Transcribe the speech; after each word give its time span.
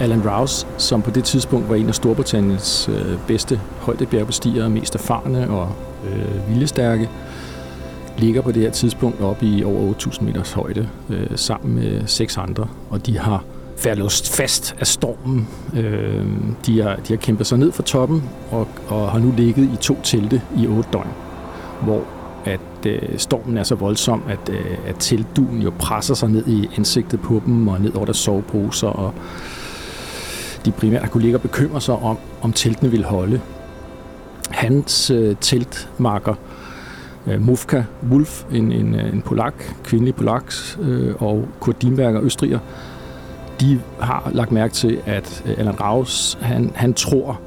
Alan 0.00 0.28
Rouse, 0.28 0.66
som 0.78 1.02
på 1.02 1.10
det 1.10 1.24
tidspunkt 1.24 1.68
var 1.68 1.76
en 1.76 1.88
af 1.88 1.94
Storbritanniens 1.94 2.88
øh, 2.88 3.18
bedste 3.26 3.60
højdebjergbestigere, 3.80 4.70
mest 4.70 4.94
erfarne 4.94 5.50
og 5.50 5.72
øh, 6.10 6.50
viljestærke, 6.50 7.10
ligger 8.18 8.42
på 8.42 8.52
det 8.52 8.62
her 8.62 8.70
tidspunkt 8.70 9.20
oppe 9.20 9.46
i 9.46 9.64
over 9.64 9.92
8.000 9.92 10.24
meters 10.24 10.52
højde 10.52 10.88
øh, 11.10 11.26
sammen 11.36 11.74
med 11.74 12.06
seks 12.06 12.36
andre, 12.36 12.68
og 12.90 13.06
de 13.06 13.18
har 13.18 13.44
færlåst 13.76 14.36
fast 14.36 14.76
af 14.80 14.86
stormen. 14.86 15.48
Øh, 15.74 16.26
de, 16.66 16.82
har, 16.82 16.96
de 16.96 17.12
har 17.12 17.16
kæmpet 17.16 17.46
sig 17.46 17.58
ned 17.58 17.72
fra 17.72 17.82
toppen 17.82 18.22
og, 18.50 18.68
og 18.88 19.10
har 19.10 19.18
nu 19.18 19.34
ligget 19.36 19.64
i 19.72 19.76
to 19.76 19.98
telte 20.02 20.42
i 20.56 20.66
otte 20.66 20.88
døgn, 20.92 21.08
hvor 21.82 22.02
at 22.44 22.86
øh, 22.86 23.18
stormen 23.18 23.56
er 23.56 23.62
så 23.62 23.74
voldsom, 23.74 24.22
at, 24.28 24.48
øh, 24.48 24.78
at 24.86 24.96
teltduen 24.98 25.62
jo 25.62 25.72
presser 25.78 26.14
sig 26.14 26.28
ned 26.28 26.46
i 26.46 26.68
ansigtet 26.76 27.20
på 27.20 27.42
dem 27.46 27.68
og 27.68 27.80
ned 27.80 27.94
over 27.94 28.04
deres 28.04 28.16
soveposer, 28.16 28.88
og 28.88 29.14
de 30.66 30.72
primært 30.72 31.02
har 31.02 31.08
kunne 31.08 31.22
ligge 31.22 31.36
og 31.36 31.42
bekymre 31.42 31.80
sig 31.80 31.94
om, 31.94 32.18
om 32.42 32.52
teltene 32.52 32.90
vil 32.90 33.04
holde. 33.04 33.40
Hans 34.50 35.10
øh, 35.10 35.36
teltmarker, 35.40 36.34
øh, 37.26 37.42
Mufka 37.42 37.82
Wolf, 38.10 38.44
en, 38.52 38.72
en, 38.72 38.94
øh, 38.94 39.12
en 39.12 39.22
polak, 39.22 39.54
kvindelig 39.84 40.14
polak, 40.14 40.52
øh, 40.80 41.14
og 41.18 41.48
Kurt 41.60 41.82
Dimberger, 41.82 42.22
østriger, 42.22 42.58
de 43.60 43.80
har 44.00 44.30
lagt 44.34 44.52
mærke 44.52 44.74
til, 44.74 45.00
at 45.06 45.42
øh, 45.46 45.58
Allan 45.58 45.80
Raus, 45.80 46.38
han, 46.40 46.72
han 46.74 46.94
tror, 46.94 47.40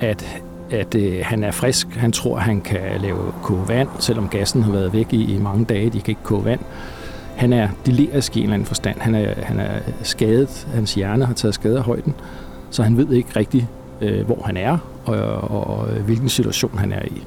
at, 0.00 0.42
at 0.70 0.94
øh, 0.94 1.20
han 1.22 1.44
er 1.44 1.50
frisk. 1.50 1.86
Han 1.96 2.12
tror, 2.12 2.36
at 2.36 2.42
han 2.42 2.60
kan 2.60 3.00
lave 3.00 3.32
koge 3.42 3.68
vand, 3.68 3.88
selvom 3.98 4.28
gassen 4.28 4.62
har 4.62 4.72
været 4.72 4.92
væk 4.92 5.12
i, 5.12 5.34
i 5.34 5.38
mange 5.38 5.64
dage. 5.64 5.90
De 5.90 6.00
kan 6.00 6.10
ikke 6.10 6.22
koge 6.22 6.44
vand. 6.44 6.60
Han 7.36 7.52
er 7.52 7.68
delirisk 7.86 8.36
i 8.36 8.38
en 8.38 8.44
eller 8.44 8.54
anden 8.54 8.66
forstand. 8.66 9.00
Han 9.00 9.14
er, 9.14 9.34
han 9.42 9.60
er 9.60 9.80
skadet. 10.02 10.68
Hans 10.74 10.94
hjerne 10.94 11.24
har 11.24 11.34
taget 11.34 11.54
skade 11.54 11.78
af 11.78 11.82
højden. 11.84 12.14
Så 12.70 12.82
han 12.82 12.96
ved 12.96 13.12
ikke 13.12 13.28
rigtigt, 13.36 13.66
øh, 14.00 14.26
hvor 14.26 14.42
han 14.44 14.56
er, 14.56 14.78
og, 15.04 15.16
og, 15.50 15.66
og 15.66 15.86
hvilken 15.86 16.28
situation 16.28 16.78
han 16.78 16.92
er 16.92 17.02
i. 17.04 17.22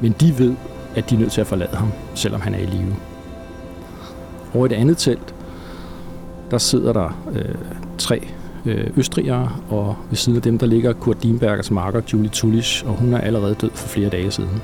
Men 0.00 0.14
de 0.20 0.38
ved, 0.38 0.54
at 0.96 1.10
de 1.10 1.14
er 1.14 1.18
nødt 1.18 1.32
til 1.32 1.40
at 1.40 1.46
forlade 1.46 1.76
ham, 1.76 1.92
selvom 2.14 2.40
han 2.40 2.54
er 2.54 2.58
i 2.58 2.66
live. 2.66 2.96
Over 4.54 4.66
i 4.66 4.68
det 4.68 4.76
andet 4.76 4.98
telt, 4.98 5.34
der 6.50 6.58
sidder 6.58 6.92
der 6.92 7.18
øh, 7.32 7.54
tre 7.98 8.28
øh, 8.66 8.90
østrigere, 8.96 9.52
og 9.68 9.96
ved 10.08 10.16
siden 10.16 10.36
af 10.36 10.42
dem, 10.42 10.58
der 10.58 10.66
ligger 10.66 10.92
Kurt 10.92 11.22
Dienbergers 11.22 11.70
marker, 11.70 12.00
Julie 12.12 12.30
Tullisch, 12.30 12.86
og 12.86 12.92
hun 12.92 13.14
er 13.14 13.20
allerede 13.20 13.54
død 13.54 13.70
for 13.74 13.88
flere 13.88 14.08
dage 14.08 14.30
siden. 14.30 14.62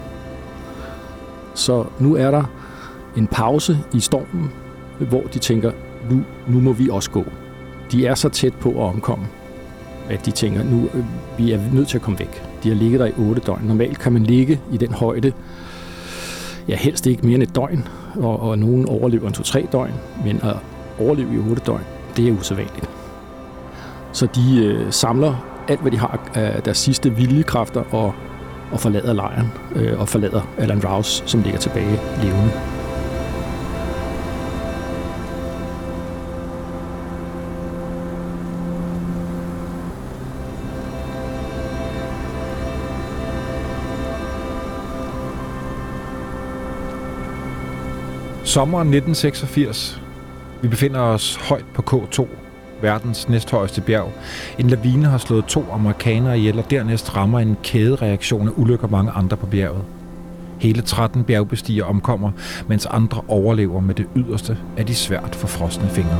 Så 1.55 1.85
nu 1.99 2.17
er 2.17 2.31
der 2.31 2.45
en 3.17 3.27
pause 3.27 3.79
i 3.95 4.01
stormen, 4.01 4.53
hvor 4.99 5.23
de 5.23 5.39
tænker, 5.39 5.73
nu, 6.11 6.23
nu 6.49 6.61
må 6.61 6.73
vi 6.73 6.89
også 6.91 7.11
gå. 7.11 7.25
De 7.93 8.07
er 8.07 8.15
så 8.15 8.29
tæt 8.29 8.55
på 8.55 8.71
at 8.71 8.95
omkomme, 8.95 9.27
at 10.09 10.27
de 10.27 10.31
tænker, 10.31 10.65
nu 10.65 10.89
øh, 10.95 11.05
vi 11.39 11.53
er 11.53 11.61
nødt 11.73 11.89
til 11.89 11.99
at 11.99 12.03
komme 12.03 12.19
væk. 12.19 12.43
De 12.63 12.69
har 12.69 12.77
ligget 12.77 13.01
der 13.01 13.07
i 13.07 13.13
otte 13.19 13.43
døgn. 13.47 13.63
Normalt 13.65 13.99
kan 13.99 14.13
man 14.13 14.23
ligge 14.23 14.61
i 14.73 14.77
den 14.77 14.93
højde, 14.93 15.33
ja 16.69 16.77
helst 16.77 17.07
ikke 17.07 17.27
mere 17.27 17.35
end 17.35 17.43
et 17.43 17.57
døgn, 17.57 17.89
og, 18.17 18.41
og 18.41 18.59
nogen 18.59 18.89
overlever 18.89 19.27
en 19.27 19.33
to-tre 19.33 19.67
døgn, 19.73 19.93
men 20.25 20.41
at 20.43 20.57
overleve 20.99 21.35
i 21.35 21.39
otte 21.39 21.63
døgn, 21.67 21.85
det 22.17 22.29
er 22.29 22.33
usædvanligt. 22.33 22.91
Så 24.13 24.27
de 24.27 24.65
øh, 24.65 24.93
samler 24.93 25.35
alt, 25.69 25.81
hvad 25.81 25.93
de 25.93 25.99
har 25.99 26.31
af 26.35 26.63
deres 26.63 26.79
sidste 26.79 27.11
viljekræfter 27.11 27.95
og, 27.95 28.15
og 28.73 28.81
forlader 28.81 29.13
lejren 29.13 29.47
øh, 29.75 30.01
og 30.01 30.09
forlader 30.09 30.43
Alan 30.59 30.85
Rouse, 30.85 31.23
som 31.27 31.43
ligger 31.43 31.59
tilbage 31.59 32.01
levende. 32.23 32.51
Sommeren 48.51 48.89
1986. 48.89 50.01
Vi 50.63 50.69
befinder 50.69 51.01
os 51.01 51.37
højt 51.37 51.65
på 51.75 51.83
K2, 51.91 52.27
verdens 52.83 53.29
næsthøjeste 53.29 53.81
bjerg. 53.81 54.13
En 54.59 54.71
lavine 54.71 55.07
har 55.07 55.19
slået 55.19 55.45
to 55.45 55.65
amerikanere 55.73 56.39
ihjel, 56.39 56.59
og 56.59 56.71
dernæst 56.71 57.17
rammer 57.17 57.39
en 57.39 57.57
kædereaktion 57.63 58.49
af 58.49 58.53
ulykker 58.57 58.89
mange 58.89 59.11
andre 59.11 59.37
på 59.37 59.47
bjerget. 59.47 59.85
Hele 60.59 60.83
13 60.83 61.25
bjergbestiger 61.25 61.85
omkommer, 61.85 62.31
mens 62.69 62.87
andre 62.87 63.23
overlever 63.29 63.81
med 63.81 63.95
det 63.95 64.07
yderste 64.17 64.59
af 64.77 64.87
de 64.87 64.95
svært 64.95 65.35
forfrosne 65.35 65.89
fingre. 65.89 66.19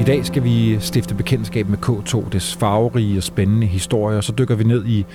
I 0.00 0.02
dag 0.04 0.26
skal 0.26 0.44
vi 0.44 0.80
stifte 0.80 1.14
bekendtskab 1.14 1.68
med 1.68 1.78
K2, 1.78 2.28
dets 2.28 2.56
farverige 2.56 3.18
og 3.18 3.22
spændende 3.22 3.66
historie, 3.66 4.18
og 4.18 4.24
så 4.24 4.32
dykker 4.32 4.54
vi 4.54 4.64
ned 4.64 4.86
i 4.86 5.06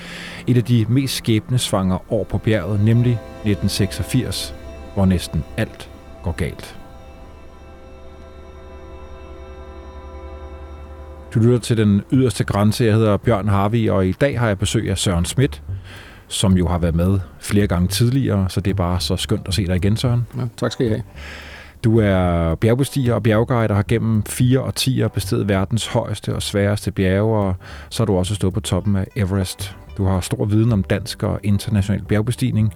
et 0.48 0.58
af 0.58 0.64
de 0.64 0.86
mest 0.90 1.16
skæbnesvangre 1.16 2.00
år 2.10 2.24
på 2.24 2.38
bjerget, 2.38 2.80
nemlig 2.80 3.12
1986, 3.12 4.56
hvor 4.94 5.06
næsten 5.06 5.44
alt 5.58 5.90
går 6.24 6.32
galt. 6.32 6.76
Du 11.34 11.40
lytter 11.40 11.60
til 11.60 11.78
den 11.78 12.02
yderste 12.12 12.44
grænse. 12.44 12.86
Jeg 12.86 12.94
hedder 12.94 13.18
Bjørn 13.18 13.48
Harvi, 13.48 13.88
og 13.88 14.08
i 14.08 14.12
dag 14.12 14.40
har 14.40 14.48
jeg 14.48 14.60
besøg 14.60 14.90
af 14.90 14.98
Søren 14.98 15.26
Schmidt, 15.26 15.62
som 16.28 16.58
jo 16.58 16.68
har 16.68 16.78
været 16.78 16.96
med 16.96 17.20
flere 17.40 17.68
gange 17.68 17.88
tidligere, 17.88 18.50
så 18.50 18.62
det 18.62 18.72
er 18.72 18.76
bare 18.76 19.00
så 19.00 19.16
skønt 19.16 19.48
at 19.48 19.54
se 19.54 19.68
dig 19.68 19.76
igen, 19.76 19.98
Søren. 19.98 20.28
Ja, 20.38 20.42
tak 20.58 20.72
skal 20.72 20.86
I 20.86 20.90
have. 20.90 21.04
Du 21.84 22.00
er 22.00 22.56
bjergbestiger 22.56 23.14
og 23.14 23.24
bjergguide, 23.24 23.68
der 23.68 23.74
har 23.74 23.86
gennem 23.88 24.24
fire 24.24 24.62
årtier 24.62 25.08
bestedet 25.08 25.48
verdens 25.48 25.88
højeste 25.88 26.36
og 26.36 26.42
sværeste 26.42 26.92
bjerge, 26.92 27.38
og 27.38 27.56
så 27.90 28.04
har 28.04 28.06
du 28.06 28.18
også 28.18 28.36
stået 28.36 28.54
på 28.54 28.60
toppen 28.60 28.96
af 28.96 29.08
Everest. 29.16 29.76
Du 29.98 30.06
har 30.06 30.20
stor 30.20 30.46
viden 30.46 30.72
om 30.72 30.84
dansk 30.84 31.24
og 31.24 31.40
international 31.44 32.04
bjergbestigning, 32.06 32.74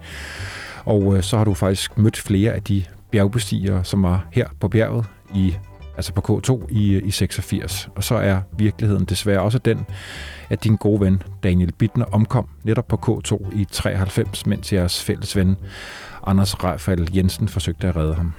og 0.84 1.16
øh, 1.16 1.22
så 1.22 1.36
har 1.36 1.44
du 1.44 1.54
faktisk 1.54 1.98
mødt 1.98 2.16
flere 2.16 2.52
af 2.52 2.62
de 2.62 2.84
bjergbestigere, 3.10 3.84
som 3.84 4.02
var 4.02 4.26
her 4.32 4.48
på 4.60 4.68
bjerget 4.68 5.04
i 5.34 5.54
altså 5.96 6.12
på 6.12 6.40
K2 6.48 6.66
i, 6.70 7.00
i 7.00 7.10
86. 7.10 7.88
Og 7.96 8.04
så 8.04 8.14
er 8.14 8.40
virkeligheden 8.58 9.04
desværre 9.04 9.40
også 9.40 9.58
den, 9.58 9.86
at 10.50 10.64
din 10.64 10.76
gode 10.76 11.00
ven 11.00 11.22
Daniel 11.42 11.72
Bittner 11.72 12.04
omkom 12.04 12.48
netop 12.64 12.88
på 12.88 12.96
K2 13.06 13.58
i 13.58 13.64
93, 13.70 14.46
mens 14.46 14.72
jeres 14.72 15.04
fælles 15.04 15.36
ven 15.36 15.56
Anders 16.26 16.64
Rafael 16.64 17.10
Jensen 17.16 17.48
forsøgte 17.48 17.88
at 17.88 17.96
redde 17.96 18.14
ham. 18.14 18.32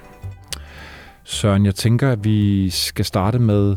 Søren, 1.28 1.66
jeg 1.66 1.74
tænker, 1.74 2.10
at 2.10 2.24
vi 2.24 2.70
skal 2.70 3.04
starte 3.04 3.38
med 3.38 3.76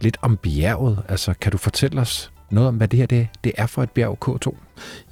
lidt 0.00 0.16
om 0.22 0.36
bjerget. 0.36 1.02
Altså, 1.08 1.34
kan 1.40 1.52
du 1.52 1.58
fortælle 1.58 2.00
os 2.00 2.32
noget 2.50 2.68
om, 2.68 2.76
hvad 2.76 2.88
det 2.88 2.98
her 2.98 3.06
det, 3.06 3.28
det 3.44 3.52
er 3.56 3.66
for 3.66 3.82
et 3.82 3.90
bjerg 3.90 4.18
K2? 4.28 4.56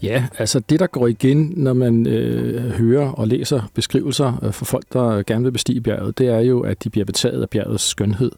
Ja, 0.03 0.27
altså 0.39 0.61
det, 0.61 0.81
der 0.81 0.87
går 0.87 1.07
igen, 1.07 1.53
når 1.57 1.73
man 1.73 2.07
øh, 2.07 2.71
hører 2.71 3.09
og 3.09 3.29
læser 3.29 3.63
beskrivelser 3.75 4.45
øh, 4.45 4.53
for 4.53 4.65
folk, 4.65 4.85
der 4.93 5.23
gerne 5.23 5.45
vil 5.45 5.53
bestige 5.53 5.81
bjerget, 5.81 6.19
det 6.19 6.29
er 6.29 6.41
jo, 6.41 6.61
at 6.61 6.85
de 6.85 6.91
bliver 6.91 7.05
betaget 7.05 7.43
af 7.43 7.51
bjergets 7.51 7.85
skønhed. 7.85 8.33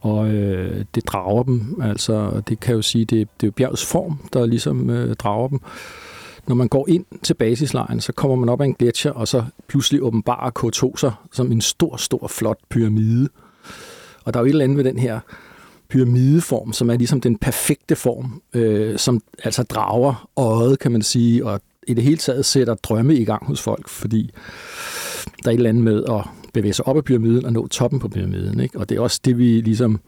Og 0.00 0.28
øh, 0.30 0.84
det 0.94 1.06
drager 1.06 1.42
dem. 1.42 1.80
Altså, 1.82 2.42
det 2.48 2.60
kan 2.60 2.74
jo 2.74 2.82
sige, 2.82 3.04
det, 3.04 3.28
det 3.40 3.46
er 3.46 3.48
jo 3.48 3.52
bjergets 3.52 3.86
form, 3.86 4.28
der 4.32 4.46
ligesom 4.46 4.90
øh, 4.90 5.16
drager 5.16 5.48
dem. 5.48 5.60
Når 6.50 6.54
man 6.54 6.68
går 6.68 6.88
ind 6.88 7.04
til 7.22 7.34
basislejren, 7.34 8.00
så 8.00 8.12
kommer 8.12 8.36
man 8.36 8.48
op 8.48 8.60
ad 8.60 8.66
en 8.66 8.74
gletscher, 8.74 9.10
og 9.10 9.28
så 9.28 9.44
pludselig 9.68 10.02
åbenbarer 10.02 10.50
K2 10.58 10.96
sig 10.96 11.12
som 11.32 11.52
en 11.52 11.60
stor, 11.60 11.96
stor, 11.96 12.28
flot 12.28 12.58
pyramide. 12.70 13.28
Og 14.24 14.34
der 14.34 14.40
er 14.40 14.42
jo 14.42 14.46
et 14.46 14.50
eller 14.50 14.64
andet 14.64 14.76
ved 14.76 14.84
den 14.84 14.98
her 14.98 15.20
pyramideform, 15.88 16.72
som 16.72 16.90
er 16.90 16.96
ligesom 16.96 17.20
den 17.20 17.38
perfekte 17.38 17.96
form, 17.96 18.42
øh, 18.54 18.98
som 18.98 19.20
altså 19.44 19.62
drager 19.62 20.28
øjet, 20.36 20.78
kan 20.78 20.92
man 20.92 21.02
sige, 21.02 21.46
og 21.46 21.60
i 21.86 21.94
det 21.94 22.04
hele 22.04 22.16
taget 22.16 22.44
sætter 22.44 22.74
drømme 22.74 23.16
i 23.16 23.24
gang 23.24 23.46
hos 23.46 23.62
folk, 23.62 23.88
fordi 23.88 24.30
der 25.44 25.50
er 25.50 25.54
et 25.54 25.54
eller 25.54 25.68
andet 25.68 25.84
med 25.84 26.04
at 26.04 26.24
bevæge 26.52 26.72
sig 26.72 26.86
op 26.86 26.96
ad 26.96 27.02
pyramiden 27.02 27.44
og 27.44 27.52
nå 27.52 27.66
toppen 27.66 28.00
på 28.00 28.08
pyramiden. 28.08 28.60
Ikke? 28.60 28.78
Og 28.78 28.88
det 28.88 28.96
er 28.96 29.00
også 29.00 29.20
det, 29.24 29.38
vi 29.38 29.60
ligesom 29.60 30.00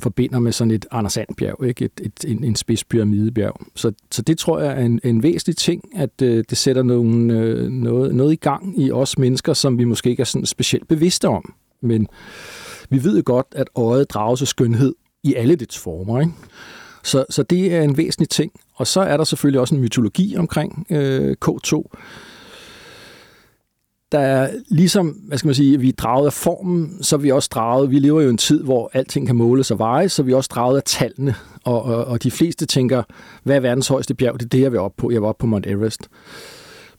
forbinder 0.00 0.38
med 0.38 0.52
sådan 0.52 0.70
et 0.70 0.86
Anders 0.90 1.12
Sandbjerg, 1.12 1.64
ikke? 1.66 1.84
Et, 1.84 2.00
et, 2.02 2.24
en, 2.30 2.44
en 2.44 2.56
spids 2.56 2.84
pyramidebjerg. 2.84 3.60
Så, 3.74 3.92
så 4.10 4.22
det 4.22 4.38
tror 4.38 4.60
jeg 4.60 4.72
er 4.72 4.84
en, 4.84 5.00
en 5.04 5.22
væsentlig 5.22 5.56
ting, 5.56 5.84
at 5.94 6.22
øh, 6.22 6.44
det 6.50 6.58
sætter 6.58 6.82
nogle, 6.82 7.38
øh, 7.38 7.68
noget, 7.68 8.14
noget 8.14 8.32
i 8.32 8.36
gang 8.36 8.80
i 8.80 8.90
os 8.90 9.18
mennesker, 9.18 9.52
som 9.52 9.78
vi 9.78 9.84
måske 9.84 10.10
ikke 10.10 10.20
er 10.20 10.24
sådan 10.24 10.46
specielt 10.46 10.88
bevidste 10.88 11.28
om. 11.28 11.54
Men 11.80 12.08
vi 12.90 13.04
ved 13.04 13.16
jo 13.16 13.22
godt, 13.26 13.46
at 13.52 13.68
øjet 13.74 14.10
drager 14.10 14.36
sig 14.36 14.48
skønhed 14.48 14.94
i 15.22 15.34
alle 15.34 15.56
dets 15.56 15.78
former. 15.78 16.20
Ikke? 16.20 16.32
Så, 17.02 17.24
så 17.30 17.42
det 17.42 17.74
er 17.74 17.82
en 17.82 17.96
væsentlig 17.96 18.28
ting. 18.28 18.52
Og 18.74 18.86
så 18.86 19.00
er 19.00 19.16
der 19.16 19.24
selvfølgelig 19.24 19.60
også 19.60 19.74
en 19.74 19.80
mytologi 19.80 20.36
omkring 20.36 20.86
øh, 20.90 21.36
K2. 21.44 21.82
Der 24.12 24.18
er 24.18 24.50
ligesom, 24.68 25.08
hvad 25.08 25.38
skal 25.38 25.48
man 25.48 25.54
sige, 25.54 25.80
vi 25.80 25.88
er 25.88 25.92
draget 25.92 26.26
af 26.26 26.32
formen, 26.32 27.02
så 27.02 27.16
er 27.16 27.20
vi 27.20 27.30
også 27.30 27.48
draget, 27.52 27.90
vi 27.90 27.98
lever 27.98 28.20
jo 28.20 28.28
i 28.28 28.30
en 28.30 28.38
tid, 28.38 28.62
hvor 28.62 28.90
alting 28.92 29.26
kan 29.26 29.36
måles 29.36 29.70
og 29.70 29.78
vejes, 29.78 30.12
så 30.12 30.22
vi 30.22 30.32
også 30.32 30.50
draget 30.54 30.76
af 30.76 30.82
tallene. 30.82 31.34
Og, 31.64 31.82
og, 31.82 32.04
og 32.04 32.22
de 32.22 32.30
fleste 32.30 32.66
tænker, 32.66 33.02
hvad 33.42 33.56
er 33.56 33.60
verdens 33.60 33.88
højeste 33.88 34.14
bjerg? 34.14 34.34
Det 34.34 34.44
er 34.44 34.48
det, 34.48 34.60
jeg 34.60 34.72
vil 34.72 34.80
op 34.80 34.92
på. 34.96 35.10
Jeg 35.10 35.20
vil 35.20 35.28
op 35.28 35.38
på 35.38 35.46
Mount 35.46 35.66
Everest. 35.66 36.08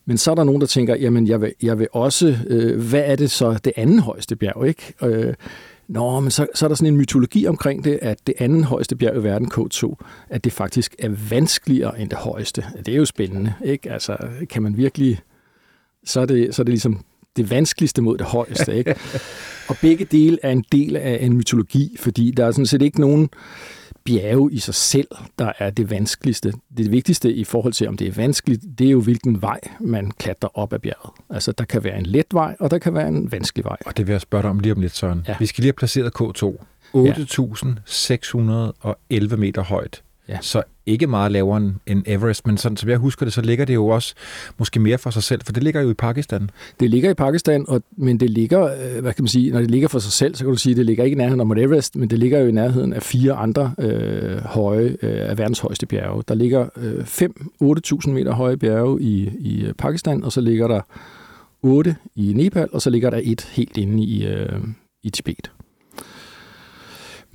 Men 0.06 0.18
så 0.18 0.32
er 0.32 0.36
der 0.36 0.44
nogen, 0.44 0.62
der 0.62 0.68
tænker, 0.68 0.96
jamen 0.96 1.28
jeg 1.28 1.42
vil, 1.42 1.54
jeg 1.62 1.80
vil 1.80 1.88
også, 1.92 2.38
øh, 2.48 2.90
hvad 2.90 3.04
er 3.06 3.16
det 3.16 3.32
så 3.32 3.60
det 3.66 3.74
anden 3.76 4.00
højeste 4.00 4.36
bjerg? 4.36 4.68
Ikke? 4.68 4.94
Øh, 5.04 5.34
Nå, 5.88 6.20
men 6.20 6.32
så, 6.32 6.48
så 6.56 6.66
er 6.66 6.68
der 6.68 6.76
sådan 6.76 6.94
en 6.94 6.98
mytologi 6.98 7.48
omkring 7.48 7.84
det, 7.84 8.00
at 8.02 8.28
det 8.28 8.36
anden 8.40 8.64
højeste 8.64 8.96
bjerg 8.96 9.16
i 9.16 9.24
verden, 9.24 9.52
K2, 9.54 9.96
at 10.30 10.44
det 10.44 10.54
faktisk 10.54 10.96
er 11.00 11.10
vanskeligere 11.30 12.00
end 12.00 12.10
det 12.10 12.18
højeste. 12.18 12.66
Det 12.86 12.94
er 12.94 12.98
jo 12.98 13.06
spændende, 13.06 13.54
ikke? 13.66 13.92
Altså, 13.92 14.18
kan 14.50 14.64
man 14.64 14.78
virkelig... 14.78 15.20
Så 16.06 16.22
er 16.22 16.26
det, 16.26 16.56
så 16.56 16.62
er 16.62 16.64
det 16.64 16.72
ligesom 16.72 17.04
det 17.36 17.50
vanskeligste 17.50 18.02
mod 18.02 18.18
det 18.18 18.26
højeste, 18.26 18.78
ikke? 18.78 18.96
Og 19.70 19.76
begge 19.82 20.06
dele 20.06 20.38
er 20.44 20.52
en 20.52 20.66
del 20.72 20.96
af 20.96 21.18
en 21.22 21.38
mytologi, 21.38 21.96
fordi 22.00 22.32
der 22.32 22.46
er 22.46 22.52
sådan 22.52 22.66
set 22.66 22.82
ikke 22.82 23.02
nogen 23.02 23.30
bjerge 24.06 24.52
i 24.52 24.60
sig 24.60 24.74
selv, 24.74 25.08
der 25.40 25.52
er 25.60 25.70
det 25.70 25.90
vanskeligste. 25.90 26.54
Det 26.78 26.92
vigtigste 26.92 27.34
i 27.34 27.44
forhold 27.44 27.74
til, 27.74 27.88
om 27.88 27.98
det 27.98 28.08
er 28.08 28.12
vanskeligt, 28.12 28.62
det 28.80 28.88
er 28.88 28.92
jo, 28.92 29.02
hvilken 29.02 29.42
vej 29.42 29.60
man 29.80 30.12
klatrer 30.12 30.58
op 30.58 30.74
ad 30.74 30.80
bjerget. 30.80 31.12
Altså, 31.30 31.52
der 31.52 31.66
kan 31.66 31.84
være 31.84 31.98
en 31.98 32.06
let 32.06 32.26
vej, 32.32 32.56
og 32.60 32.72
der 32.72 32.78
kan 32.78 32.94
være 32.94 33.08
en 33.08 33.32
vanskelig 33.32 33.66
vej. 33.66 33.78
Og 33.86 33.98
det 33.98 34.08
vil 34.08 34.14
jeg 34.14 34.22
spørge 34.22 34.42
dig 34.42 34.50
om 34.50 34.60
lige 34.60 34.74
om 34.74 34.82
lidt, 34.82 34.96
Søren. 34.96 35.26
Ja. 35.28 35.36
Vi 35.40 35.46
skal 35.46 35.62
lige 35.62 35.68
have 35.68 35.74
placeret 35.74 36.14
K2. 36.22 36.56
8.611 36.96 39.36
meter 39.36 39.64
højt. 39.64 40.04
Ja. 40.30 40.38
Så 40.42 40.64
ikke 40.86 41.08
meget 41.08 41.32
lavere 41.32 41.74
end 41.88 42.04
Everest, 42.06 42.48
men 42.48 42.58
sådan 42.58 42.78
som 42.78 42.90
jeg 42.90 42.98
husker 42.98 43.26
det, 43.26 43.34
så 43.34 43.42
ligger 43.42 43.66
det 43.66 43.74
jo 43.74 43.88
også 43.88 44.16
måske 44.58 44.80
mere 44.80 44.98
for 44.98 45.10
sig 45.10 45.24
selv, 45.24 45.42
for 45.46 45.54
det 45.54 45.64
ligger 45.64 45.82
jo 45.82 45.90
i 45.90 45.94
Pakistan. 45.94 46.50
Det 46.80 46.90
ligger 46.90 47.10
i 47.10 47.14
Pakistan, 47.14 47.66
og, 47.68 47.84
men 47.98 48.20
det 48.20 48.30
ligger, 48.30 48.64
øh, 48.64 49.02
hvad 49.02 49.14
kan 49.14 49.24
man 49.24 49.28
sige, 49.28 49.52
når 49.52 49.60
det 49.60 49.72
ligger 49.72 49.88
for 49.88 50.00
sig 50.00 50.12
selv, 50.12 50.36
så 50.36 50.44
kan 50.44 50.52
du 50.52 50.58
sige, 50.58 50.72
at 50.72 50.78
det 50.78 50.86
ligger 50.86 51.04
ikke 51.04 51.16
i 51.16 51.18
nærheden 51.18 51.40
af 51.40 51.46
Mount 51.46 51.60
Everest, 51.62 51.96
men 51.96 52.10
det 52.10 52.20
ligger 52.20 52.40
jo 52.40 52.48
i 52.48 52.52
nærheden 52.52 52.94
af 52.94 53.04
fire 53.04 53.34
andre 53.34 53.76
øh, 53.80 54.38
høje, 54.38 54.98
øh, 55.02 55.30
af 55.30 55.38
verdens 55.38 55.60
højeste 55.60 55.86
bjerge. 55.86 56.24
Der 56.28 56.36
ligger 56.36 56.68
øh, 56.78 57.00
5-8.000 57.00 58.10
meter 58.10 58.34
høje 58.34 58.58
bjerge 58.58 59.02
i, 59.02 59.32
i 59.40 59.66
øh, 59.66 59.74
Pakistan, 59.74 60.24
og 60.24 60.32
så 60.32 60.42
ligger 60.42 60.68
der 60.68 60.82
8 61.62 61.96
i 62.16 62.34
Nepal, 62.34 62.68
og 62.72 62.82
så 62.82 62.90
ligger 62.90 63.10
der 63.10 63.20
et 63.24 63.42
helt 63.52 63.78
inde 63.78 64.04
i, 64.04 64.26
øh, 64.28 64.60
i 65.04 65.10
Tibet. 65.10 65.52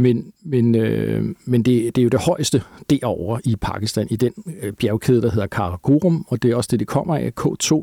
Men, 0.00 0.32
men, 0.42 0.74
øh, 0.74 1.24
men 1.44 1.62
det, 1.62 1.96
det 1.96 2.02
er 2.02 2.02
jo 2.02 2.08
det 2.08 2.20
højeste 2.20 2.62
derovre 2.90 3.40
i 3.44 3.56
Pakistan, 3.56 4.06
i 4.10 4.16
den 4.16 4.32
øh, 4.62 4.72
bjergkæde, 4.72 5.22
der 5.22 5.30
hedder 5.30 5.46
Karakorum, 5.46 6.26
og 6.28 6.42
det 6.42 6.50
er 6.50 6.56
også 6.56 6.68
det, 6.70 6.80
det 6.80 6.88
kommer 6.88 7.16
af, 7.16 7.32
K2. 7.40 7.82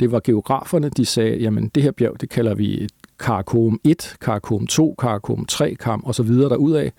Det 0.00 0.12
var 0.12 0.20
geograferne, 0.24 0.88
de 0.88 1.04
sagde, 1.04 1.36
jamen 1.36 1.68
det 1.68 1.82
her 1.82 1.90
bjerg, 1.90 2.20
det 2.20 2.30
kalder 2.30 2.54
vi 2.54 2.88
Karakorum 3.18 3.80
1, 3.84 4.16
Karakorum 4.20 4.66
2, 4.66 4.94
Karakorum 4.98 5.44
3, 5.44 5.74
Kam 5.74 6.02
og 6.04 6.14
så 6.14 6.22
videre 6.22 6.48
derudad. 6.48 6.90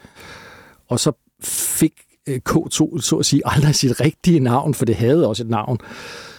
Og 0.87 0.99
så 0.99 1.11
fik 1.43 1.93
øh, 2.27 2.39
K2, 2.49 3.01
så 3.01 3.15
at 3.19 3.25
sige, 3.25 3.41
aldrig 3.55 3.75
sit 3.75 4.01
rigtige 4.01 4.39
navn, 4.39 4.73
for 4.73 4.85
det 4.85 4.95
havde 4.95 5.27
også 5.27 5.43
et 5.43 5.49
navn. 5.49 5.77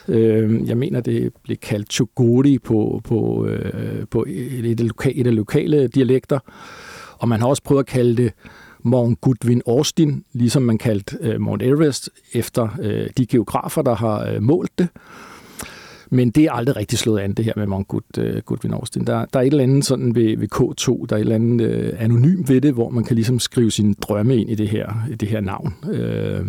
Øh, 0.08 0.68
jeg 0.68 0.76
mener, 0.76 1.00
det 1.00 1.32
blev 1.42 1.56
kaldt 1.56 1.92
Chogori 1.92 2.58
på, 2.58 3.00
på, 3.04 3.46
øh, 3.46 4.06
på 4.10 4.24
et, 4.28 4.64
et, 4.64 4.80
lokale, 4.80 5.14
et 5.16 5.26
af 5.26 5.34
lokale 5.34 5.88
dialekter. 5.88 6.38
Og 7.24 7.28
man 7.28 7.40
har 7.40 7.48
også 7.48 7.62
prøvet 7.62 7.80
at 7.80 7.86
kalde 7.86 8.16
det 8.16 8.32
Mount 8.82 9.20
Goodwin 9.20 9.62
Austin, 9.66 10.24
ligesom 10.32 10.62
man 10.62 10.78
kaldte 10.78 11.16
øh, 11.20 11.40
Mount 11.40 11.62
Everest, 11.62 12.10
efter 12.32 12.68
øh, 12.82 13.10
de 13.16 13.26
geografer, 13.26 13.82
der 13.82 13.94
har 13.94 14.26
øh, 14.26 14.42
målt 14.42 14.78
det. 14.78 14.88
Men 16.10 16.30
det 16.30 16.44
er 16.44 16.52
aldrig 16.52 16.76
rigtig 16.76 16.98
slået 16.98 17.20
an, 17.20 17.34
det 17.34 17.44
her 17.44 17.52
med 17.56 17.66
Mount 17.66 17.88
Good, 17.88 18.18
øh, 18.18 18.42
Goodwin 18.42 18.72
Austin. 18.72 19.06
Der, 19.06 19.24
der 19.24 19.38
er 19.38 19.42
et 19.42 19.46
eller 19.46 19.62
andet 19.62 19.84
sådan 19.84 20.14
ved, 20.14 20.36
ved 20.36 20.48
K2, 20.54 21.06
der 21.06 21.16
er 21.16 21.18
et 21.18 21.20
eller 21.20 21.34
andet 21.34 21.64
øh, 21.64 21.92
anonym 21.98 22.44
ved 22.48 22.60
det, 22.60 22.72
hvor 22.72 22.90
man 22.90 23.04
kan 23.04 23.14
ligesom 23.14 23.38
skrive 23.38 23.70
sine 23.70 23.94
drømme 23.94 24.36
ind 24.36 24.50
i 24.50 24.54
det 24.54 24.68
her, 24.68 25.06
i 25.10 25.14
det 25.14 25.28
her 25.28 25.40
navn. 25.40 25.74
Øh, 25.92 26.46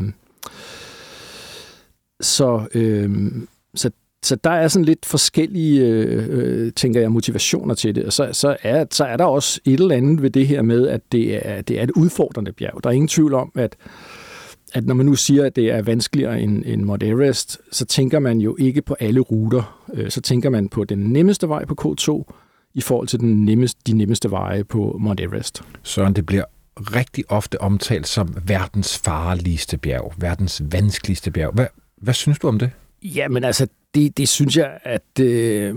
så, 2.22 2.68
øh, 2.74 3.31
så 3.75 3.92
så 4.25 4.36
der 4.36 4.50
er 4.50 4.68
sådan 4.68 4.86
lidt 4.86 5.06
forskellige, 5.06 5.86
øh, 5.86 6.74
tænker 6.74 7.01
jeg, 7.01 7.12
motivationer 7.12 7.75
til 7.75 7.95
det. 7.95 8.06
Og 8.06 8.13
så, 8.13 8.30
så, 8.31 8.57
er, 8.63 8.86
så 8.92 9.06
er 9.06 9.18
der 9.18 9.25
også 9.25 9.60
et 9.66 9.80
eller 9.80 9.95
andet 9.95 10.22
ved 10.22 10.30
det 10.30 10.48
her 10.48 10.62
med, 10.62 10.88
at 10.88 11.01
det 11.12 11.48
er, 11.48 11.62
det 11.62 11.80
er 11.80 11.83
et 11.83 11.92
udfordrende 11.92 12.51
bjerg. 12.51 12.83
Der 12.83 12.89
er 12.89 12.94
ingen 12.94 13.07
tvivl 13.07 13.33
om, 13.33 13.51
at, 13.56 13.75
at 14.74 14.86
når 14.86 14.95
man 14.95 15.06
nu 15.06 15.16
siger, 15.16 15.45
at 15.45 15.56
det 15.56 15.72
er 15.72 15.81
vanskeligere 15.81 16.42
end, 16.42 16.63
end 16.66 16.83
Mount 16.83 17.04
Everest, 17.04 17.60
så 17.72 17.86
tænker 17.86 18.19
man 18.19 18.42
jo 18.42 18.56
ikke 18.60 18.81
på 18.81 18.95
alle 19.00 19.19
ruter. 19.19 19.86
Øh, 19.94 20.10
så 20.10 20.22
tænker 20.22 20.50
man 20.50 20.69
på 20.69 20.83
den 20.83 21.00
nemmeste 21.00 21.50
vej 21.50 21.66
på 21.66 21.75
K2 21.81 22.33
i 22.74 22.81
forhold 22.81 23.07
til 23.07 23.19
den 23.19 23.45
nemmeste, 23.45 23.81
de 23.88 23.94
nemmeste 23.94 24.31
veje 24.31 24.63
på 24.63 24.98
Mount 25.00 25.19
Everest. 25.19 25.62
Søren, 25.83 26.13
det 26.13 26.25
bliver 26.25 26.44
rigtig 26.80 27.24
ofte 27.30 27.62
omtalt 27.62 28.07
som 28.07 28.36
verdens 28.48 28.98
farligste 28.98 29.77
bjerg, 29.77 30.13
verdens 30.18 30.62
vanskeligste 30.72 31.31
bjerg. 31.31 31.54
Hvad, 31.54 31.68
hvad 31.98 32.13
synes 32.13 32.39
du 32.39 32.48
om 32.48 32.60
det? 32.60 32.72
Ja, 33.04 33.27
men 33.27 33.44
altså, 33.44 33.68
det, 33.96 34.18
det 34.18 34.30
synes 34.30 34.58
jeg, 34.58 34.78
at 34.84 35.20
øh, 35.22 35.76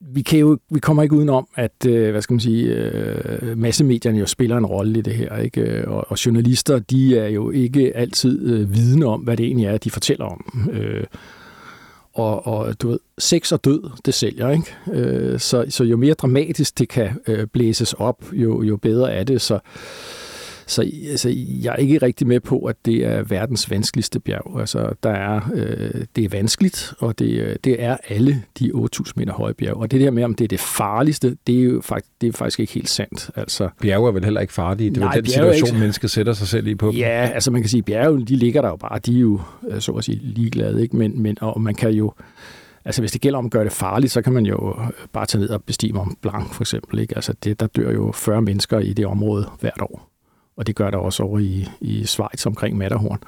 vi, 0.00 0.22
kan 0.22 0.38
jo, 0.38 0.58
vi 0.70 0.80
kommer 0.80 1.02
ikke 1.02 1.16
udenom, 1.16 1.48
at 1.54 1.86
øh, 1.86 2.10
hvad 2.10 2.22
skal 2.22 2.34
man 2.34 2.40
sige, 2.40 2.74
øh, 2.74 3.58
massemedierne 3.58 4.18
jo 4.18 4.26
spiller 4.26 4.56
en 4.56 4.66
rolle 4.66 4.98
i 4.98 5.02
det 5.02 5.14
her. 5.14 5.36
Ikke? 5.36 5.60
Øh, 5.60 5.90
og, 5.90 6.04
og 6.08 6.26
journalister, 6.26 6.78
de 6.78 7.18
er 7.18 7.28
jo 7.28 7.50
ikke 7.50 7.96
altid 7.96 8.52
øh, 8.52 8.74
vidne 8.74 9.06
om, 9.06 9.20
hvad 9.20 9.36
det 9.36 9.46
egentlig 9.46 9.66
er, 9.66 9.78
de 9.78 9.90
fortæller 9.90 10.24
om. 10.24 10.68
Øh, 10.72 11.04
og, 12.14 12.46
og 12.46 12.82
du 12.82 12.88
ved, 12.88 12.98
sex 13.18 13.52
og 13.52 13.64
død, 13.64 13.90
det 14.04 14.14
sælger, 14.14 14.50
ikke? 14.50 14.74
Øh, 14.92 15.40
så, 15.40 15.64
så 15.68 15.84
jo 15.84 15.96
mere 15.96 16.14
dramatisk 16.14 16.78
det 16.78 16.88
kan 16.88 17.10
øh, 17.26 17.46
blæses 17.46 17.92
op, 17.92 18.24
jo, 18.32 18.62
jo 18.62 18.76
bedre 18.76 19.12
er 19.12 19.24
det. 19.24 19.40
Så 19.40 19.58
så 20.68 20.90
altså, 21.10 21.34
jeg 21.62 21.72
er 21.72 21.76
ikke 21.76 21.98
rigtig 21.98 22.26
med 22.26 22.40
på, 22.40 22.58
at 22.58 22.76
det 22.84 23.06
er 23.06 23.22
verdens 23.22 23.70
vanskeligste 23.70 24.20
bjerg. 24.20 24.60
Altså, 24.60 24.92
der 25.02 25.10
er, 25.10 25.40
øh, 25.54 26.04
det 26.16 26.24
er 26.24 26.28
vanskeligt, 26.28 26.94
og 26.98 27.18
det, 27.18 27.56
det 27.64 27.82
er 27.82 27.96
alle 28.08 28.42
de 28.58 28.72
8.000 28.74 29.12
meter 29.16 29.32
høje 29.32 29.54
bjerg. 29.54 29.76
Og 29.76 29.90
det 29.90 30.00
der 30.00 30.10
med, 30.10 30.24
om 30.24 30.34
det 30.34 30.44
er 30.44 30.48
det 30.48 30.60
farligste, 30.60 31.36
det 31.46 31.58
er 31.58 31.62
jo 31.62 31.80
faktisk, 31.80 32.12
det 32.20 32.28
er 32.28 32.32
faktisk 32.32 32.60
ikke 32.60 32.72
helt 32.72 32.88
sandt. 32.88 33.30
Altså, 33.36 33.68
bjerge 33.80 34.08
er 34.08 34.12
vel 34.12 34.24
heller 34.24 34.40
ikke 34.40 34.52
farlige? 34.52 34.90
Det 34.90 34.96
er 34.96 35.00
nej, 35.00 35.14
den 35.14 35.26
situation, 35.26 35.68
ikke... 35.68 35.78
mennesket 35.78 36.10
sætter 36.10 36.32
sig 36.32 36.48
selv 36.48 36.66
i 36.66 36.74
på 36.74 36.90
Ja, 36.90 37.30
altså 37.34 37.50
man 37.50 37.62
kan 37.62 37.68
sige, 37.68 37.82
bjerge, 37.82 38.26
de 38.26 38.36
ligger 38.36 38.62
der 38.62 38.68
jo 38.68 38.76
bare. 38.76 38.98
De 38.98 39.16
er 39.16 39.20
jo, 39.20 39.40
øh, 39.68 39.80
så 39.80 39.92
at 39.92 40.04
sige, 40.04 40.20
ligeglade. 40.22 40.82
Ikke? 40.82 40.96
Men, 40.96 41.22
men, 41.22 41.38
og 41.40 41.60
man 41.60 41.74
kan 41.74 41.90
jo 41.90 42.12
Altså 42.84 43.02
hvis 43.02 43.12
det 43.12 43.20
gælder 43.20 43.38
om 43.38 43.44
at 43.44 43.50
gøre 43.50 43.64
det 43.64 43.72
farligt, 43.72 44.12
så 44.12 44.22
kan 44.22 44.32
man 44.32 44.46
jo 44.46 44.76
bare 45.12 45.26
tage 45.26 45.40
ned 45.40 45.50
og 45.50 45.62
bestige 45.64 45.92
Mont 45.92 46.20
Blanc 46.22 46.54
for 46.54 46.62
eksempel. 46.62 46.98
Ikke? 46.98 47.16
Altså 47.16 47.34
det, 47.44 47.60
der 47.60 47.66
dør 47.66 47.92
jo 47.92 48.12
40 48.12 48.42
mennesker 48.42 48.78
i 48.78 48.92
det 48.92 49.06
område 49.06 49.50
hvert 49.60 49.80
år 49.80 50.07
og 50.58 50.66
det 50.66 50.76
gør 50.76 50.90
der 50.90 50.98
også 50.98 51.22
over 51.22 51.38
i, 51.38 51.68
i 51.80 52.04
Schweiz 52.04 52.46
omkring 52.46 52.76
Matterhorn. 52.76 53.18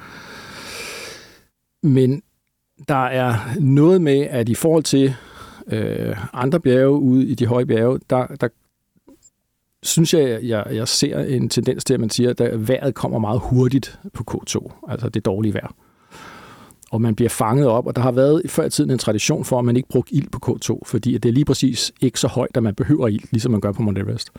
Men 1.82 2.22
der 2.88 3.04
er 3.04 3.34
noget 3.60 4.02
med, 4.02 4.20
at 4.20 4.48
i 4.48 4.54
forhold 4.54 4.82
til 4.82 5.14
øh, 5.66 6.16
andre 6.32 6.60
bjerge 6.60 6.98
ude 6.98 7.26
i 7.26 7.34
de 7.34 7.46
høje 7.46 7.66
bjerge, 7.66 8.00
der, 8.10 8.26
der 8.26 8.48
synes 9.82 10.14
jeg, 10.14 10.40
jeg, 10.42 10.66
jeg 10.70 10.88
ser 10.88 11.18
en 11.18 11.48
tendens 11.48 11.84
til, 11.84 11.94
at 11.94 12.00
man 12.00 12.10
siger, 12.10 12.30
at 12.38 12.68
vejret 12.68 12.94
kommer 12.94 13.18
meget 13.18 13.40
hurtigt 13.44 13.98
på 14.14 14.24
K2, 14.30 14.72
altså 14.88 15.08
det 15.08 15.24
dårlige 15.24 15.54
vejr. 15.54 15.74
Og 16.90 17.00
man 17.00 17.14
bliver 17.14 17.28
fanget 17.28 17.66
op, 17.66 17.86
og 17.86 17.96
der 17.96 18.02
har 18.02 18.12
været 18.12 18.42
før 18.46 18.64
i 18.64 18.70
tiden 18.70 18.90
en 18.90 18.98
tradition 18.98 19.44
for, 19.44 19.58
at 19.58 19.64
man 19.64 19.76
ikke 19.76 19.88
brugte 19.88 20.14
ild 20.14 20.28
på 20.30 20.38
K2, 20.46 20.80
fordi 20.86 21.18
det 21.18 21.28
er 21.28 21.32
lige 21.32 21.44
præcis 21.44 21.92
ikke 22.00 22.20
så 22.20 22.28
højt, 22.28 22.56
at 22.56 22.62
man 22.62 22.74
behøver 22.74 23.08
ild, 23.08 23.24
ligesom 23.30 23.52
man 23.52 23.60
gør 23.60 23.72
på 23.72 23.82
Mount 23.82 23.98
Everest. 23.98 24.30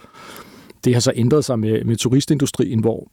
Det 0.83 0.93
har 0.93 0.99
så 0.99 1.11
ændret 1.15 1.45
sig 1.45 1.59
med, 1.59 1.83
med 1.83 1.95
turistindustrien, 1.95 2.79
hvor 2.79 3.11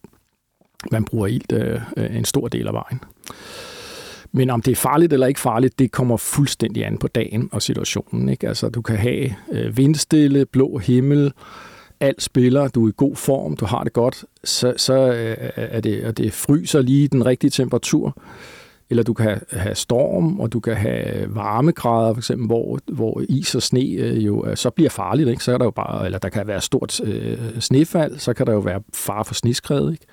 man 0.92 1.04
bruger 1.04 1.26
ilt 1.26 1.52
øh, 1.52 1.80
øh, 1.96 2.16
en 2.16 2.24
stor 2.24 2.48
del 2.48 2.66
af 2.66 2.72
vejen. 2.72 3.00
Men 4.32 4.50
om 4.50 4.62
det 4.62 4.72
er 4.72 4.76
farligt 4.76 5.12
eller 5.12 5.26
ikke 5.26 5.40
farligt, 5.40 5.78
det 5.78 5.92
kommer 5.92 6.16
fuldstændig 6.16 6.86
an 6.86 6.98
på 6.98 7.08
dagen 7.08 7.48
og 7.52 7.62
situationen. 7.62 8.28
Ikke? 8.28 8.48
Altså, 8.48 8.68
du 8.68 8.82
kan 8.82 8.96
have 8.96 9.34
øh, 9.52 9.76
vindstille, 9.76 10.46
blå 10.46 10.78
himmel, 10.78 11.32
alt 12.00 12.22
spiller, 12.22 12.68
du 12.68 12.84
er 12.84 12.88
i 12.88 12.92
god 12.96 13.16
form, 13.16 13.56
du 13.56 13.64
har 13.64 13.84
det 13.84 13.92
godt, 13.92 14.24
så, 14.44 14.74
så 14.76 15.12
øh, 15.12 15.36
er 15.56 15.80
det, 15.80 16.04
og 16.04 16.18
det 16.18 16.32
fryser 16.32 16.82
lige 16.82 17.08
den 17.08 17.26
rigtige 17.26 17.50
temperatur, 17.50 18.16
eller 18.90 19.02
du 19.02 19.14
kan 19.14 19.40
have 19.52 19.74
storm, 19.74 20.40
og 20.40 20.52
du 20.52 20.60
kan 20.60 20.76
have 20.76 21.34
varmegrader, 21.34 22.12
for 22.14 22.20
eksempel, 22.20 22.46
hvor, 22.46 22.78
hvor 22.92 23.22
is 23.28 23.54
og 23.54 23.62
sne 23.62 23.80
øh, 23.80 24.26
jo 24.26 24.46
øh, 24.46 24.56
så 24.56 24.70
bliver 24.70 24.90
farligt, 24.90 25.28
ikke? 25.28 25.44
så 25.44 25.52
er 25.52 25.58
der 25.58 25.64
jo 25.64 25.70
bare, 25.70 26.04
eller 26.04 26.18
der 26.18 26.28
kan 26.28 26.46
være 26.46 26.60
stort 26.60 27.00
øh, 27.00 27.60
snefald, 27.60 28.18
så 28.18 28.34
kan 28.34 28.46
der 28.46 28.52
jo 28.52 28.58
være 28.58 28.80
far 28.94 29.22
for 29.22 29.34
sniskred, 29.34 29.92
ikke? 29.92 30.06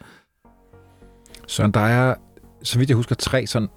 Så 1.47 1.67
der 1.67 1.79
er, 1.79 2.15
så 2.63 2.79
vidt 2.79 2.89
jeg 2.89 2.95
husker, 2.95 3.15
tre 3.15 3.47
sådan 3.47 3.69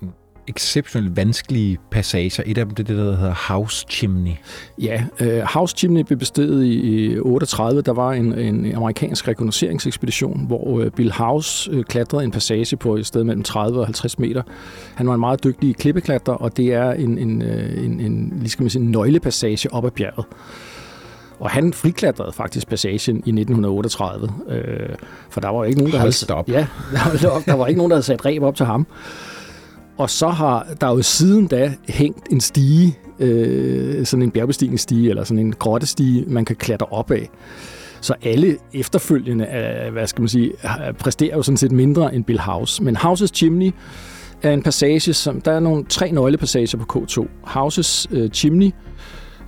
exceptionelt 0.49 1.17
vanskelige 1.17 1.78
passager. 1.90 2.43
Et 2.47 2.59
af 2.59 2.67
dem 2.67 2.75
det, 2.75 2.88
det 2.88 2.97
der 2.97 3.17
hedder 3.17 3.35
House 3.49 3.87
Chimney. 3.90 4.33
Ja, 4.78 5.05
uh, 5.21 5.38
House 5.38 5.75
Chimney 5.76 6.02
blev 6.02 6.19
bestedet 6.19 6.64
i, 6.64 6.81
i 6.81 7.19
38. 7.19 7.83
Der 7.83 7.93
var 7.93 8.12
en, 8.12 8.38
en 8.38 8.75
amerikansk 8.75 9.28
rekognoseringsekspedition, 9.28 10.47
hvor 10.47 10.64
uh, 10.64 10.87
Bill 10.87 11.12
House 11.12 11.73
uh, 11.76 11.83
klatrede 11.83 12.25
en 12.25 12.31
passage 12.31 12.76
på 12.76 12.97
et 12.97 13.07
sted 13.07 13.25
mellem 13.25 13.43
30 13.43 13.81
og 13.81 13.87
50 13.87 14.19
meter. 14.19 14.43
Han 14.95 15.07
var 15.07 15.14
en 15.14 15.21
meget 15.21 15.45
dygtig 15.45 15.76
klippeklatrer, 15.76 16.35
og 16.35 16.57
det 16.57 16.75
er 16.75 16.93
en, 16.93 17.19
en, 17.19 17.43
en, 17.43 18.00
en, 18.00 18.33
lige 18.38 18.50
skal 18.50 18.62
man 18.62 18.71
sige, 18.71 18.83
en 18.83 18.90
nøglepassage 18.90 19.73
op 19.73 19.85
ad 19.85 19.90
bjerget. 19.90 20.26
Og 21.40 21.50
han 21.50 21.73
friklatrede 21.73 22.33
faktisk 22.33 22.69
passagen 22.69 23.17
i 23.17 23.31
1938, 23.31 24.31
øh, 24.49 24.88
for 25.31 25.40
der 25.40 25.49
var 25.49 25.59
jo 25.59 25.62
ikke 25.62 25.78
nogen, 25.78 25.93
der 25.93 25.99
Hold 25.99 26.26
havde... 26.26 26.38
Op. 26.38 26.49
Ja, 26.49 26.67
der, 27.23 27.40
der 27.47 27.55
var 27.55 27.67
ikke 27.67 27.78
nogen, 27.78 27.90
der 27.90 27.97
havde 27.97 28.07
sat 28.07 28.25
reb 28.25 28.43
op 28.43 28.57
til 28.57 28.67
ham. 28.67 28.87
Og 29.99 30.11
så 30.11 30.28
har 30.28 30.67
der 30.81 30.88
jo 30.88 31.02
siden 31.02 31.47
da 31.47 31.75
hængt 31.88 32.28
en 32.31 32.40
stige, 32.40 32.99
øh, 33.19 34.07
sådan 34.07 34.23
en 34.23 34.31
bjergbestigningsstige, 34.31 35.11
eller 35.11 35.25
sådan 35.25 35.38
en 35.38 35.52
grottestige, 35.52 36.25
man 36.26 36.45
kan 36.45 36.57
klatre 36.57 36.87
op 36.90 37.11
af. 37.11 37.31
Så 38.00 38.14
alle 38.23 38.57
efterfølgende, 38.73 39.45
øh, 39.45 39.93
hvad 39.93 40.07
skal 40.07 40.23
man 40.23 40.28
sige, 40.28 40.52
præsterer 40.99 41.37
jo 41.37 41.43
sådan 41.43 41.57
set 41.57 41.73
mindre 41.73 42.14
end 42.14 42.25
Bill 42.25 42.40
House. 42.40 42.83
Men 42.83 42.97
Houses 42.97 43.31
Chimney 43.35 43.73
er 44.43 44.52
en 44.52 44.62
passage, 44.62 45.12
som 45.12 45.40
der 45.40 45.52
er 45.52 45.61
nogle 45.61 45.85
tre 45.85 46.12
nøglepassager 46.12 46.78
på 46.78 46.99
K2. 46.99 47.26
Houses 47.43 48.09
øh, 48.11 48.31
Chimney, 48.31 48.71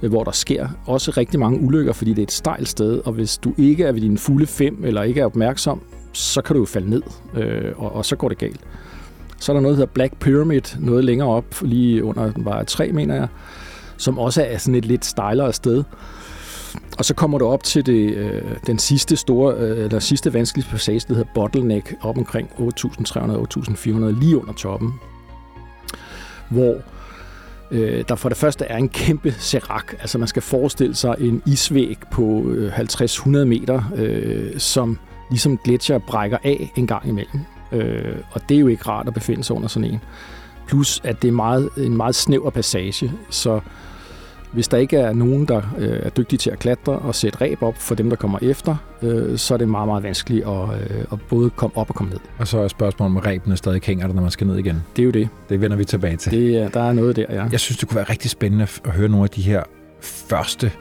øh, 0.03 0.11
hvor 0.11 0.25
der 0.25 0.33
sker 0.33 0.69
også 0.87 1.11
rigtig 1.17 1.41
mange 1.41 1.61
ulykker, 1.61 1.93
fordi 1.93 2.11
det 2.11 2.19
er 2.19 2.23
et 2.23 2.33
stejlt 2.33 2.69
sted, 2.69 3.01
og 3.05 3.13
hvis 3.13 3.39
du 3.39 3.55
ikke 3.59 3.85
er 3.85 3.93
ved 3.93 4.01
dine 4.01 4.19
fulde 4.19 4.47
fem, 4.47 4.85
eller 4.85 5.03
ikke 5.03 5.21
er 5.21 5.25
opmærksom, 5.25 5.81
så 6.13 6.43
kan 6.43 6.55
du 6.55 6.61
jo 6.61 6.67
falde 6.67 6.91
ned, 6.91 7.03
øh, 7.37 7.73
og, 7.77 7.93
og 7.93 8.05
så 8.05 8.17
går 8.17 8.29
det 8.29 8.39
galt. 8.39 8.61
Så 9.41 9.53
er 9.53 9.55
der 9.55 9.61
noget, 9.61 9.77
der 9.77 9.81
hedder 9.83 9.93
Black 9.93 10.17
Pyramid, 10.19 10.63
noget 10.79 11.05
længere 11.05 11.29
op, 11.29 11.55
lige 11.63 12.05
under 12.05 12.33
den 12.33 12.45
var 12.45 12.63
3, 12.63 12.93
mener 12.93 13.15
jeg, 13.15 13.29
som 13.97 14.19
også 14.19 14.43
er 14.43 14.59
sådan 14.59 14.75
et 14.75 14.85
lidt 14.85 15.05
stejlere 15.05 15.53
sted. 15.53 15.85
Og 16.99 17.05
så 17.05 17.15
kommer 17.15 17.39
du 17.39 17.47
op 17.47 17.63
til 17.63 17.87
det, 17.87 18.15
øh, 18.15 18.43
den 18.67 18.79
sidste 18.79 19.17
store, 19.17 19.55
øh, 19.55 19.85
eller 19.85 19.99
sidste 19.99 20.35
vanskelige 20.35 20.69
passage, 20.71 21.01
der 21.09 21.15
hedder 21.15 21.31
Bottleneck, 21.35 21.95
op 22.03 22.19
omkring 22.19 22.51
8.300-8.400, 22.59 24.21
lige 24.21 24.39
under 24.39 24.53
toppen, 24.53 24.93
hvor 26.49 26.75
øh, 27.71 28.05
der 28.09 28.15
for 28.15 28.29
det 28.29 28.39
første 28.39 28.65
er 28.65 28.77
en 28.77 28.89
kæmpe 28.89 29.35
serak. 29.39 29.93
Altså 30.01 30.19
man 30.19 30.29
skal 30.29 30.43
forestille 30.43 30.95
sig 30.95 31.17
en 31.19 31.43
isvæg 31.47 31.99
på 32.13 32.45
øh, 32.49 32.79
50-100 32.79 33.29
meter, 33.29 33.83
øh, 33.97 34.59
som 34.59 34.99
ligesom 35.31 35.59
gletsjer 35.59 35.99
brækker 35.99 36.39
af 36.45 36.73
en 36.77 36.87
gang 36.87 37.09
imellem. 37.09 37.41
Øh, 37.73 38.17
og 38.31 38.41
det 38.49 38.55
er 38.55 38.61
jo 38.61 38.67
ikke 38.67 38.89
rart 38.89 39.09
at 39.09 39.15
befinde 39.15 39.45
sig 39.45 39.57
under 39.57 39.69
sådan 39.69 39.91
en. 39.91 40.01
Plus 40.67 41.01
at 41.05 41.23
det 41.23 41.29
er 41.29 41.33
meget, 41.33 41.69
en 41.77 41.97
meget 41.97 42.15
snæver 42.15 42.51
passage, 42.51 43.13
så 43.31 43.61
hvis 44.53 44.69
der 44.69 44.79
ikke 44.79 44.97
er 44.97 45.13
nogen, 45.13 45.47
der 45.47 45.63
øh, 45.79 45.99
er 46.03 46.09
dygtige 46.11 46.39
til 46.39 46.51
at 46.51 46.59
klatre 46.59 46.93
og 46.93 47.15
sætte 47.15 47.41
ræb 47.41 47.63
op 47.63 47.77
for 47.77 47.95
dem, 47.95 48.09
der 48.09 48.17
kommer 48.17 48.39
efter, 48.43 48.77
øh, 49.03 49.39
så 49.39 49.55
er 49.55 49.59
det 49.59 49.69
meget, 49.69 49.89
meget 49.89 50.03
vanskeligt 50.03 50.47
at, 50.47 50.69
øh, 50.69 51.05
at 51.13 51.19
både 51.29 51.51
komme 51.51 51.77
op 51.77 51.91
og 51.91 51.97
komme 51.97 52.11
ned. 52.11 52.21
Og 52.39 52.49
så 52.49 52.59
er 52.59 52.69
spørgsmålet, 52.69 53.17
om 53.17 53.17
ræbene 53.17 53.57
stadig 53.57 53.81
hænger 53.85 54.07
der, 54.07 54.15
når 54.15 54.23
man 54.23 54.31
skal 54.31 54.47
ned 54.47 54.59
igen. 54.59 54.83
Det 54.97 55.03
er 55.03 55.07
jo 55.07 55.11
det. 55.11 55.29
Det 55.49 55.61
vender 55.61 55.77
vi 55.77 55.85
tilbage 55.85 56.17
til. 56.17 56.33
Det, 56.33 56.75
der 56.75 56.81
er 56.81 56.93
noget 56.93 57.17
der, 57.17 57.25
ja. 57.31 57.45
Jeg 57.53 57.61
synes, 57.61 57.79
det 57.79 57.89
kunne 57.89 57.97
være 57.97 58.11
rigtig 58.11 58.31
spændende 58.31 58.67
at 58.85 58.91
høre 58.91 59.09
nogle 59.09 59.25
af 59.25 59.31
de 59.31 59.43
her 59.43 59.63
første, 60.01 60.73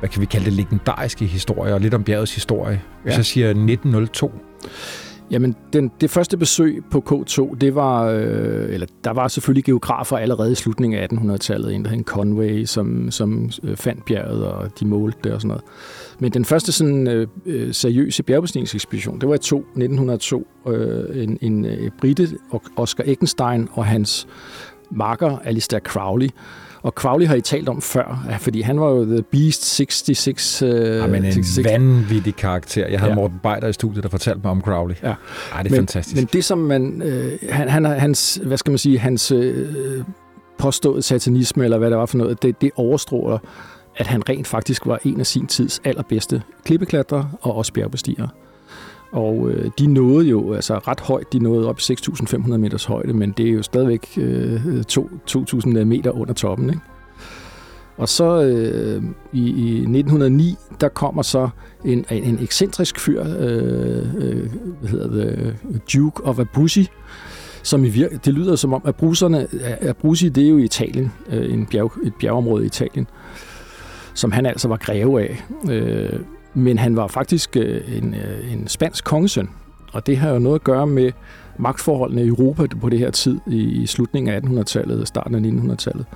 hvad 0.00 0.08
kan 0.08 0.20
vi 0.20 0.26
kalde 0.26 0.44
det, 0.44 0.52
legendariske 0.52 1.26
historier, 1.26 1.74
og 1.74 1.80
lidt 1.80 1.94
om 1.94 2.04
bjergets 2.04 2.34
historie. 2.34 2.82
Hvis 3.02 3.12
ja. 3.12 3.16
jeg 3.16 3.24
siger 3.24 3.48
1902, 3.48 4.32
Jamen, 5.30 5.56
den, 5.72 5.90
det 6.00 6.10
første 6.10 6.36
besøg 6.36 6.82
på 6.90 7.04
K2, 7.10 7.54
det 7.54 7.74
var, 7.74 8.04
øh, 8.04 8.74
eller 8.74 8.86
der 9.04 9.10
var 9.10 9.28
selvfølgelig 9.28 9.64
geografer 9.64 10.16
allerede 10.16 10.52
i 10.52 10.54
slutningen 10.54 11.00
af 11.00 11.06
1800-tallet, 11.12 11.74
en 11.74 11.84
der 11.84 11.90
hed 11.90 12.04
Conway, 12.04 12.64
som, 12.64 13.10
som 13.10 13.50
øh, 13.62 13.76
fandt 13.76 14.04
bjerget, 14.04 14.46
og 14.46 14.80
de 14.80 14.86
målte 14.86 15.18
det 15.24 15.32
og 15.32 15.40
sådan 15.40 15.48
noget. 15.48 15.64
Men 16.18 16.32
den 16.32 16.44
første 16.44 16.72
sådan 16.72 17.08
øh, 17.08 17.26
øh 17.46 17.74
seriøse 17.74 18.22
bjergbestigningsekspedition, 18.22 19.20
det 19.20 19.28
var 19.28 19.34
i 19.34 19.38
2, 19.38 19.58
1902, 19.58 20.46
øh, 20.68 21.22
en, 21.22 21.38
en 21.40 21.64
øh, 21.64 21.90
brite, 22.00 22.28
Oscar 22.76 23.04
Eckenstein 23.06 23.68
og 23.72 23.86
hans 23.86 24.28
makker 24.90 25.38
Alistair 25.44 25.80
Crowley, 25.80 26.28
og 26.82 26.92
Crowley 26.92 27.26
har 27.26 27.34
I 27.34 27.40
talt 27.40 27.68
om 27.68 27.82
før, 27.82 28.26
fordi 28.40 28.60
han 28.60 28.80
var 28.80 28.90
jo 28.90 29.04
The 29.04 29.22
Beast 29.22 29.64
66. 29.64 30.62
Uh, 30.62 30.68
ja, 30.68 31.06
men 31.06 31.24
en 31.24 31.32
66. 31.32 31.72
vanvittig 31.72 32.36
karakter. 32.36 32.88
Jeg 32.88 33.00
havde 33.00 33.12
ja. 33.12 33.16
Morten 33.16 33.38
Beider 33.42 33.68
i 33.68 33.72
studiet, 33.72 34.02
der 34.02 34.08
fortalte 34.10 34.40
mig 34.44 34.50
om 34.50 34.60
Crowley. 34.60 34.94
Ja. 35.02 35.08
Ej, 35.08 35.62
det 35.62 35.70
er 35.70 35.70
men, 35.70 35.74
fantastisk. 35.76 36.16
Men 36.16 36.28
det, 36.32 36.44
som 36.44 36.58
man... 36.58 37.02
Øh, 37.02 37.32
han, 37.50 37.68
han, 37.68 37.84
hans, 37.84 38.40
hvad 38.44 38.56
skal 38.56 38.70
man 38.70 38.78
sige, 38.78 38.98
hans 38.98 39.32
øh, 39.32 40.04
påstået 40.58 41.04
satanisme, 41.04 41.64
eller 41.64 41.78
hvad 41.78 41.90
det 41.90 41.98
var 41.98 42.06
for 42.06 42.18
noget, 42.18 42.42
det, 42.42 42.60
det 42.60 42.70
overstråler, 42.76 43.38
at 43.96 44.06
han 44.06 44.28
rent 44.28 44.46
faktisk 44.46 44.86
var 44.86 44.98
en 45.04 45.20
af 45.20 45.26
sin 45.26 45.46
tids 45.46 45.80
allerbedste 45.84 46.42
klippeklatre 46.64 47.30
og 47.40 47.56
også 47.56 47.72
bjergbestigere. 47.72 48.28
Og 49.12 49.50
øh, 49.50 49.70
de 49.78 49.86
nåede 49.86 50.28
jo 50.28 50.52
altså 50.52 50.78
ret 50.78 51.00
højt, 51.00 51.32
de 51.32 51.38
nåede 51.38 51.68
op 51.68 51.78
i 51.78 51.82
6.500 51.82 52.56
meters 52.56 52.84
højde, 52.84 53.12
men 53.12 53.34
det 53.36 53.48
er 53.48 53.52
jo 53.52 53.62
stadigvæk 53.62 54.08
øh, 54.18 54.66
2.000 54.92 55.84
meter 55.84 56.10
under 56.10 56.34
toppen. 56.34 56.70
Ikke? 56.70 56.80
Og 57.96 58.08
så 58.08 58.42
øh, 58.42 59.02
i, 59.32 59.48
i 59.48 59.78
1909, 59.78 60.56
der 60.80 60.88
kommer 60.88 61.22
så 61.22 61.48
en, 61.84 62.04
en 62.10 62.24
en 62.24 62.38
ekscentrisk 62.42 63.00
fyr, 63.00 63.24
øh, 63.38 64.14
øh, 64.18 64.50
hvad 64.80 64.90
hedder 64.90 65.10
det, 65.10 65.56
Duke 65.94 66.24
of 66.24 66.38
Abruzzi, 66.38 66.88
som 67.62 67.84
i 67.84 67.88
vir- 67.88 68.18
det 68.24 68.34
lyder 68.34 68.56
som 68.56 68.72
om, 68.72 68.82
at 68.84 68.94
bruserne, 68.96 69.46
Abruzzi, 69.80 70.28
det 70.28 70.44
er 70.44 70.48
jo 70.48 70.58
i 70.58 70.64
Italien, 70.64 71.12
øh, 71.28 71.54
en 71.54 71.66
bjerg, 71.66 71.92
et 72.04 72.14
bjergeområde 72.20 72.62
i 72.62 72.66
Italien, 72.66 73.06
som 74.14 74.32
han 74.32 74.46
altså 74.46 74.68
var 74.68 74.76
greve 74.76 75.20
af. 75.22 75.44
Øh, 75.70 76.20
men 76.54 76.78
han 76.78 76.96
var 76.96 77.06
faktisk 77.06 77.56
øh, 77.56 77.96
en, 77.96 78.14
øh, 78.14 78.52
en 78.52 78.68
spansk 78.68 79.04
kongesøn, 79.04 79.48
og 79.92 80.06
det 80.06 80.16
har 80.16 80.30
jo 80.30 80.38
noget 80.38 80.54
at 80.54 80.64
gøre 80.64 80.86
med 80.86 81.12
magtforholdene 81.58 82.24
i 82.24 82.28
Europa 82.28 82.66
på 82.80 82.88
det 82.88 82.98
her 82.98 83.10
tid 83.10 83.40
i, 83.46 83.86
slutningen 83.86 84.34
af 84.34 84.40
1800-tallet 84.40 85.00
og 85.00 85.06
starten 85.06 85.34
af 85.34 85.72
1900-tallet. 85.72 86.06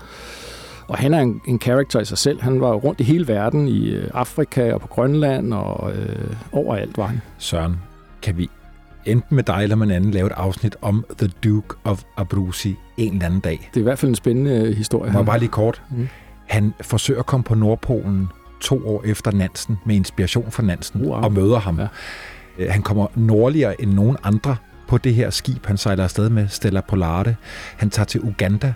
Og 0.88 0.98
han 0.98 1.14
er 1.14 1.20
en, 1.20 1.40
en 1.48 1.58
karakter 1.58 2.00
i 2.00 2.04
sig 2.04 2.18
selv. 2.18 2.42
Han 2.42 2.60
var 2.60 2.72
rundt 2.72 3.00
i 3.00 3.02
hele 3.02 3.28
verden, 3.28 3.68
i 3.68 3.90
øh, 3.90 4.10
Afrika 4.14 4.72
og 4.72 4.80
på 4.80 4.86
Grønland 4.86 5.54
og 5.54 5.92
øh, 5.92 6.36
overalt 6.52 6.98
var 6.98 7.06
han. 7.06 7.20
Søren, 7.38 7.76
kan 8.22 8.38
vi 8.38 8.50
enten 9.04 9.34
med 9.34 9.44
dig 9.44 9.62
eller 9.62 9.76
med 9.76 9.86
en 9.86 9.92
anden 9.92 10.10
lave 10.10 10.26
et 10.26 10.32
afsnit 10.36 10.76
om 10.82 11.04
The 11.18 11.30
Duke 11.44 11.74
of 11.84 12.02
Abruzzi 12.16 12.76
en 12.96 13.12
eller 13.12 13.26
anden 13.26 13.40
dag? 13.40 13.70
Det 13.74 13.76
er 13.76 13.80
i 13.80 13.82
hvert 13.82 13.98
fald 13.98 14.08
en 14.08 14.16
spændende 14.16 14.74
historie. 14.74 15.12
Må 15.12 15.22
bare 15.22 15.38
lige 15.38 15.48
kort? 15.48 15.82
Mm. 15.90 16.08
Han 16.48 16.74
forsøger 16.80 17.20
at 17.20 17.26
komme 17.26 17.44
på 17.44 17.54
Nordpolen 17.54 18.28
to 18.64 18.88
år 18.88 19.02
efter 19.04 19.30
Nansen 19.30 19.78
med 19.87 19.97
inspiration 19.97 20.50
fra 20.50 20.62
Nansen 20.62 21.06
wow. 21.06 21.14
og 21.14 21.33
møder 21.33 21.59
ham. 21.59 21.78
Ja. 21.78 21.87
Øh, 22.59 22.71
han 22.71 22.83
kommer 22.83 23.06
nordligere 23.14 23.83
end 23.83 23.92
nogen 23.92 24.16
andre 24.23 24.56
på 24.88 24.99
det 24.99 25.14
her 25.14 25.30
skib, 25.30 25.66
han 25.66 25.76
sejler 25.76 26.04
afsted 26.04 26.28
med, 26.28 26.49
Stella 26.49 26.80
Polare. 26.80 27.35
Han 27.76 27.90
tager 27.90 28.06
til 28.06 28.21
Uganda, 28.21 28.73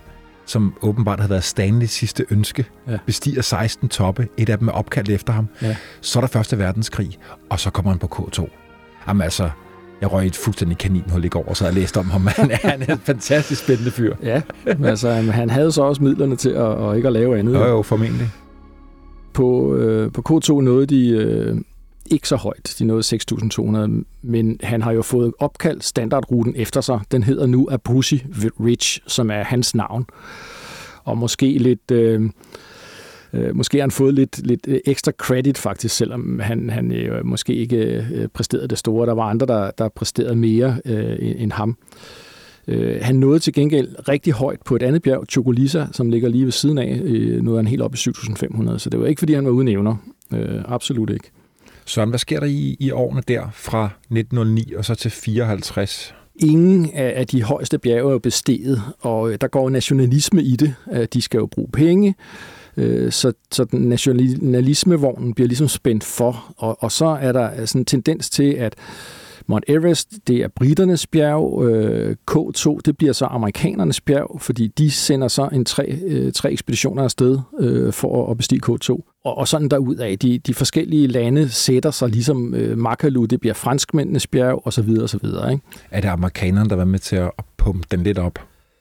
som 0.46 0.74
åbenbart 0.82 1.20
har 1.20 1.28
været 1.28 1.44
Stanleys 1.44 1.90
sidste 1.90 2.24
ønske, 2.30 2.64
ja. 2.88 2.98
bestiger 3.06 3.42
16 3.42 3.88
toppe, 3.88 4.28
et 4.36 4.48
af 4.48 4.58
dem 4.58 4.68
er 4.68 4.72
opkaldt 4.72 5.10
efter 5.10 5.32
ham. 5.32 5.48
Ja. 5.62 5.76
Så 6.00 6.18
er 6.18 6.20
der 6.20 6.28
Første 6.28 6.58
Verdenskrig, 6.58 7.18
og 7.50 7.60
så 7.60 7.70
kommer 7.70 7.90
han 7.90 7.98
på 7.98 8.06
K2. 8.14 8.48
Jamen 9.08 9.22
altså, 9.22 9.50
jeg 10.00 10.12
røg 10.12 10.26
et 10.26 10.36
fuldstændig 10.36 10.78
kaninhul 10.78 11.24
i 11.24 11.28
går, 11.28 11.44
og 11.48 11.56
så 11.56 11.64
har 11.64 11.70
jeg 11.70 11.80
læst 11.80 11.96
om 11.96 12.10
ham. 12.10 12.26
Han 12.36 12.50
er, 12.50 12.56
han 12.62 12.82
er 12.82 12.92
en 12.92 13.00
fantastisk 13.04 13.64
spændende 13.64 13.90
fyr. 13.90 14.14
Ja, 14.22 14.42
men 14.64 14.84
altså, 14.84 15.10
han 15.10 15.50
havde 15.50 15.72
så 15.72 15.82
også 15.82 16.02
midlerne 16.02 16.36
til 16.36 16.50
at, 16.50 16.56
og 16.56 16.96
ikke 16.96 17.06
at 17.06 17.12
lave 17.12 17.38
andet. 17.38 17.54
Jo, 17.54 17.66
jo, 17.66 17.82
formentlig. 17.82 18.30
På, 19.38 19.74
øh, 19.74 20.12
på 20.12 20.22
K2 20.28 20.60
nåede 20.60 20.86
de 20.86 21.08
øh, 21.08 21.56
ikke 22.06 22.28
så 22.28 22.36
højt. 22.36 22.74
De 22.78 22.84
nåede 22.84 23.16
6.200, 23.16 24.04
men 24.22 24.60
han 24.62 24.82
har 24.82 24.92
jo 24.92 25.02
fået 25.02 25.32
opkaldt 25.38 25.84
standardruten 25.84 26.54
efter 26.56 26.80
sig. 26.80 27.00
Den 27.10 27.22
hedder 27.22 27.46
nu 27.46 27.68
Abusi 27.70 28.24
Ridge, 28.60 29.00
som 29.06 29.30
er 29.30 29.42
hans 29.42 29.74
navn. 29.74 30.06
Og 31.04 31.18
måske 31.18 31.58
lidt... 31.58 31.90
Øh, 31.90 32.30
Øh, 33.32 33.56
måske 33.56 33.78
har 33.78 33.82
han 33.82 33.90
fået 33.90 34.14
lidt, 34.14 34.46
lidt 34.46 34.60
øh, 34.68 34.80
ekstra 34.86 35.12
credit 35.12 35.58
faktisk, 35.58 35.96
selvom 35.96 36.38
han, 36.38 36.70
han 36.70 36.92
øh, 36.92 37.26
måske 37.26 37.54
ikke 37.54 38.06
øh, 38.10 38.28
præsterede 38.28 38.68
det 38.68 38.78
store. 38.78 39.06
Der 39.06 39.14
var 39.14 39.22
andre, 39.22 39.46
der, 39.46 39.70
der 39.70 39.88
præsterede 39.88 40.36
mere 40.36 40.80
øh, 40.84 41.16
end 41.20 41.52
ham. 41.52 41.76
Øh, 41.80 42.27
han 43.02 43.16
nåede 43.16 43.38
til 43.38 43.52
gengæld 43.52 44.08
rigtig 44.08 44.32
højt 44.32 44.60
på 44.64 44.76
et 44.76 44.82
andet 44.82 45.02
bjerg, 45.02 45.24
Chocolisa, 45.30 45.86
som 45.92 46.10
ligger 46.10 46.28
lige 46.28 46.44
ved 46.44 46.52
siden 46.52 46.78
af. 46.78 47.00
Øh, 47.04 47.42
nåede 47.42 47.58
han 47.58 47.66
helt 47.66 47.82
op 47.82 47.94
i 47.94 47.98
7.500, 47.98 48.78
så 48.78 48.90
det 48.90 49.00
var 49.00 49.06
ikke, 49.06 49.18
fordi 49.18 49.34
han 49.34 49.44
var 49.44 49.50
uden 49.50 49.68
evner. 49.68 49.96
Øh, 50.32 50.62
absolut 50.64 51.10
ikke. 51.10 51.30
Søren, 51.84 52.08
hvad 52.08 52.18
sker 52.18 52.40
der 52.40 52.46
i, 52.46 52.76
i 52.80 52.90
årene 52.90 53.22
der 53.28 53.42
fra 53.52 53.84
1909 53.84 54.74
og 54.76 54.84
så 54.84 54.94
til 54.94 55.10
54? 55.10 56.14
Ingen 56.36 56.90
af 56.94 57.26
de 57.26 57.42
højeste 57.42 57.78
bjerge 57.78 58.08
er 58.08 58.12
jo 58.12 58.18
besteget, 58.18 58.82
og 59.00 59.32
øh, 59.32 59.38
der 59.40 59.48
går 59.48 59.70
nationalisme 59.70 60.42
i 60.42 60.56
det. 60.56 60.74
De 61.12 61.22
skal 61.22 61.38
jo 61.38 61.46
bruge 61.46 61.68
penge, 61.72 62.14
øh, 62.76 63.12
så, 63.12 63.32
så 63.52 63.66
nationalismevognen 63.72 65.34
bliver 65.34 65.48
ligesom 65.48 65.68
spændt 65.68 66.04
for, 66.04 66.54
og, 66.56 66.82
og 66.82 66.92
så 66.92 67.06
er 67.06 67.32
der 67.32 67.66
sådan 67.66 67.80
en 67.80 67.84
tendens 67.84 68.30
til, 68.30 68.52
at 68.52 68.74
Mount 69.48 69.64
Everest, 69.68 70.14
det 70.26 70.36
er 70.36 70.48
briternes 70.48 71.06
bjerg. 71.06 71.64
Øh, 71.64 72.16
K2, 72.30 72.78
det 72.84 72.96
bliver 72.96 73.12
så 73.12 73.24
amerikanernes 73.24 74.00
bjerg, 74.00 74.40
fordi 74.40 74.66
de 74.66 74.90
sender 74.90 75.28
så 75.28 75.48
en 75.52 75.64
tre, 75.64 75.98
øh, 76.06 76.32
tre 76.32 76.52
ekspeditioner 76.52 77.02
afsted 77.02 77.38
øh, 77.60 77.92
for 77.92 78.30
at 78.30 78.36
bestige 78.36 78.60
K2. 78.66 78.90
Og, 79.24 79.38
og 79.38 79.48
sådan 79.48 79.68
derudad. 79.68 80.16
De, 80.16 80.38
de 80.38 80.54
forskellige 80.54 81.06
lande 81.06 81.48
sætter 81.48 81.90
sig 81.90 82.08
ligesom 82.08 82.54
øh, 82.54 82.78
Makalu, 82.78 83.24
det 83.24 83.40
bliver 83.40 83.54
franskmændenes 83.54 84.26
bjerg, 84.26 84.62
og 84.64 84.72
så 84.72 84.82
videre, 84.82 85.02
og 85.02 85.08
så 85.08 85.18
videre. 85.22 85.52
Ikke? 85.52 85.64
Er 85.90 86.00
det 86.00 86.08
amerikanerne, 86.08 86.70
der 86.70 86.76
var 86.76 86.84
med 86.84 86.98
til 86.98 87.16
at 87.16 87.30
pumpe 87.56 87.86
den 87.90 88.02
lidt 88.02 88.18
op? 88.18 88.38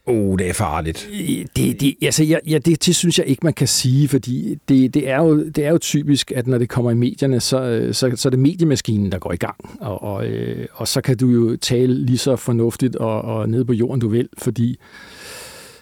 Oh, 0.07 0.39
det 0.39 0.49
er 0.49 0.53
farligt. 0.53 1.09
Det, 1.55 1.81
det, 1.81 1.95
altså, 2.01 2.23
ja, 2.23 2.37
ja, 2.47 2.57
det, 2.57 2.85
det 2.85 2.95
synes 2.95 3.19
jeg 3.19 3.27
ikke, 3.27 3.39
man 3.43 3.53
kan 3.53 3.67
sige, 3.67 4.07
fordi 4.07 4.57
det, 4.69 4.93
det, 4.93 5.09
er 5.09 5.17
jo, 5.17 5.43
det 5.43 5.65
er 5.65 5.69
jo 5.69 5.77
typisk, 5.77 6.31
at 6.31 6.47
når 6.47 6.57
det 6.57 6.69
kommer 6.69 6.91
i 6.91 6.93
medierne, 6.93 7.39
så, 7.39 7.61
øh, 7.61 7.93
så, 7.93 8.11
så 8.15 8.27
er 8.27 8.29
det 8.29 8.39
mediemaskinen, 8.39 9.11
der 9.11 9.19
går 9.19 9.33
i 9.33 9.37
gang. 9.37 9.55
Og, 9.81 10.03
og, 10.03 10.27
øh, 10.27 10.67
og 10.73 10.87
så 10.87 11.01
kan 11.01 11.17
du 11.17 11.29
jo 11.29 11.57
tale 11.57 12.05
lige 12.05 12.17
så 12.17 12.35
fornuftigt 12.35 12.95
og, 12.95 13.21
og 13.21 13.49
nede 13.49 13.65
på 13.65 13.73
jorden, 13.73 14.01
du 14.01 14.07
vil, 14.07 14.29
fordi 14.37 14.77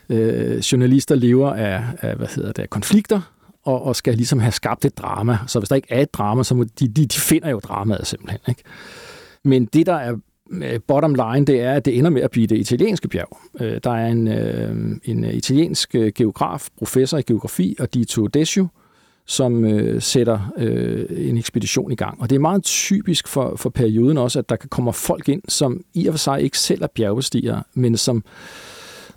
øh, 0.10 0.58
journalister 0.58 1.16
lever 1.16 1.54
af, 1.54 1.84
af, 2.02 2.16
hvad 2.16 2.28
hedder 2.36 2.52
det, 2.52 2.62
af 2.62 2.70
konflikter, 2.70 3.22
og, 3.64 3.84
og 3.84 3.96
skal 3.96 4.16
ligesom 4.16 4.40
have 4.40 4.52
skabt 4.52 4.86
et 4.86 4.98
drama. 4.98 5.38
Så 5.48 5.60
hvis 5.60 5.70
der 5.70 5.76
ikke 5.76 5.88
er 5.92 6.02
et 6.02 6.14
drama, 6.14 6.44
så 6.44 6.56
må 6.56 6.64
de, 6.64 6.88
de, 6.88 7.06
de 7.06 7.20
finder 7.20 7.50
jo 7.50 7.60
dramaet 7.60 8.08
simpelthen. 8.08 8.40
Ikke? 8.50 8.64
Men 9.44 9.66
det, 9.66 9.86
der 9.86 9.96
er 9.96 10.16
Øh, 10.52 10.80
bottom 10.88 11.16
line, 11.16 11.46
det 11.46 11.62
er, 11.62 11.74
at 11.74 11.86
det 11.86 11.98
ender 11.98 12.10
med 12.10 12.22
at 12.22 12.32
blive 12.32 12.48
det 12.48 12.58
italienske 12.58 13.08
bjerg. 13.08 13.38
Øh, 13.62 13.80
der 13.84 13.92
er 13.92 14.08
en, 14.08 14.28
øh, 14.28 14.98
en 15.04 15.24
italiensk 15.24 15.96
geograf, 16.16 16.68
professor 16.78 17.18
i 17.18 17.22
geografi, 17.22 17.76
og 17.80 17.94
Dito 17.94 18.28
Desio, 18.28 18.68
som 19.26 19.66
øh, 19.66 20.02
sætter 20.02 20.54
øh, 20.58 21.06
en 21.10 21.38
ekspedition 21.38 21.92
i 21.92 21.96
gang. 21.96 22.22
Og 22.22 22.30
det 22.30 22.36
er 22.36 22.40
meget 22.40 22.64
typisk 22.64 23.28
for, 23.28 23.56
for 23.56 23.70
perioden 23.70 24.18
også, 24.18 24.40
at 24.40 24.50
der 24.50 24.56
kan 24.56 24.70
komme 24.70 24.94
folk 24.94 25.30
ind, 25.30 25.42
som 25.48 25.82
i 25.94 26.08
og 26.08 26.14
for 26.14 26.20
sig 26.20 26.42
ikke 26.42 26.60
selv 26.60 26.84
er 26.84 26.88
bjergbestigere, 26.88 27.64
men 27.74 27.98
som, 27.98 28.24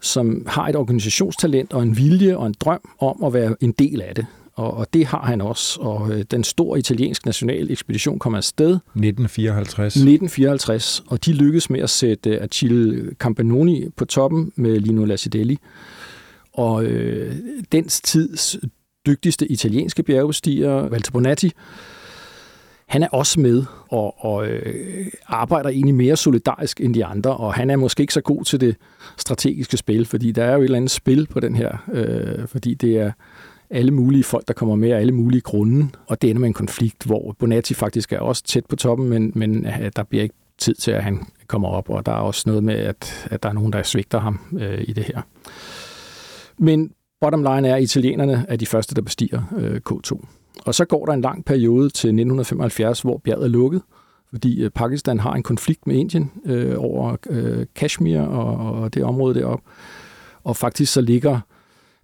som 0.00 0.46
har 0.46 0.68
et 0.68 0.76
organisationstalent 0.76 1.72
og 1.72 1.82
en 1.82 1.96
vilje 1.96 2.36
og 2.36 2.46
en 2.46 2.54
drøm 2.60 2.80
om 2.98 3.24
at 3.24 3.32
være 3.32 3.56
en 3.60 3.72
del 3.72 4.02
af 4.02 4.14
det. 4.14 4.26
Og, 4.58 4.74
og 4.74 4.86
det 4.92 5.06
har 5.06 5.22
han 5.22 5.40
også. 5.40 5.80
Og 5.80 6.10
øh, 6.10 6.24
den 6.30 6.44
store 6.44 6.78
italienske 6.78 7.26
national 7.26 7.70
ekspedition 7.70 8.18
kommer 8.18 8.36
afsted. 8.36 8.70
1954. 8.70 9.96
1954. 9.96 11.04
Og 11.06 11.24
de 11.24 11.32
lykkedes 11.32 11.70
med 11.70 11.80
at 11.80 11.90
sætte 11.90 12.40
Achille 12.40 13.10
Campanoni 13.14 13.88
på 13.96 14.04
toppen 14.04 14.52
med 14.56 14.80
Lino 14.80 15.04
Lacidelli. 15.04 15.58
Og 16.52 16.84
øh, 16.84 17.36
dens 17.72 18.00
tids 18.00 18.56
dygtigste 19.06 19.52
italienske 19.52 20.02
bjergbestiger, 20.02 20.88
Walter 20.88 21.12
Bonatti, 21.12 21.52
han 22.88 23.02
er 23.02 23.08
også 23.08 23.40
med 23.40 23.64
og, 23.88 24.24
og 24.24 24.46
øh, 24.46 25.06
arbejder 25.26 25.68
egentlig 25.68 25.94
mere 25.94 26.16
solidarisk 26.16 26.80
end 26.80 26.94
de 26.94 27.04
andre, 27.04 27.36
og 27.36 27.54
han 27.54 27.70
er 27.70 27.76
måske 27.76 28.00
ikke 28.00 28.14
så 28.14 28.20
god 28.20 28.44
til 28.44 28.60
det 28.60 28.76
strategiske 29.16 29.76
spil, 29.76 30.06
fordi 30.06 30.32
der 30.32 30.44
er 30.44 30.52
jo 30.52 30.60
et 30.60 30.64
eller 30.64 30.76
andet 30.76 30.90
spil 30.90 31.26
på 31.26 31.40
den 31.40 31.56
her, 31.56 31.84
øh, 31.92 32.48
fordi 32.48 32.74
det 32.74 32.96
er 32.98 33.12
alle 33.70 33.90
mulige 33.90 34.24
folk, 34.24 34.48
der 34.48 34.54
kommer 34.54 34.76
med 34.76 34.90
alle 34.90 35.12
mulige 35.12 35.40
grunde, 35.40 35.88
og 36.06 36.22
det 36.22 36.30
ender 36.30 36.40
med 36.40 36.48
en 36.48 36.54
konflikt, 36.54 37.04
hvor 37.04 37.36
Bonatti 37.38 37.74
faktisk 37.74 38.12
er 38.12 38.18
også 38.18 38.42
tæt 38.42 38.66
på 38.66 38.76
toppen, 38.76 39.08
men, 39.08 39.32
men 39.34 39.66
øh, 39.66 39.90
der 39.96 40.02
bliver 40.02 40.22
ikke 40.22 40.34
tid 40.58 40.74
til, 40.74 40.90
at 40.90 41.02
han 41.02 41.26
kommer 41.46 41.68
op, 41.68 41.90
og 41.90 42.06
der 42.06 42.12
er 42.12 42.16
også 42.16 42.42
noget 42.46 42.64
med, 42.64 42.74
at, 42.74 43.28
at 43.30 43.42
der 43.42 43.48
er 43.48 43.52
nogen, 43.52 43.72
der 43.72 43.82
svigter 43.82 44.20
ham 44.20 44.40
øh, 44.58 44.84
i 44.88 44.92
det 44.92 45.04
her. 45.04 45.22
Men 46.58 46.92
bottom 47.20 47.42
line 47.42 47.68
er, 47.68 47.76
at 47.76 47.82
italienerne 47.82 48.46
er 48.48 48.56
de 48.56 48.66
første, 48.66 48.94
der 48.94 49.02
bestiger 49.02 49.42
øh, 49.56 49.80
K2. 49.90 50.26
Og 50.66 50.74
så 50.74 50.84
går 50.84 51.06
der 51.06 51.12
en 51.12 51.20
lang 51.20 51.44
periode 51.44 51.90
til 51.90 52.08
1975, 52.08 53.00
hvor 53.00 53.18
bjerget 53.24 53.44
er 53.44 53.48
lukket, 53.48 53.82
fordi 54.30 54.62
øh, 54.62 54.70
Pakistan 54.70 55.20
har 55.20 55.34
en 55.34 55.42
konflikt 55.42 55.86
med 55.86 55.96
Indien 55.96 56.30
øh, 56.46 56.74
over 56.78 57.16
øh, 57.30 57.66
Kashmir 57.74 58.20
og, 58.20 58.82
og 58.82 58.94
det 58.94 59.04
område 59.04 59.34
deroppe. 59.34 59.64
Og 60.44 60.56
faktisk 60.56 60.92
så 60.92 61.00
ligger 61.00 61.40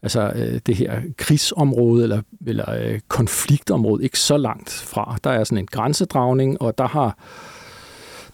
altså 0.05 0.33
øh, 0.35 0.61
det 0.67 0.77
her 0.77 1.01
krigsområde 1.17 2.03
eller, 2.03 2.23
eller 2.47 2.71
øh, 2.71 3.01
konfliktområde 3.09 4.05
ikke 4.05 4.19
så 4.19 4.37
langt 4.37 4.71
fra. 4.71 5.17
Der 5.25 5.31
er 5.31 5.45
sådan 5.45 5.59
en 5.59 5.67
grænsedragning, 5.67 6.63
og 6.63 6.79
der 6.79 6.89
har 6.89 7.19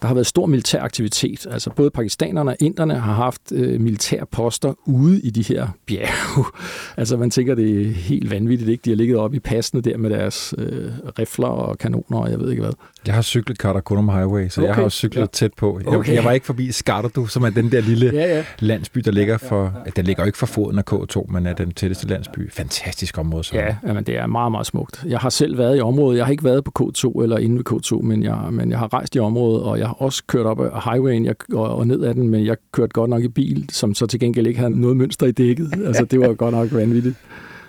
der 0.01 0.07
har 0.07 0.13
været 0.13 0.27
stor 0.27 0.45
militær 0.45 0.81
aktivitet. 0.81 1.47
Altså 1.51 1.69
både 1.69 1.89
pakistanerne 1.89 2.51
og 2.51 2.57
inderne 2.59 2.99
har 2.99 3.13
haft 3.13 3.51
øh, 3.51 3.81
militære 3.81 4.25
poster 4.25 4.73
ude 4.85 5.21
i 5.21 5.29
de 5.29 5.43
her 5.43 5.67
bjerge. 5.87 6.45
altså 6.97 7.17
man 7.17 7.29
tænker, 7.29 7.55
det 7.55 7.81
er 7.81 7.91
helt 7.91 8.31
vanvittigt, 8.31 8.69
ikke? 8.69 8.81
De 8.85 8.89
har 8.89 8.97
ligget 8.97 9.17
oppe 9.17 9.37
i 9.37 9.39
passene 9.39 9.81
der 9.81 9.97
med 9.97 10.09
deres 10.09 10.53
øh, 10.57 10.91
rifler 11.19 11.47
og 11.47 11.77
kanoner, 11.77 12.19
og 12.19 12.31
jeg 12.31 12.39
ved 12.39 12.49
ikke 12.51 12.63
hvad. 12.63 12.73
Jeg 13.05 13.15
har 13.15 13.21
cyklet 13.21 13.57
Karakorum 13.57 14.09
Highway, 14.09 14.49
så 14.49 14.61
okay. 14.61 14.67
jeg 14.67 14.75
har 14.75 14.83
også 14.83 14.97
cyklet 14.97 15.21
ja. 15.21 15.25
tæt 15.25 15.53
på. 15.53 15.79
Jeg, 15.79 15.87
okay. 15.87 16.13
jeg 16.13 16.23
var 16.23 16.31
ikke 16.31 16.45
forbi 16.45 16.71
Skarterdu, 16.71 17.27
som 17.27 17.43
er 17.43 17.49
den 17.49 17.71
der 17.71 17.81
lille 17.81 18.11
ja, 18.13 18.35
ja. 18.35 18.43
landsby, 18.59 18.99
der 18.99 19.11
ligger 19.11 19.37
for... 19.37 19.81
Ja. 19.85 19.91
Den 19.95 20.05
ligger 20.05 20.23
jo 20.23 20.25
ikke 20.25 20.37
for 20.37 20.45
foden 20.45 20.79
af 20.79 20.83
K2, 20.91 21.31
men 21.31 21.45
er 21.45 21.53
den 21.53 21.71
tætteste 21.71 22.07
landsby. 22.07 22.51
Fantastisk 22.51 23.17
område. 23.17 23.43
Så. 23.43 23.55
Ja, 23.55 23.75
men 23.93 24.03
det 24.03 24.17
er 24.17 24.27
meget, 24.27 24.51
meget 24.51 24.67
smukt. 24.67 25.03
Jeg 25.07 25.19
har 25.19 25.29
selv 25.29 25.57
været 25.57 25.77
i 25.77 25.81
området. 25.81 26.17
Jeg 26.17 26.25
har 26.25 26.31
ikke 26.31 26.43
været 26.43 26.63
på 26.63 26.71
K2 26.79 27.23
eller 27.23 27.37
inde 27.37 27.57
ved 27.57 27.63
K2, 27.71 28.01
men 28.01 28.23
jeg, 28.23 28.37
men 28.51 28.71
jeg 28.71 28.79
har 28.79 28.93
rejst 28.93 29.15
i 29.15 29.19
området, 29.19 29.63
og 29.63 29.79
jeg 29.79 29.90
har 29.91 30.05
også 30.05 30.23
kørt 30.27 30.45
op 30.45 30.59
ad 30.59 30.69
highwayen 30.91 31.25
jeg, 31.25 31.35
og, 31.53 31.75
og 31.75 31.87
ned 31.87 32.03
ad 32.03 32.13
den, 32.13 32.27
men 32.27 32.45
jeg 32.45 32.57
kørte 32.71 32.91
godt 32.93 33.09
nok 33.09 33.23
i 33.23 33.27
bil, 33.27 33.69
som 33.71 33.93
så 33.93 34.05
til 34.05 34.19
gengæld 34.19 34.47
ikke 34.47 34.59
havde 34.59 34.81
noget 34.81 34.97
mønster 34.97 35.27
i 35.27 35.31
dækket. 35.31 35.73
Altså, 35.91 36.05
det 36.05 36.19
var 36.19 36.33
godt 36.33 36.53
nok 36.53 36.73
vanvittigt. 36.73 37.15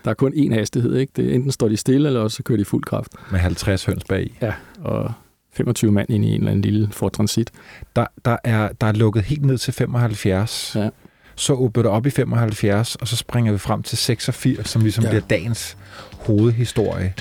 Der 0.05 0.11
er 0.11 0.15
kun 0.15 0.33
én 0.33 0.55
hastighed, 0.55 0.97
ikke? 0.97 1.13
Det, 1.17 1.35
enten 1.35 1.51
står 1.51 1.69
de 1.69 1.77
stille, 1.77 2.09
eller 2.09 2.21
også 2.21 2.43
kører 2.43 2.59
de 2.59 2.65
fuld 2.65 2.85
kraft. 2.85 3.13
Med 3.31 3.39
50 3.39 3.85
høns 3.85 4.05
bag 4.05 4.39
Ja, 4.43 4.53
og 4.81 5.13
25 5.53 5.93
mand 5.93 6.11
ind 6.11 6.25
i 6.25 6.29
en 6.29 6.35
eller 6.35 6.51
anden 6.51 6.63
lille 6.63 6.89
Ford 6.93 7.13
Transit. 7.13 7.51
Der, 7.97 8.07
der, 8.25 8.37
er, 8.45 8.69
der 8.81 8.87
er 8.87 8.93
lukket 8.93 9.23
helt 9.23 9.45
ned 9.45 9.59
til 9.59 9.73
75. 9.75 10.73
Ja. 10.77 10.89
Så 11.35 11.53
åbner 11.53 11.83
det 11.83 11.93
op 11.93 12.07
i 12.07 12.11
75, 12.11 12.97
og 12.97 13.09
så 13.09 13.17
springer 13.17 13.53
vi 13.53 13.59
frem 13.59 13.83
til 13.83 13.99
86, 13.99 14.69
som 14.69 14.83
ligesom 14.83 15.05
ja. 15.05 15.11
bliver 15.11 15.23
dagens 15.31 15.77
hovedhistorie. 16.11 17.15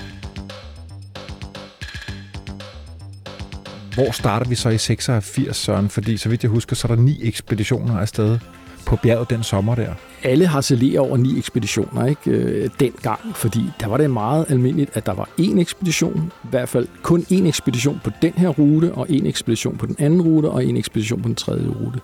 Hvor 3.95 4.12
starter 4.12 4.49
vi 4.49 4.56
så 4.56 4.69
i 4.69 4.77
86, 4.77 5.58
Søren? 5.58 5.89
Fordi 5.89 6.17
så 6.17 6.30
vidt 6.30 6.43
jeg 6.43 6.51
husker, 6.51 6.75
så 6.75 6.88
er 6.88 6.95
der 6.95 7.01
ni 7.01 7.19
ekspeditioner 7.21 7.97
afsted 7.99 8.39
på 8.86 8.95
bjerget 8.95 9.30
den 9.30 9.43
sommer 9.43 9.75
der. 9.75 9.93
Alle 10.23 10.45
har 10.45 10.54
harcelerer 10.54 11.01
over 11.01 11.17
ni 11.17 11.38
ekspeditioner 11.38 12.06
ikke? 12.06 12.32
Øh, 12.32 12.69
dengang, 12.80 13.19
fordi 13.36 13.62
der 13.80 13.88
var 13.88 13.97
det 13.97 14.10
meget 14.10 14.45
almindeligt, 14.49 14.91
at 14.93 15.06
der 15.06 15.13
var 15.13 15.30
én 15.39 15.60
ekspedition, 15.60 16.32
i 16.43 16.47
hvert 16.49 16.69
fald 16.69 16.88
kun 17.01 17.21
én 17.21 17.47
ekspedition 17.47 18.01
på 18.04 18.10
den 18.21 18.34
her 18.38 18.49
rute, 18.49 18.93
og 18.93 19.06
en 19.10 19.25
ekspedition 19.25 19.77
på 19.77 19.86
den 19.86 19.95
anden 19.99 20.21
rute, 20.21 20.45
og 20.45 20.65
en 20.65 20.77
ekspedition 20.77 21.21
på 21.21 21.27
den 21.27 21.36
tredje 21.36 21.67
rute. 21.67 21.99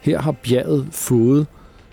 Her 0.00 0.20
har 0.20 0.32
bjerget 0.32 0.86
fået, 0.90 1.46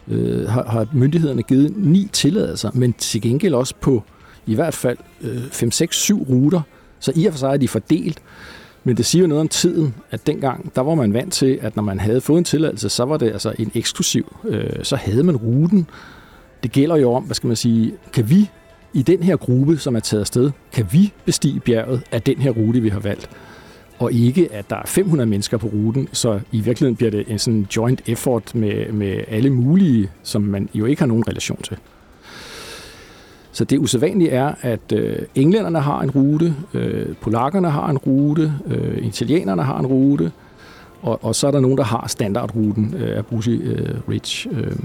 øh, 0.07 0.49
har, 0.49 0.63
har 0.63 0.87
myndighederne 0.93 1.43
givet 1.43 1.73
ni 1.77 2.09
tilladelser, 2.13 2.71
men 2.73 2.93
til 2.93 3.21
gengæld 3.21 3.53
også 3.53 3.75
på 3.81 4.03
i 4.45 4.55
hvert 4.55 4.73
fald 4.73 4.97
5, 5.51 5.71
6, 5.71 5.95
7 5.95 6.23
ruter, 6.23 6.61
så 6.99 7.11
i 7.15 7.25
og 7.25 7.33
for 7.33 7.39
sig 7.39 7.53
er 7.53 7.57
de 7.57 7.67
fordelt, 7.67 8.21
men 8.83 8.97
det 8.97 9.05
siger 9.05 9.21
jo 9.21 9.27
noget 9.27 9.41
om 9.41 9.47
tiden, 9.47 9.95
at 10.11 10.27
dengang, 10.27 10.75
der 10.75 10.81
var 10.81 10.95
man 10.95 11.13
vant 11.13 11.33
til, 11.33 11.59
at 11.61 11.75
når 11.75 11.83
man 11.83 11.99
havde 11.99 12.21
fået 12.21 12.37
en 12.37 12.43
tilladelse, 12.43 12.89
så 12.89 13.05
var 13.05 13.17
det 13.17 13.31
altså 13.31 13.53
en 13.59 13.71
eksklusiv. 13.75 14.35
Øh, 14.45 14.83
så 14.83 14.95
havde 14.95 15.23
man 15.23 15.35
ruten. 15.35 15.87
Det 16.63 16.71
gælder 16.71 16.95
jo 16.95 17.13
om, 17.13 17.23
hvad 17.23 17.35
skal 17.35 17.47
man 17.47 17.55
sige, 17.55 17.93
kan 18.13 18.29
vi 18.29 18.49
i 18.93 19.01
den 19.01 19.23
her 19.23 19.35
gruppe, 19.35 19.77
som 19.77 19.95
er 19.95 19.99
taget 19.99 20.21
afsted, 20.21 20.51
kan 20.71 20.85
vi 20.91 21.13
bestige 21.25 21.59
bjerget 21.59 22.01
af 22.11 22.21
den 22.21 22.37
her 22.37 22.51
rute, 22.51 22.81
vi 22.81 22.89
har 22.89 22.99
valgt? 22.99 23.29
Og 23.99 24.13
ikke, 24.13 24.53
at 24.53 24.69
der 24.69 24.75
er 24.75 24.85
500 24.85 25.29
mennesker 25.29 25.57
på 25.57 25.67
ruten, 25.67 26.09
så 26.11 26.39
i 26.51 26.61
virkeligheden 26.61 26.95
bliver 26.95 27.11
det 27.11 27.25
en 27.27 27.39
sådan 27.39 27.67
joint 27.75 28.01
effort 28.05 28.55
med, 28.55 28.91
med 28.91 29.23
alle 29.27 29.49
mulige, 29.49 30.09
som 30.23 30.41
man 30.41 30.69
jo 30.73 30.85
ikke 30.85 31.01
har 31.01 31.07
nogen 31.07 31.27
relation 31.27 31.61
til. 31.61 31.77
Så 33.53 33.63
det 33.63 33.79
usædvanlige 33.79 34.29
er, 34.29 34.53
at 34.61 34.91
øh, 34.93 35.17
englænderne 35.35 35.79
har 35.79 36.01
en 36.01 36.11
rute, 36.11 36.55
øh, 36.73 37.15
polakkerne 37.21 37.69
har 37.69 37.89
en 37.89 37.97
rute, 37.97 38.53
øh, 38.67 39.05
italienerne 39.05 39.63
har 39.63 39.79
en 39.79 39.85
rute, 39.85 40.31
og, 41.01 41.23
og 41.23 41.35
så 41.35 41.47
er 41.47 41.51
der 41.51 41.59
nogen, 41.59 41.77
der 41.77 41.83
har 41.83 42.07
standardruten 42.07 42.95
øh, 42.97 43.17
af 43.17 43.25
Brucey 43.25 43.61
øh, 43.63 43.95
Ridge. 44.09 44.49
Øh. 44.55 44.75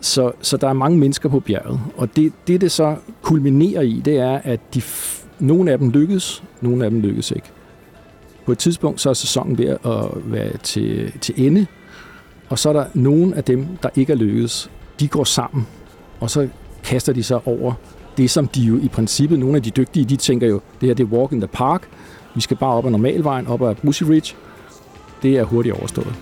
Så, 0.00 0.32
så 0.40 0.56
der 0.56 0.68
er 0.68 0.72
mange 0.72 0.98
mennesker 0.98 1.28
på 1.28 1.40
bjerget, 1.40 1.80
og 1.96 2.16
det, 2.16 2.32
det, 2.46 2.60
det 2.60 2.72
så 2.72 2.96
kulminerer 3.22 3.82
i, 3.82 4.02
det 4.04 4.16
er, 4.16 4.40
at 4.44 4.60
de, 4.74 4.82
nogle 5.38 5.72
af 5.72 5.78
dem 5.78 5.90
lykkes, 5.90 6.42
nogle 6.60 6.84
af 6.84 6.90
dem 6.90 7.00
lykkes 7.00 7.30
ikke. 7.30 7.50
På 8.46 8.52
et 8.52 8.58
tidspunkt 8.58 9.00
så 9.00 9.10
er 9.10 9.14
sæsonen 9.14 9.58
ved 9.58 9.66
at 9.66 10.32
være 10.32 10.56
til, 10.56 11.12
til 11.20 11.34
ende, 11.46 11.66
og 12.48 12.58
så 12.58 12.68
er 12.68 12.72
der 12.72 12.84
nogle 12.94 13.36
af 13.36 13.44
dem, 13.44 13.66
der 13.82 13.88
ikke 13.96 14.12
er 14.12 14.16
lykkedes. 14.16 14.70
De 15.00 15.08
går 15.08 15.24
sammen, 15.24 15.66
og 16.20 16.30
så 16.30 16.48
kaster 16.88 17.12
de 17.12 17.22
sig 17.22 17.46
over 17.46 17.72
det, 18.16 18.30
som 18.30 18.48
de 18.48 18.60
jo 18.60 18.78
i 18.78 18.88
princippet, 18.88 19.38
nogle 19.38 19.56
af 19.56 19.62
de 19.62 19.70
dygtige, 19.70 20.04
de 20.04 20.16
tænker 20.16 20.46
jo, 20.46 20.60
det 20.80 20.86
her 20.86 20.94
det 20.94 21.04
er 21.04 21.08
walk 21.08 21.32
in 21.32 21.40
the 21.40 21.48
park, 21.48 21.88
vi 22.34 22.40
skal 22.40 22.56
bare 22.56 22.74
op 22.74 22.86
ad 22.86 22.90
normalvejen, 22.90 23.46
op 23.46 23.62
ad 23.62 23.74
Bushy 23.74 24.02
Ridge. 24.02 24.34
Det 25.22 25.38
er 25.38 25.44
hurtigt 25.44 25.74
overstået. 25.74 26.14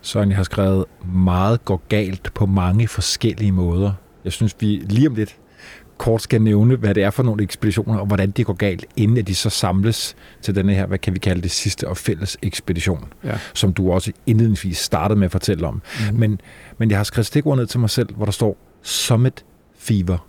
Søren, 0.00 0.28
jeg 0.28 0.36
har 0.36 0.44
skrevet 0.44 0.84
meget 1.14 1.64
går 1.64 1.82
galt 1.88 2.34
på 2.34 2.46
mange 2.46 2.88
forskellige 2.88 3.52
måder. 3.52 3.92
Jeg 4.24 4.32
synes, 4.32 4.56
vi 4.60 4.66
lige 4.66 5.08
om 5.08 5.14
lidt 5.14 5.36
kort 6.02 6.22
skal 6.22 6.42
nævne, 6.42 6.76
hvad 6.76 6.94
det 6.94 7.02
er 7.02 7.10
for 7.10 7.22
nogle 7.22 7.42
ekspeditioner, 7.42 7.98
og 7.98 8.06
hvordan 8.06 8.30
det 8.30 8.46
går 8.46 8.52
galt, 8.52 8.86
inden 8.96 9.18
at 9.18 9.28
de 9.28 9.34
så 9.34 9.50
samles 9.50 10.16
til 10.40 10.54
denne 10.54 10.74
her, 10.74 10.86
hvad 10.86 10.98
kan 10.98 11.14
vi 11.14 11.18
kalde 11.18 11.42
det, 11.42 11.50
sidste 11.50 11.88
og 11.88 11.96
fælles 11.96 12.38
ekspedition, 12.42 13.04
ja. 13.24 13.38
som 13.54 13.72
du 13.72 13.92
også 13.92 14.12
indledningsvis 14.26 14.78
startede 14.78 15.18
med 15.18 15.24
at 15.24 15.32
fortælle 15.32 15.66
om. 15.66 15.82
Mm. 16.10 16.18
Men, 16.18 16.40
men 16.78 16.90
jeg 16.90 16.98
har 16.98 17.04
skrevet 17.04 17.26
stikord 17.26 17.58
ned 17.58 17.66
til 17.66 17.80
mig 17.80 17.90
selv, 17.90 18.14
hvor 18.16 18.24
der 18.24 18.32
står 18.32 18.56
Summit 18.82 19.44
Fever. 19.78 20.26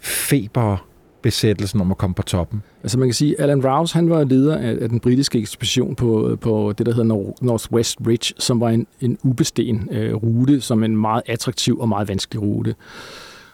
Feber 0.00 0.86
besættelsen 1.22 1.80
om 1.80 1.90
at 1.90 1.98
komme 1.98 2.14
på 2.14 2.22
toppen. 2.22 2.62
Altså 2.82 2.98
man 2.98 3.08
kan 3.08 3.14
sige, 3.14 3.40
Alan 3.40 3.66
Rouse 3.66 3.94
han 3.94 4.10
var 4.10 4.24
leder 4.24 4.56
af, 4.56 4.76
af 4.80 4.88
den 4.88 5.00
britiske 5.00 5.38
ekspedition 5.38 5.94
på, 5.94 6.38
på 6.40 6.74
det, 6.78 6.86
der 6.86 6.94
hedder 6.94 7.32
Northwest 7.40 7.98
Ridge, 8.06 8.34
som 8.38 8.60
var 8.60 8.68
en, 8.68 8.86
en 9.00 9.18
ubesten 9.22 9.88
øh, 9.92 10.14
rute, 10.14 10.60
som 10.60 10.84
en 10.84 10.96
meget 10.96 11.22
attraktiv 11.26 11.80
og 11.80 11.88
meget 11.88 12.08
vanskelig 12.08 12.42
rute. 12.42 12.74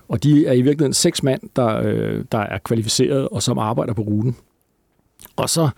Og 0.09 0.23
de 0.23 0.47
er 0.47 0.53
i 0.53 0.63
virkeligheden 0.63 0.95
seks 0.95 1.23
mand, 1.23 1.41
der, 1.57 1.83
øh, 1.85 2.25
der 2.33 2.39
er 2.39 2.59
kvalificeret 2.59 3.29
og 3.29 3.43
som 3.43 3.59
arbejder 3.59 3.93
på 3.93 4.03
ruten. 4.03 4.37
Og 5.37 5.51
så 5.51 5.71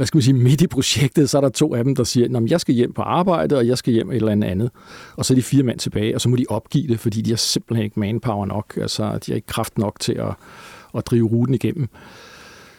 hvad 0.00 0.06
skal 0.06 0.18
man 0.18 0.22
sige, 0.22 0.34
midt 0.34 0.60
i 0.60 0.66
projektet, 0.66 1.30
så 1.30 1.36
er 1.36 1.40
der 1.40 1.48
to 1.48 1.74
af 1.74 1.84
dem, 1.84 1.94
der 1.94 2.04
siger, 2.04 2.38
at 2.38 2.50
jeg 2.50 2.60
skal 2.60 2.74
hjem 2.74 2.92
på 2.92 3.02
arbejde, 3.02 3.56
og 3.56 3.66
jeg 3.66 3.78
skal 3.78 3.92
hjem 3.92 4.10
et 4.10 4.16
eller 4.16 4.32
andet 4.32 4.48
andet. 4.48 4.70
Og 5.16 5.24
så 5.24 5.32
er 5.32 5.36
de 5.36 5.42
fire 5.42 5.62
mænd 5.62 5.78
tilbage, 5.78 6.14
og 6.14 6.20
så 6.20 6.28
må 6.28 6.36
de 6.36 6.44
opgive 6.48 6.88
det, 6.88 7.00
fordi 7.00 7.20
de 7.20 7.30
har 7.30 7.36
simpelthen 7.36 7.84
ikke 7.84 8.00
manpower 8.00 8.46
nok. 8.46 8.78
Altså, 8.80 9.02
de 9.02 9.32
har 9.32 9.34
ikke 9.34 9.46
kraft 9.46 9.78
nok 9.78 10.00
til 10.00 10.12
at, 10.12 10.34
at 10.96 11.06
drive 11.06 11.28
ruten 11.28 11.54
igennem. 11.54 11.88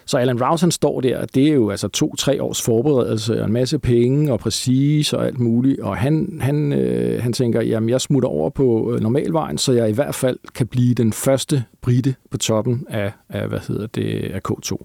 Så 0.05 0.17
Alan 0.17 0.43
Rouse, 0.43 0.63
han 0.63 0.71
står 0.71 1.01
der, 1.01 1.25
det 1.25 1.47
er 1.47 1.53
jo 1.53 1.69
altså 1.69 1.87
to-tre 1.87 2.43
års 2.43 2.61
forberedelse, 2.61 3.41
og 3.41 3.45
en 3.45 3.53
masse 3.53 3.79
penge 3.79 4.33
og 4.33 4.39
præcis 4.39 5.13
og 5.13 5.25
alt 5.25 5.39
muligt, 5.39 5.79
og 5.79 5.97
han, 5.97 6.37
han, 6.41 6.73
øh, 6.73 7.23
han 7.23 7.33
tænker, 7.33 7.61
jamen 7.61 7.89
jeg 7.89 8.01
smutter 8.01 8.29
over 8.29 8.49
på 8.49 8.93
øh, 8.93 9.01
normalvejen, 9.01 9.57
så 9.57 9.73
jeg 9.73 9.89
i 9.89 9.93
hvert 9.93 10.15
fald 10.15 10.37
kan 10.55 10.67
blive 10.67 10.93
den 10.93 11.13
første 11.13 11.63
brite 11.81 12.15
på 12.31 12.37
toppen 12.37 12.85
af, 12.89 13.11
af 13.29 13.47
hvad 13.47 13.59
hedder 13.67 13.87
det, 13.87 14.31
af 14.33 14.39
K2. 14.49 14.77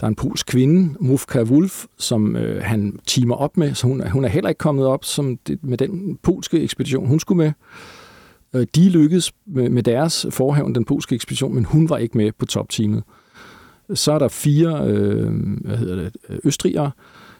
Der 0.00 0.06
er 0.06 0.08
en 0.08 0.14
polsk 0.14 0.46
kvinde, 0.46 0.94
Mufka 1.00 1.42
Wolf, 1.42 1.84
som 1.98 2.36
øh, 2.36 2.62
han 2.62 2.98
timer 3.06 3.34
op 3.34 3.56
med, 3.56 3.74
så 3.74 3.86
hun, 3.86 4.08
hun 4.08 4.24
er 4.24 4.28
heller 4.28 4.48
ikke 4.48 4.58
kommet 4.58 4.86
op 4.86 5.04
som 5.04 5.36
det, 5.36 5.64
med 5.64 5.78
den 5.78 6.18
polske 6.22 6.60
ekspedition, 6.60 7.06
hun 7.06 7.20
skulle 7.20 7.36
med. 7.36 7.52
Øh, 8.54 8.66
de 8.74 8.88
lykkedes 8.88 9.32
med, 9.46 9.68
med 9.68 9.82
deres 9.82 10.26
forhaven, 10.30 10.74
den 10.74 10.84
polske 10.84 11.14
ekspedition, 11.14 11.54
men 11.54 11.64
hun 11.64 11.88
var 11.88 11.96
ikke 11.96 12.16
med 12.16 12.32
på 12.32 12.46
topteamet. 12.46 13.02
Så 13.94 14.12
er 14.12 14.18
der 14.18 14.28
fire 14.28 14.84
øh, 14.86 15.30
hvad 15.64 15.76
hedder 15.76 15.96
det, 15.96 16.40
østrigere 16.44 16.90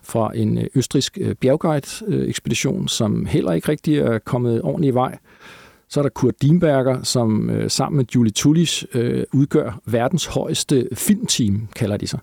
fra 0.02 0.36
en 0.36 0.58
øh, 0.58 0.64
østrisk 0.74 1.18
øh, 1.20 1.34
bjergguide-ekspedition, 1.34 2.82
øh, 2.82 2.88
som 2.88 3.26
heller 3.26 3.52
ikke 3.52 3.68
rigtig 3.68 3.98
er 3.98 4.18
kommet 4.18 4.62
ordentligt 4.62 4.92
i 4.92 4.94
vej. 4.94 5.18
Så 5.88 6.00
er 6.00 6.02
der 6.02 6.10
Kurt 6.10 6.42
Dienberger, 6.42 7.02
som 7.02 7.50
øh, 7.50 7.70
sammen 7.70 7.96
med 7.96 8.04
Julie 8.14 8.32
Tullis 8.32 8.86
øh, 8.94 9.24
udgør 9.32 9.80
verdens 9.86 10.26
højeste 10.26 10.88
filmteam, 10.94 11.68
kalder 11.76 11.96
de 11.96 12.06
sig. 12.06 12.20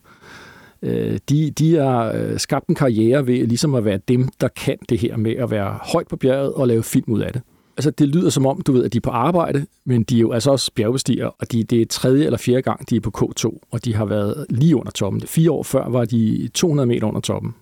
Øh, 0.82 1.20
de, 1.30 1.52
de 1.52 1.76
har 1.76 2.38
skabt 2.38 2.68
en 2.68 2.76
karriere 2.76 3.28
ved 3.28 3.48
ligesom 3.48 3.76
at 3.76 3.86
være 3.86 4.00
dem, 4.08 4.30
der 4.42 4.48
kan 4.48 4.78
det 4.90 5.00
her 5.00 5.18
med 5.18 5.36
at 5.36 5.52
være 5.52 5.80
højt 5.94 6.08
på 6.08 6.16
bjerget 6.16 6.54
og 6.54 6.68
lave 6.68 6.84
film 6.84 7.14
ud 7.14 7.22
af 7.22 7.34
det 7.34 7.42
altså 7.78 7.92
det 7.92 8.08
lyder 8.08 8.30
som 8.30 8.46
om, 8.46 8.62
du 8.62 8.72
ved, 8.72 8.86
at 8.86 8.94
de 8.94 8.98
er 8.98 9.02
på 9.02 9.10
arbejde, 9.10 9.66
men 9.86 10.04
de 10.04 10.16
er 10.16 10.22
jo 10.22 10.32
altså 10.32 10.52
også 10.52 10.72
bjergbestiger, 10.76 11.28
og 11.28 11.52
de, 11.52 11.64
det 11.64 11.82
er 11.82 11.86
tredje 11.86 12.26
eller 12.26 12.38
fjerde 12.38 12.62
gang, 12.62 12.90
de 12.90 12.96
er 12.96 13.00
på 13.00 13.12
K2, 13.18 13.60
og 13.72 13.86
de 13.86 13.96
har 13.96 14.06
været 14.06 14.46
lige 14.50 14.76
under 14.76 14.92
toppen. 14.92 15.22
Fire 15.22 15.52
år 15.52 15.64
før 15.64 15.90
var 15.90 16.06
de 16.06 16.50
200 16.54 16.88
meter 16.88 17.08
under 17.08 17.22
toppen. 17.22 17.56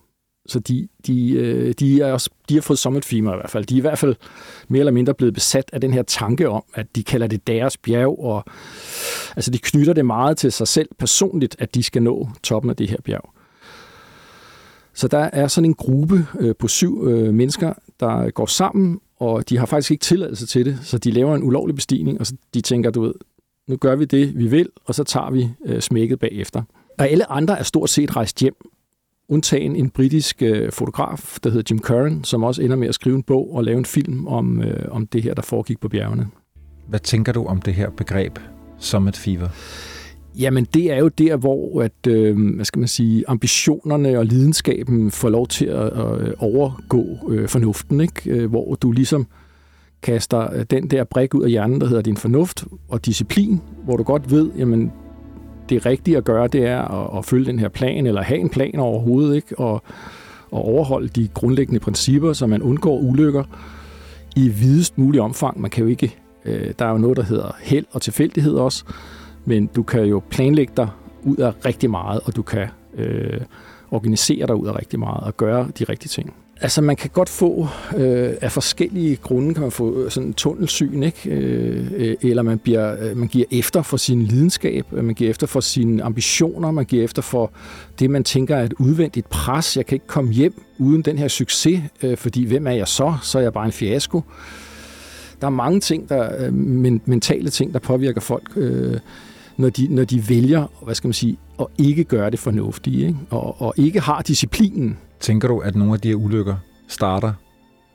Så 0.48 0.58
de, 0.58 0.88
de, 1.06 1.32
øh, 1.32 1.74
de, 1.78 2.00
er 2.00 2.12
også, 2.12 2.30
de 2.48 2.54
har 2.54 2.60
fået 2.60 2.78
summit 2.78 3.04
fever 3.04 3.32
i 3.32 3.36
hvert 3.36 3.50
fald. 3.50 3.64
De 3.64 3.74
er 3.74 3.78
i 3.78 3.80
hvert 3.80 3.98
fald 3.98 4.14
mere 4.68 4.80
eller 4.80 4.92
mindre 4.92 5.14
blevet 5.14 5.34
besat 5.34 5.70
af 5.72 5.80
den 5.80 5.92
her 5.92 6.02
tanke 6.02 6.48
om, 6.48 6.64
at 6.74 6.86
de 6.96 7.04
kalder 7.04 7.26
det 7.26 7.46
deres 7.46 7.76
bjerg, 7.76 8.18
og 8.20 8.44
altså 9.36 9.50
de 9.50 9.58
knytter 9.58 9.92
det 9.92 10.06
meget 10.06 10.36
til 10.36 10.52
sig 10.52 10.68
selv 10.68 10.88
personligt, 10.98 11.56
at 11.58 11.74
de 11.74 11.82
skal 11.82 12.02
nå 12.02 12.28
toppen 12.42 12.70
af 12.70 12.76
det 12.76 12.90
her 12.90 12.96
bjerg. 13.04 13.30
Så 14.94 15.08
der 15.08 15.30
er 15.32 15.48
sådan 15.48 15.70
en 15.70 15.74
gruppe 15.74 16.26
øh, 16.40 16.54
på 16.58 16.68
syv 16.68 17.06
øh, 17.06 17.34
mennesker, 17.34 17.72
der 18.00 18.30
går 18.30 18.46
sammen 18.46 19.00
og 19.16 19.48
de 19.48 19.58
har 19.58 19.66
faktisk 19.66 19.90
ikke 19.90 20.02
tilladelse 20.02 20.46
til 20.46 20.64
det, 20.64 20.78
så 20.82 20.98
de 20.98 21.10
laver 21.10 21.34
en 21.34 21.42
ulovlig 21.42 21.74
bestigning, 21.74 22.20
og 22.20 22.26
så 22.26 22.34
de 22.54 22.60
tænker, 22.60 22.90
du 22.90 23.02
ved, 23.02 23.14
nu 23.68 23.76
gør 23.76 23.96
vi 23.96 24.04
det, 24.04 24.38
vi 24.38 24.46
vil, 24.46 24.68
og 24.84 24.94
så 24.94 25.04
tager 25.04 25.30
vi 25.30 25.48
øh, 25.66 25.80
smækket 25.80 26.18
bagefter. 26.18 26.62
Og 26.98 27.08
alle 27.08 27.30
andre 27.30 27.58
er 27.58 27.62
stort 27.62 27.90
set 27.90 28.16
rejst 28.16 28.40
hjem, 28.40 28.54
undtagen 29.28 29.76
en 29.76 29.90
britisk 29.90 30.42
øh, 30.42 30.72
fotograf, 30.72 31.38
der 31.44 31.50
hedder 31.50 31.74
Jim 31.74 31.78
Curran, 31.78 32.24
som 32.24 32.44
også 32.44 32.62
ender 32.62 32.76
med 32.76 32.88
at 32.88 32.94
skrive 32.94 33.16
en 33.16 33.22
bog 33.22 33.54
og 33.54 33.64
lave 33.64 33.78
en 33.78 33.84
film 33.84 34.26
om, 34.26 34.62
øh, 34.62 34.88
om 34.90 35.06
det 35.06 35.22
her, 35.22 35.34
der 35.34 35.42
foregik 35.42 35.80
på 35.80 35.88
bjergene. 35.88 36.28
Hvad 36.88 37.00
tænker 37.00 37.32
du 37.32 37.44
om 37.44 37.60
det 37.60 37.74
her 37.74 37.90
begreb, 37.90 38.38
Summit 38.78 39.16
Fever? 39.16 39.48
Jamen, 40.38 40.66
det 40.74 40.92
er 40.92 40.98
jo 40.98 41.08
der, 41.08 41.36
hvor 41.36 41.82
at, 41.82 42.06
øh, 42.08 42.54
hvad 42.54 42.64
skal 42.64 42.78
man 42.78 42.88
sige, 42.88 43.24
ambitionerne 43.28 44.18
og 44.18 44.26
lidenskaben 44.26 45.10
får 45.10 45.28
lov 45.28 45.46
til 45.46 45.66
at, 45.66 45.86
at 45.86 46.20
øh, 46.20 46.32
overgå 46.38 47.04
øh, 47.30 47.48
fornuften, 47.48 48.00
ikke? 48.00 48.30
Øh, 48.30 48.50
hvor 48.50 48.74
du 48.74 48.92
ligesom 48.92 49.26
kaster 50.02 50.64
den 50.64 50.90
der 50.90 51.04
brik 51.04 51.34
ud 51.34 51.42
af 51.42 51.50
hjernen, 51.50 51.80
der 51.80 51.86
hedder 51.86 52.02
din 52.02 52.16
fornuft 52.16 52.64
og 52.88 53.06
disciplin, 53.06 53.60
hvor 53.84 53.96
du 53.96 54.02
godt 54.02 54.30
ved, 54.30 54.50
jamen, 54.58 54.92
det 55.68 55.86
rigtige 55.86 56.16
at 56.16 56.24
gøre, 56.24 56.48
det 56.48 56.66
er 56.66 56.80
at, 56.80 57.18
at 57.18 57.24
følge 57.24 57.46
den 57.46 57.58
her 57.58 57.68
plan, 57.68 58.06
eller 58.06 58.22
have 58.22 58.40
en 58.40 58.48
plan 58.48 58.78
overhovedet, 58.78 59.36
ikke? 59.36 59.58
Og, 59.58 59.82
og 60.50 60.64
overholde 60.64 61.08
de 61.08 61.28
grundlæggende 61.34 61.80
principper, 61.80 62.32
så 62.32 62.46
man 62.46 62.62
undgår 62.62 62.98
ulykker 62.98 63.44
i 64.36 64.48
videst 64.48 64.98
mulig 64.98 65.20
omfang. 65.20 65.60
Man 65.60 65.70
kan 65.70 65.84
jo 65.84 65.90
ikke, 65.90 66.16
øh, 66.44 66.72
der 66.78 66.84
er 66.84 66.90
jo 66.90 66.98
noget, 66.98 67.16
der 67.16 67.22
hedder 67.22 67.56
held 67.62 67.84
og 67.90 68.02
tilfældighed 68.02 68.54
også, 68.54 68.84
men 69.46 69.66
du 69.66 69.82
kan 69.82 70.04
jo 70.04 70.22
planlægge 70.30 70.72
dig 70.76 70.88
ud 71.22 71.36
af 71.36 71.52
rigtig 71.64 71.90
meget, 71.90 72.20
og 72.24 72.36
du 72.36 72.42
kan 72.42 72.68
øh, 72.94 73.40
organisere 73.90 74.46
dig 74.46 74.54
ud 74.54 74.66
af 74.66 74.78
rigtig 74.78 74.98
meget 74.98 75.24
og 75.24 75.36
gøre 75.36 75.68
de 75.78 75.84
rigtige 75.84 76.08
ting. 76.08 76.34
Altså 76.60 76.82
man 76.82 76.96
kan 76.96 77.10
godt 77.10 77.28
få, 77.28 77.68
øh, 77.96 78.34
af 78.40 78.52
forskellige 78.52 79.16
grunde 79.16 79.54
kan 79.54 79.62
man 79.62 79.70
få 79.70 80.04
øh, 80.04 80.10
sådan 80.10 80.28
en 80.28 80.34
tunnelsyn, 80.34 81.02
ikke? 81.02 81.30
Øh, 81.30 82.16
eller 82.22 82.42
man, 82.42 82.58
bliver, 82.58 83.10
øh, 83.10 83.16
man 83.16 83.28
giver 83.28 83.44
efter 83.50 83.82
for 83.82 83.96
sin 83.96 84.22
lidenskab, 84.22 84.86
øh, 84.92 85.04
man 85.04 85.14
giver 85.14 85.30
efter 85.30 85.46
for 85.46 85.60
sine 85.60 86.02
ambitioner, 86.02 86.70
man 86.70 86.84
giver 86.84 87.04
efter 87.04 87.22
for 87.22 87.50
det, 87.98 88.10
man 88.10 88.24
tænker 88.24 88.56
er 88.56 88.64
et 88.64 88.74
udvendigt 88.78 89.28
pres. 89.28 89.76
Jeg 89.76 89.86
kan 89.86 89.96
ikke 89.96 90.06
komme 90.06 90.32
hjem 90.32 90.62
uden 90.78 91.02
den 91.02 91.18
her 91.18 91.28
succes, 91.28 91.80
øh, 92.02 92.16
fordi 92.16 92.44
hvem 92.44 92.66
er 92.66 92.72
jeg 92.72 92.88
så? 92.88 93.14
Så 93.22 93.38
er 93.38 93.42
jeg 93.42 93.52
bare 93.52 93.66
en 93.66 93.72
fiasko. 93.72 94.22
Der 95.40 95.46
er 95.46 95.50
mange 95.50 95.80
ting, 95.80 96.08
der, 96.08 96.46
øh, 96.46 96.54
mentale 97.06 97.50
ting, 97.50 97.72
der 97.72 97.78
påvirker 97.78 98.20
folk. 98.20 98.52
Øh, 98.56 98.98
når 99.56 99.70
de, 99.70 99.88
når 99.94 100.04
de 100.04 100.28
vælger, 100.28 100.66
hvad 100.82 100.94
skal 100.94 101.08
man 101.08 101.12
sige, 101.12 101.38
at 101.60 101.66
ikke 101.78 102.04
gøre 102.04 102.30
det 102.30 102.38
fornuftige, 102.38 103.06
ikke? 103.06 103.18
Og, 103.30 103.62
og 103.62 103.74
ikke 103.76 104.00
har 104.00 104.22
disciplinen. 104.22 104.98
Tænker 105.20 105.48
du, 105.48 105.58
at 105.58 105.76
nogle 105.76 105.94
af 105.94 106.00
de 106.00 106.08
her 106.08 106.14
ulykker 106.14 106.56
starter 106.88 107.32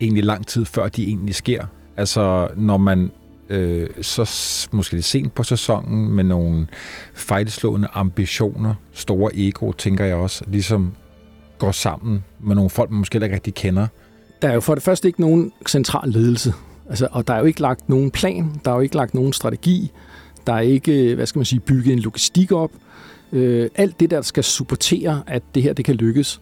egentlig 0.02 0.24
lang 0.24 0.48
tid 0.48 0.66
før 0.66 0.88
de 0.88 1.04
egentlig 1.04 1.36
sker? 1.36 1.66
Altså, 1.98 2.48
når 2.56 2.78
man 2.78 3.12
øh, 3.50 3.90
så 4.02 4.32
måske 4.72 4.94
lidt 4.94 5.06
sent 5.06 5.36
på 5.36 5.44
sæsonen 5.44 6.12
med 6.12 6.24
nogle 6.24 6.68
fejlslående 7.14 7.88
ambitioner, 7.94 8.74
store 8.92 9.32
ego, 9.34 9.72
tænker 9.72 10.06
jeg 10.06 10.16
også, 10.16 10.44
ligesom 10.48 10.94
går 11.58 11.72
sammen 11.72 12.24
med 12.40 12.56
nogle 12.56 12.70
folk, 12.70 12.90
man 12.90 13.00
måske 13.00 13.24
ikke 13.24 13.36
rigtig 13.36 13.54
kender. 13.54 13.88
Der 14.42 14.50
er 14.50 14.54
jo 14.54 14.60
for 14.60 14.74
det 14.76 14.84
første 14.84 15.08
ikke 15.08 15.22
nogen 15.22 15.52
central 15.68 16.10
ledelse. 16.10 16.54
Altså, 16.90 17.08
og 17.12 17.28
der 17.28 17.34
er 17.34 17.40
jo 17.40 17.46
ikke 17.46 17.62
lagt 17.62 17.90
nogen 17.90 18.12
plan, 18.12 18.62
der 18.66 18.72
er 18.72 18.76
jo 18.76 18.82
ikke 18.82 18.96
lagt 18.96 19.14
nogen 19.14 19.34
strategi. 19.34 19.92
Der 20.52 20.58
er 20.58 20.62
ikke, 20.62 21.16
hvad 21.16 21.26
skal 21.26 21.40
man 21.40 21.46
sige, 21.46 21.60
bygget 21.60 21.94
en 21.94 22.00
logistik 22.00 22.52
op. 22.52 22.72
Øh, 23.32 23.70
alt 23.76 24.00
det, 24.00 24.12
der 24.12 24.22
skal 24.22 24.44
supportere, 24.44 25.24
at 25.28 25.44
det 25.56 25.64
her 25.64 25.74
det 25.74 25.86
kan 25.86 25.96
lykkes, 25.96 26.42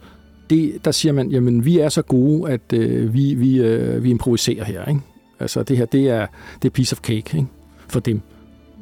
det, 0.49 0.85
der 0.85 0.91
siger 0.91 1.13
man, 1.13 1.31
jamen 1.31 1.65
vi 1.65 1.79
er 1.79 1.89
så 1.89 2.01
gode, 2.01 2.51
at 2.51 2.73
øh, 2.73 3.13
vi, 3.13 3.33
vi, 3.33 3.57
øh, 3.57 4.03
vi 4.03 4.09
improviserer 4.09 4.63
her. 4.63 4.85
Ikke? 4.85 5.01
Altså 5.39 5.63
det 5.63 5.77
her, 5.77 5.85
det 5.85 6.09
er, 6.09 6.27
det 6.61 6.69
er 6.69 6.73
piece 6.73 6.93
of 6.93 6.99
cake 6.99 7.37
ikke? 7.37 7.45
for 7.87 7.99
dem, 7.99 8.21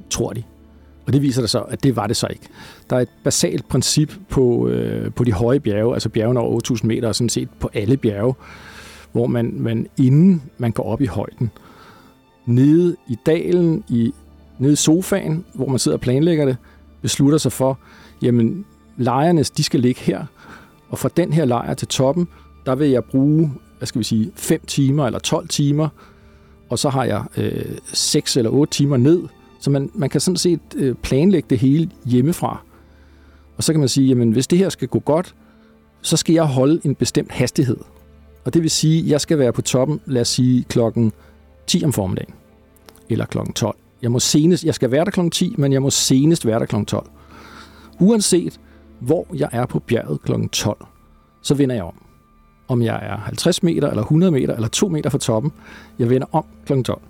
tror 0.10 0.34
de. 0.34 0.44
Og 1.08 1.14
det 1.14 1.22
viser 1.22 1.42
der 1.42 1.48
så, 1.48 1.60
at 1.60 1.84
det 1.84 1.96
var 1.96 2.08
det 2.08 2.16
så 2.16 2.28
ikke. 2.28 2.48
Der 2.90 2.96
er 2.96 3.00
et 3.00 3.10
basalt 3.24 3.68
princip 3.68 4.14
på, 4.30 4.68
øh, 4.68 5.12
på 5.12 5.24
de 5.24 5.32
høje 5.32 5.60
bjerge, 5.60 5.94
altså 5.94 6.10
bjergene 6.10 6.40
over 6.40 6.56
8000 6.56 6.88
meter, 6.88 7.08
og 7.08 7.16
sådan 7.16 7.30
set 7.30 7.50
på 7.60 7.70
alle 7.74 7.98
bjerge, 7.98 8.34
hvor 9.12 9.28
man, 9.28 9.54
man 9.58 9.88
inden 9.98 10.44
man 10.58 10.72
går 10.72 10.84
op 10.84 11.02
i 11.02 11.06
højden, 11.06 11.52
nede 12.46 12.96
i 13.08 13.18
dalen, 13.26 13.84
i 13.90 14.14
nede 14.60 14.74
i 14.74 14.76
sofaen, 14.76 15.46
hvor 15.54 15.68
man 15.68 15.80
sidder 15.80 15.98
og 15.98 16.02
planlægger 16.02 16.46
det, 16.46 16.58
beslutter 17.02 17.38
sig 17.38 17.52
for, 17.52 17.80
jamen 18.22 18.66
lejrene, 18.98 19.44
de 19.44 19.64
skal 19.64 19.80
ligge 19.80 20.02
her, 20.02 20.26
og 20.90 21.00
fra 21.00 21.10
den 21.18 21.34
her 21.34 21.46
lejr 21.46 21.74
til 21.74 21.88
toppen, 21.88 22.28
der 22.66 22.76
vil 22.76 22.90
jeg 22.90 23.04
bruge, 23.04 23.52
hvad 23.78 23.86
skal 23.86 24.00
vi 24.00 24.04
sige, 24.04 24.32
5 24.36 24.62
timer 24.68 25.06
eller 25.06 25.20
12 25.20 25.48
timer, 25.48 25.90
og 26.70 26.80
så 26.80 26.90
har 26.90 27.04
jeg 27.04 27.24
øh, 27.38 27.78
6 27.94 28.38
eller 28.38 28.52
8 28.52 28.74
timer 28.74 28.98
ned, 28.98 29.24
så 29.60 29.70
man, 29.70 29.92
man 29.94 30.10
kan 30.10 30.22
sådan 30.22 30.38
set 30.38 30.60
øh, 30.76 30.96
planlægge 30.96 31.48
det 31.50 31.60
hele 31.60 31.90
hjemmefra. 32.06 32.62
Og 33.58 33.64
så 33.64 33.74
kan 33.74 33.80
man 33.80 33.90
sige, 33.90 34.08
jamen 34.08 34.32
hvis 34.32 34.48
det 34.48 34.60
her 34.60 34.70
skal 34.70 34.88
gå 34.88 35.00
godt, 35.00 35.36
så 36.02 36.18
skal 36.18 36.34
jeg 36.34 36.46
holde 36.46 36.82
en 36.84 36.96
bestemt 36.96 37.32
hastighed. 37.32 37.78
Og 38.46 38.54
det 38.54 38.62
vil 38.62 38.70
sige, 38.70 39.04
at 39.04 39.08
jeg 39.08 39.22
skal 39.22 39.40
være 39.40 39.54
på 39.54 39.62
toppen, 39.62 40.00
lad 40.06 40.22
os 40.22 40.28
sige 40.28 40.64
klokken 40.64 41.12
10 41.68 41.84
om 41.86 41.94
formiddagen, 41.94 42.34
eller 43.10 43.26
klokken 43.26 43.54
12. 43.54 43.76
Jeg, 44.02 44.12
må 44.12 44.20
senest, 44.20 44.64
jeg 44.64 44.76
skal 44.76 44.92
være 44.92 45.06
der 45.06 45.12
kl. 45.12 45.30
10, 45.30 45.56
men 45.58 45.74
jeg 45.74 45.82
må 45.82 45.90
senest 45.90 46.46
være 46.46 46.60
der 46.60 46.66
kl. 46.66 46.84
12. 46.84 47.10
Uanset 48.00 48.60
hvor 49.00 49.28
jeg 49.34 49.50
er 49.52 49.66
på 49.66 49.80
bjerget 49.80 50.22
kl. 50.22 50.32
12, 50.52 50.86
så 51.42 51.54
vender 51.54 51.76
jeg 51.76 51.84
om. 51.84 51.94
Om 52.68 52.82
jeg 52.82 53.00
er 53.02 53.18
50 53.18 53.64
meter, 53.64 53.90
eller 53.90 54.04
100 54.04 54.32
meter, 54.32 54.56
eller 54.56 54.68
2 54.68 54.88
meter 54.88 55.10
fra 55.10 55.18
toppen, 55.18 55.52
jeg 56.00 56.10
vender 56.10 56.28
om 56.32 56.46
kl. 56.66 56.82
12. 56.82 57.02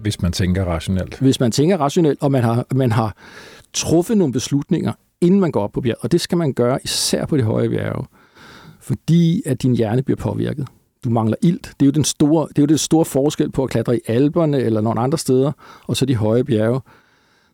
Hvis 0.00 0.22
man 0.22 0.32
tænker 0.32 0.64
rationelt. 0.64 1.18
Hvis 1.18 1.40
man 1.40 1.52
tænker 1.52 1.76
rationelt, 1.76 2.22
og 2.22 2.32
man 2.32 2.42
har, 2.42 2.66
man 2.74 2.92
har 2.92 3.16
truffet 3.72 4.16
nogle 4.16 4.32
beslutninger, 4.32 4.92
inden 5.20 5.40
man 5.40 5.50
går 5.50 5.62
op 5.62 5.72
på 5.72 5.80
bjerget. 5.80 6.02
Og 6.02 6.12
det 6.12 6.20
skal 6.20 6.38
man 6.38 6.52
gøre 6.52 6.78
især 6.84 7.26
på 7.26 7.36
det 7.36 7.44
høje 7.44 7.68
bjerge, 7.68 8.06
fordi 8.80 9.42
at 9.46 9.62
din 9.62 9.76
hjerne 9.76 10.02
bliver 10.02 10.16
påvirket 10.16 10.68
du 11.06 11.10
mangler 11.10 11.36
ilt. 11.42 11.72
Det 11.80 11.82
er 11.82 11.86
jo 11.86 11.92
den 11.92 12.04
store, 12.04 12.48
det 12.48 12.58
er 12.58 12.62
jo 12.62 12.66
det 12.66 12.80
store 12.80 13.04
forskel 13.04 13.50
på 13.50 13.64
at 13.64 13.70
klatre 13.70 13.96
i 13.96 14.00
Alperne 14.06 14.58
eller 14.58 14.80
nogle 14.80 15.00
andre 15.00 15.18
steder, 15.18 15.52
og 15.86 15.96
så 15.96 16.06
de 16.06 16.16
høje 16.16 16.44
bjerge. 16.44 16.80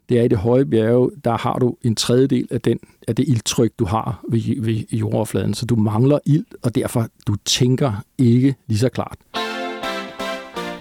det 0.08 0.18
er 0.18 0.22
i 0.22 0.28
det 0.28 0.38
høje 0.38 0.64
bjerge, 0.64 1.10
der 1.24 1.36
har 1.36 1.58
du 1.58 1.76
en 1.82 1.94
tredjedel 1.94 2.48
af, 2.50 2.60
den, 2.60 2.78
af 3.08 3.16
det 3.16 3.28
ildtryk, 3.28 3.72
du 3.78 3.84
har 3.84 4.24
ved, 4.30 4.62
ved 4.62 4.74
jordoverfladen. 4.92 5.54
Så 5.54 5.66
du 5.66 5.76
mangler 5.76 6.18
ild, 6.26 6.44
og 6.62 6.74
derfor 6.74 7.06
du 7.26 7.36
tænker 7.44 7.92
ikke 8.18 8.54
lige 8.66 8.78
så 8.78 8.88
klart. 8.88 9.18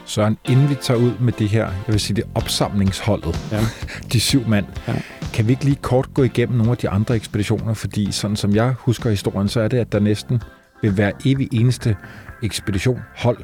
Søren, 0.05 0.37
inden 0.49 0.69
vi 0.69 0.75
tager 0.75 0.99
ud 0.99 1.11
med 1.19 1.33
det 1.33 1.49
her, 1.49 1.65
jeg 1.65 1.93
vil 1.93 1.99
sige 1.99 2.15
det 2.15 2.23
opsamlingsholdet, 2.35 3.39
ja. 3.51 3.59
de 4.13 4.19
syv 4.19 4.47
mand, 4.47 4.65
ja. 4.87 5.01
kan 5.33 5.47
vi 5.47 5.51
ikke 5.51 5.65
lige 5.65 5.79
kort 5.81 6.13
gå 6.13 6.23
igennem 6.23 6.57
nogle 6.57 6.71
af 6.71 6.77
de 6.77 6.89
andre 6.89 7.15
ekspeditioner? 7.15 7.73
Fordi 7.73 8.11
sådan 8.11 8.35
som 8.35 8.55
jeg 8.55 8.73
husker 8.79 9.09
historien, 9.09 9.47
så 9.47 9.59
er 9.59 9.67
det, 9.67 9.77
at 9.77 9.91
der 9.91 9.99
næsten 9.99 10.41
ved 10.81 10.91
hver 10.91 11.11
evig 11.25 11.49
eneste 11.53 11.95
ekspedition, 12.43 13.01
hold, 13.15 13.37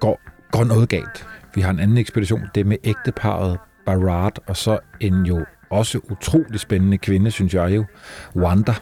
går, 0.00 0.20
går 0.50 0.64
noget 0.64 0.88
galt. 0.88 1.26
Vi 1.54 1.60
har 1.60 1.70
en 1.70 1.80
anden 1.80 1.98
ekspedition, 1.98 2.42
det 2.54 2.60
er 2.60 2.64
med 2.64 2.76
ægteparet 2.84 3.58
Barat, 3.86 4.40
og 4.46 4.56
så 4.56 4.78
en 5.00 5.26
jo 5.26 5.44
også 5.70 6.00
utrolig 6.10 6.60
spændende 6.60 6.98
kvinde, 6.98 7.30
synes 7.30 7.54
jeg 7.54 7.76
jo, 7.76 7.84
Wanda. 8.36 8.74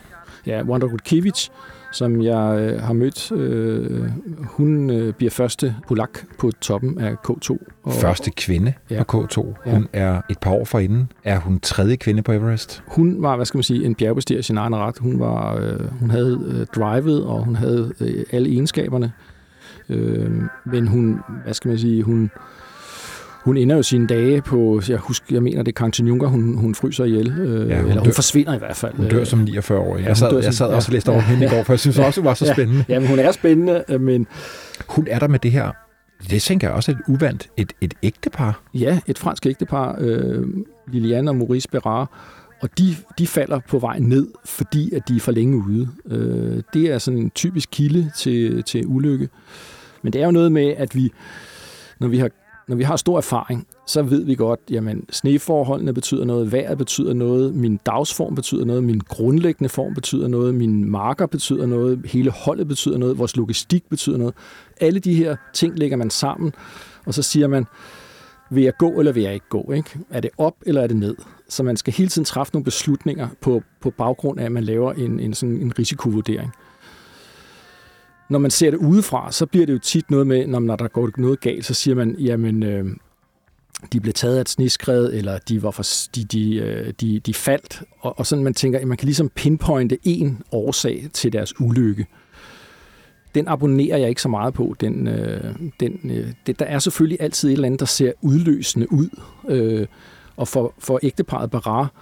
Ja, 0.46 0.62
Wanda 0.62 0.86
Rutkiewicz, 0.86 1.48
som 1.96 2.22
jeg 2.22 2.58
øh, 2.58 2.82
har 2.82 2.92
mødt. 2.92 3.32
Øh, 3.32 4.10
hun 4.42 4.90
øh, 4.90 5.14
bliver 5.14 5.30
første 5.30 5.76
polak 5.88 6.18
på 6.38 6.50
toppen 6.60 6.98
af 6.98 7.12
K2. 7.28 7.56
Og, 7.82 7.92
første 7.92 8.30
kvinde 8.30 8.72
ja. 8.90 9.02
på 9.02 9.26
K2. 9.32 9.70
Hun 9.70 9.88
ja. 9.94 10.00
er 10.00 10.20
et 10.30 10.38
par 10.38 10.50
år 10.50 10.64
forinden. 10.64 11.12
Er 11.24 11.38
hun 11.38 11.60
tredje 11.60 11.96
kvinde 11.96 12.22
på 12.22 12.32
Everest? 12.32 12.82
Hun 12.86 13.22
var, 13.22 13.36
hvad 13.36 13.46
skal 13.46 13.58
man 13.58 13.62
sige, 13.62 13.84
en 13.84 13.94
bjergbestiger 13.94 14.40
i 14.40 14.42
sin 14.42 14.56
egen 14.56 14.76
ret. 14.76 14.98
Hun, 14.98 15.20
var, 15.20 15.56
øh, 15.56 15.98
hun 16.00 16.10
havde 16.10 16.40
øh, 16.46 16.66
drivet, 16.66 17.24
og 17.24 17.44
hun 17.44 17.56
havde 17.56 17.92
øh, 18.00 18.24
alle 18.32 18.48
egenskaberne. 18.48 19.12
Øh, 19.88 20.30
men 20.64 20.86
hun, 20.86 21.20
hvad 21.44 21.54
skal 21.54 21.68
man 21.68 21.78
sige, 21.78 22.02
hun 22.02 22.30
hun 23.46 23.56
ender 23.56 23.76
jo 23.76 23.82
sine 23.82 24.06
dage 24.06 24.42
på, 24.42 24.82
jeg 24.88 24.98
husker, 24.98 25.26
jeg 25.30 25.42
mener, 25.42 25.62
det 25.62 25.72
er 25.72 25.76
Kanchenjunga, 25.76 26.26
hun, 26.26 26.54
hun 26.58 26.74
fryser 26.74 27.04
ihjel. 27.04 27.32
Øh, 27.38 27.68
ja, 27.68 27.76
hun 27.76 27.90
eller 27.90 27.94
dør, 27.94 28.00
hun 28.00 28.12
forsvinder 28.12 28.54
i 28.54 28.58
hvert 28.58 28.76
fald. 28.76 28.94
Hun 28.94 29.08
dør 29.08 29.24
som 29.24 29.38
49 29.38 29.78
år. 29.78 29.96
Jeg, 29.96 30.16
sad, 30.16 30.42
jeg 30.42 30.54
sad 30.54 30.66
også 30.66 30.88
og 30.88 30.92
læste 30.92 31.08
over 31.08 31.18
ja, 31.18 31.26
hende 31.26 31.46
i 31.46 31.48
går, 31.48 31.62
for 31.62 31.72
jeg 31.72 31.80
synes 31.80 31.98
ja, 31.98 32.06
også, 32.06 32.20
hun 32.20 32.26
var 32.26 32.34
så 32.34 32.52
spændende. 32.52 32.84
Ja, 32.88 32.98
men 32.98 33.08
hun 33.08 33.18
er 33.18 33.32
spændende, 33.32 33.84
øh, 33.88 34.00
men... 34.00 34.26
Hun 34.88 35.06
er 35.10 35.18
der 35.18 35.28
med 35.28 35.38
det 35.38 35.52
her 35.52 35.70
det 36.30 36.42
tænker 36.42 36.68
jeg 36.68 36.74
også 36.74 36.92
er 36.92 36.96
et 36.96 37.02
uvandt, 37.08 37.48
et, 37.56 37.72
et 37.80 37.94
ægtepar. 38.02 38.62
Ja, 38.74 38.98
et 39.06 39.18
fransk 39.18 39.46
ægtepar, 39.46 39.96
øh, 39.98 40.46
Liliane 40.92 41.30
og 41.30 41.36
Maurice 41.36 41.68
Berard, 41.68 42.10
og 42.60 42.78
de, 42.78 42.96
de 43.18 43.26
falder 43.26 43.60
på 43.68 43.78
vej 43.78 43.98
ned, 43.98 44.26
fordi 44.44 44.94
at 44.94 45.08
de 45.08 45.16
er 45.16 45.20
for 45.20 45.32
længe 45.32 45.56
ude. 45.56 45.88
Øh, 46.10 46.62
det 46.74 46.92
er 46.92 46.98
sådan 46.98 47.18
en 47.18 47.30
typisk 47.30 47.68
kilde 47.72 48.10
til, 48.16 48.62
til 48.62 48.86
ulykke. 48.86 49.28
Men 50.02 50.12
det 50.12 50.20
er 50.20 50.24
jo 50.24 50.32
noget 50.32 50.52
med, 50.52 50.74
at 50.76 50.94
vi, 50.94 51.12
når 52.00 52.08
vi 52.08 52.18
har 52.18 52.30
når 52.68 52.76
vi 52.76 52.82
har 52.82 52.96
stor 52.96 53.16
erfaring, 53.16 53.66
så 53.86 54.02
ved 54.02 54.24
vi 54.24 54.34
godt, 54.34 54.60
jamen 54.70 55.04
sneforholdene 55.10 55.94
betyder 55.94 56.24
noget, 56.24 56.52
vejret 56.52 56.78
betyder 56.78 57.14
noget, 57.14 57.54
min 57.54 57.76
dagsform 57.86 58.34
betyder 58.34 58.64
noget, 58.64 58.84
min 58.84 59.00
grundlæggende 59.08 59.68
form 59.68 59.94
betyder 59.94 60.28
noget, 60.28 60.54
min 60.54 60.90
marker 60.90 61.26
betyder 61.26 61.66
noget, 61.66 62.00
hele 62.04 62.30
holdet 62.30 62.68
betyder 62.68 62.98
noget, 62.98 63.18
vores 63.18 63.36
logistik 63.36 63.88
betyder 63.90 64.18
noget. 64.18 64.34
Alle 64.80 65.00
de 65.00 65.14
her 65.14 65.36
ting 65.54 65.78
lægger 65.78 65.96
man 65.96 66.10
sammen, 66.10 66.52
og 67.06 67.14
så 67.14 67.22
siger 67.22 67.48
man, 67.48 67.66
vil 68.50 68.64
jeg 68.64 68.76
gå 68.78 68.98
eller 68.98 69.12
vil 69.12 69.22
jeg 69.22 69.34
ikke 69.34 69.48
gå? 69.48 69.72
Ikke? 69.72 69.98
Er 70.10 70.20
det 70.20 70.30
op 70.38 70.54
eller 70.66 70.82
er 70.82 70.86
det 70.86 70.96
ned? 70.96 71.16
Så 71.48 71.62
man 71.62 71.76
skal 71.76 71.92
hele 71.92 72.08
tiden 72.08 72.24
træffe 72.24 72.52
nogle 72.52 72.64
beslutninger 72.64 73.28
på, 73.40 73.62
på 73.80 73.90
baggrund 73.90 74.40
af, 74.40 74.44
at 74.44 74.52
man 74.52 74.64
laver 74.64 74.92
en, 74.92 75.20
en, 75.20 75.34
sådan 75.34 75.56
en 75.56 75.78
risikovurdering 75.78 76.52
når 78.28 78.38
man 78.38 78.50
ser 78.50 78.70
det 78.70 78.78
udefra, 78.78 79.32
så 79.32 79.46
bliver 79.46 79.66
det 79.66 79.72
jo 79.72 79.78
tit 79.78 80.10
noget 80.10 80.26
med, 80.26 80.46
når 80.46 80.76
der 80.76 80.88
går 80.88 81.10
noget 81.16 81.40
galt, 81.40 81.64
så 81.64 81.74
siger 81.74 81.94
man, 81.94 82.16
jamen, 82.18 82.62
øh, 82.62 82.86
de 83.92 84.00
blev 84.00 84.14
taget 84.14 84.36
af 84.36 84.40
et 84.40 84.48
sniskred, 84.48 85.12
eller 85.12 85.38
de, 85.38 85.62
var 85.62 85.70
for, 85.70 85.82
de, 86.14 86.24
de, 86.24 86.56
øh, 86.56 86.92
de, 87.00 87.20
de 87.20 87.34
faldt. 87.34 87.82
Og, 88.00 88.18
og 88.18 88.26
sådan 88.26 88.44
man 88.44 88.54
tænker, 88.54 88.78
at 88.78 88.88
man 88.88 88.96
kan 88.96 89.06
ligesom 89.06 89.28
pinpointe 89.28 89.98
en 90.02 90.42
årsag 90.52 91.06
til 91.12 91.32
deres 91.32 91.60
ulykke. 91.60 92.06
Den 93.34 93.48
abonnerer 93.48 93.96
jeg 93.96 94.08
ikke 94.08 94.22
så 94.22 94.28
meget 94.28 94.54
på. 94.54 94.74
Den, 94.80 95.06
øh, 95.06 95.54
den, 95.80 96.00
øh, 96.04 96.32
det, 96.46 96.58
der 96.58 96.64
er 96.64 96.78
selvfølgelig 96.78 97.20
altid 97.20 97.48
et 97.48 97.52
eller 97.52 97.66
andet, 97.66 97.80
der 97.80 97.86
ser 97.86 98.12
udløsende 98.20 98.92
ud. 98.92 99.08
Øh, 99.48 99.86
og 100.36 100.48
for, 100.48 100.74
for 100.78 101.00
ægteparet 101.02 101.50
Barar, 101.50 101.92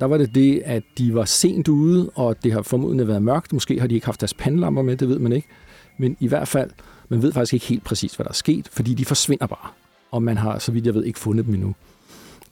der 0.00 0.06
var 0.06 0.16
det 0.16 0.34
det, 0.34 0.62
at 0.64 0.82
de 0.98 1.14
var 1.14 1.24
sent 1.24 1.68
ude, 1.68 2.10
og 2.14 2.44
det 2.44 2.52
har 2.52 2.62
formodentlig 2.62 3.08
været 3.08 3.22
mørkt. 3.22 3.52
Måske 3.52 3.80
har 3.80 3.86
de 3.86 3.94
ikke 3.94 4.06
haft 4.06 4.20
deres 4.20 4.34
pandelamper 4.34 4.82
med, 4.82 4.96
det 4.96 5.08
ved 5.08 5.18
man 5.18 5.32
ikke. 5.32 5.48
Men 5.98 6.16
i 6.20 6.26
hvert 6.26 6.48
fald, 6.48 6.70
man 7.08 7.22
ved 7.22 7.32
faktisk 7.32 7.54
ikke 7.54 7.66
helt 7.66 7.84
præcis, 7.84 8.14
hvad 8.14 8.24
der 8.24 8.30
er 8.30 8.34
sket, 8.34 8.68
fordi 8.72 8.94
de 8.94 9.04
forsvinder 9.04 9.46
bare. 9.46 9.68
Og 10.10 10.22
man 10.22 10.36
har, 10.36 10.58
så 10.58 10.72
vidt 10.72 10.86
jeg 10.86 10.94
ved, 10.94 11.04
ikke 11.04 11.18
fundet 11.18 11.46
dem 11.46 11.54
endnu. 11.54 11.74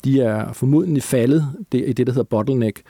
De 0.04 0.20
er 0.20 0.52
formodentlig 0.52 1.02
faldet 1.02 1.52
i 1.72 1.92
det, 1.92 2.07
der 2.07 2.12
hedder 2.12 2.22
bottleneck, 2.22 2.83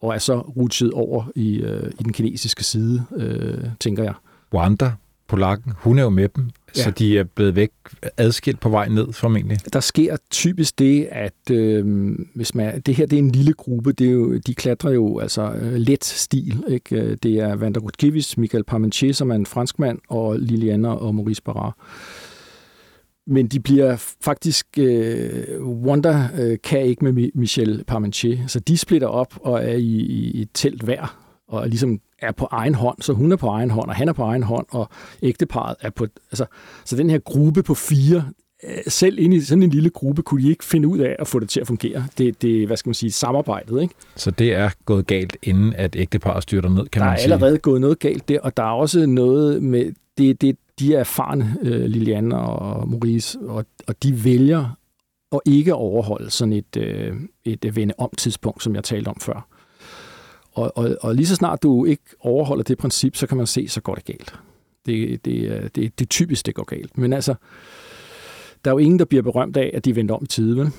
og 0.00 0.14
er 0.14 0.18
så 0.18 0.40
rutsjet 0.40 0.90
over 0.90 1.24
i, 1.34 1.56
øh, 1.56 1.92
i 2.00 2.02
den 2.02 2.12
kinesiske 2.12 2.64
side, 2.64 3.04
øh, 3.16 3.64
tænker 3.80 4.02
jeg. 4.02 4.14
Wanda, 4.54 4.92
polakken, 5.32 5.72
hun 5.76 5.98
er 5.98 6.02
jo 6.02 6.10
med 6.10 6.28
dem, 6.28 6.50
ja. 6.76 6.82
så 6.82 6.90
de 6.90 7.18
er 7.18 7.24
blevet 7.24 7.56
væk 7.56 7.70
adskilt 8.16 8.60
på 8.60 8.68
vej 8.68 8.88
ned 8.88 9.12
formentlig. 9.12 9.58
Der 9.72 9.80
sker 9.80 10.16
typisk 10.30 10.78
det, 10.78 11.08
at 11.12 11.50
øh, 11.50 12.14
hvis 12.34 12.54
man, 12.54 12.80
det 12.80 12.94
her 12.94 13.06
det 13.06 13.16
er 13.16 13.22
en 13.22 13.30
lille 13.30 13.52
gruppe, 13.52 13.92
det 13.92 14.06
er 14.06 14.10
jo, 14.10 14.36
de 14.46 14.54
klatrer 14.54 14.90
jo 14.90 15.18
altså 15.18 15.52
øh, 15.52 15.72
let 15.72 16.04
stil. 16.04 16.64
Ikke? 16.68 17.14
Det 17.14 17.34
er 17.34 17.56
Vander 17.56 17.80
Rutkiewicz, 17.80 18.36
Michael 18.36 18.64
Parmentier, 18.64 19.12
som 19.12 19.30
er 19.30 19.34
en 19.34 19.46
franskmand, 19.46 19.98
og 20.08 20.38
Liliana 20.38 20.88
og 20.88 21.14
Maurice 21.14 21.42
Barra. 21.42 21.76
Men 23.26 23.46
de 23.46 23.60
bliver 23.60 24.14
faktisk... 24.20 24.66
Øh, 24.78 25.62
Wanda 25.62 26.28
øh, 26.38 26.58
kan 26.64 26.80
ikke 26.80 27.04
med 27.04 27.30
Michel 27.34 27.84
Parmentier, 27.86 28.46
så 28.46 28.60
de 28.60 28.78
splitter 28.78 29.08
op 29.08 29.34
og 29.40 29.64
er 29.64 29.76
i, 29.76 29.96
i 30.06 30.42
et 30.42 30.48
telt 30.54 30.82
hver, 30.82 31.18
og 31.48 31.68
ligesom 31.68 32.00
er 32.22 32.32
på 32.32 32.48
egen 32.50 32.74
hånd, 32.74 33.02
så 33.02 33.12
hun 33.12 33.32
er 33.32 33.36
på 33.36 33.46
egen 33.46 33.70
hånd, 33.70 33.88
og 33.88 33.94
han 33.94 34.08
er 34.08 34.12
på 34.12 34.22
egen 34.22 34.42
hånd, 34.42 34.66
og 34.70 34.88
ægteparet 35.22 35.76
er 35.80 35.90
på... 35.90 36.06
Altså, 36.30 36.46
så 36.84 36.96
den 36.96 37.10
her 37.10 37.18
gruppe 37.18 37.62
på 37.62 37.74
fire, 37.74 38.24
øh, 38.64 38.78
selv 38.88 39.18
inde 39.18 39.36
i 39.36 39.40
sådan 39.40 39.62
en 39.62 39.70
lille 39.70 39.90
gruppe, 39.90 40.22
kunne 40.22 40.42
de 40.42 40.48
ikke 40.48 40.64
finde 40.64 40.88
ud 40.88 40.98
af 40.98 41.16
at 41.18 41.28
få 41.28 41.38
det 41.38 41.48
til 41.48 41.60
at 41.60 41.66
fungere. 41.66 42.04
Det, 42.18 42.42
det 42.42 42.66
hvad 42.66 42.76
skal 42.76 42.88
man 42.88 42.94
sige, 42.94 43.12
samarbejdet, 43.12 43.82
ikke? 43.82 43.94
Så 44.16 44.30
det 44.30 44.52
er 44.52 44.70
gået 44.84 45.06
galt, 45.06 45.36
inden 45.42 45.74
at 45.74 45.96
ægteparet 45.96 46.42
styrter 46.42 46.68
ned, 46.68 46.86
kan 46.88 47.02
der 47.02 47.08
man 47.08 47.18
sige? 47.18 47.28
Der 47.28 47.34
er 47.34 47.36
allerede 47.36 47.58
gået 47.58 47.80
noget 47.80 47.98
galt 47.98 48.28
der, 48.28 48.40
og 48.40 48.56
der 48.56 48.62
er 48.62 48.72
også 48.72 49.06
noget 49.06 49.62
med... 49.62 49.92
Det, 50.18 50.40
det, 50.40 50.56
de 50.78 50.94
er 50.94 51.00
erfarne, 51.00 51.56
øh, 51.62 51.84
Liliane 51.84 52.38
og 52.38 52.88
Maurice, 52.88 53.38
og, 53.40 53.64
og 53.86 54.02
de 54.02 54.24
vælger 54.24 54.76
at 55.32 55.40
ikke 55.44 55.74
overholde 55.74 56.30
sådan 56.30 56.52
et, 56.52 56.76
øh, 56.76 57.16
et 57.44 57.76
vende 57.76 57.94
om 57.98 58.10
tidspunkt, 58.18 58.62
som 58.62 58.74
jeg 58.74 58.84
talte 58.84 59.08
om 59.08 59.16
før. 59.20 59.46
Og, 60.52 60.72
og, 60.78 60.96
og 61.00 61.14
lige 61.14 61.26
så 61.26 61.34
snart 61.34 61.62
du 61.62 61.84
ikke 61.84 62.02
overholder 62.20 62.64
det 62.64 62.78
princip, 62.78 63.16
så 63.16 63.26
kan 63.26 63.36
man 63.36 63.46
se, 63.46 63.68
så 63.68 63.80
går 63.80 63.94
det 63.94 64.04
galt. 64.04 64.34
Det, 64.86 65.24
det, 65.24 65.62
det, 65.74 65.98
det 65.98 66.04
er 66.04 66.08
typisk, 66.08 66.46
det 66.46 66.54
går 66.54 66.64
galt. 66.64 66.98
Men 66.98 67.12
altså, 67.12 67.34
der 68.64 68.70
er 68.70 68.74
jo 68.74 68.78
ingen, 68.78 68.98
der 68.98 69.04
bliver 69.04 69.22
berømt 69.22 69.56
af, 69.56 69.70
at 69.74 69.84
de 69.84 69.96
vendte 69.96 70.12
om 70.12 70.24
i 70.24 70.26
tide, 70.26 70.56
vel? 70.56 70.70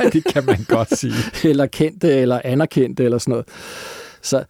det 0.12 0.24
kan 0.24 0.46
man 0.46 0.64
godt 0.68 0.98
sige. 0.98 1.14
eller 1.50 1.66
kendte, 1.66 2.14
eller 2.14 2.40
anerkendte, 2.44 3.04
eller 3.04 3.18
sådan 3.18 3.32
noget. 3.32 3.46
Så 4.22 4.44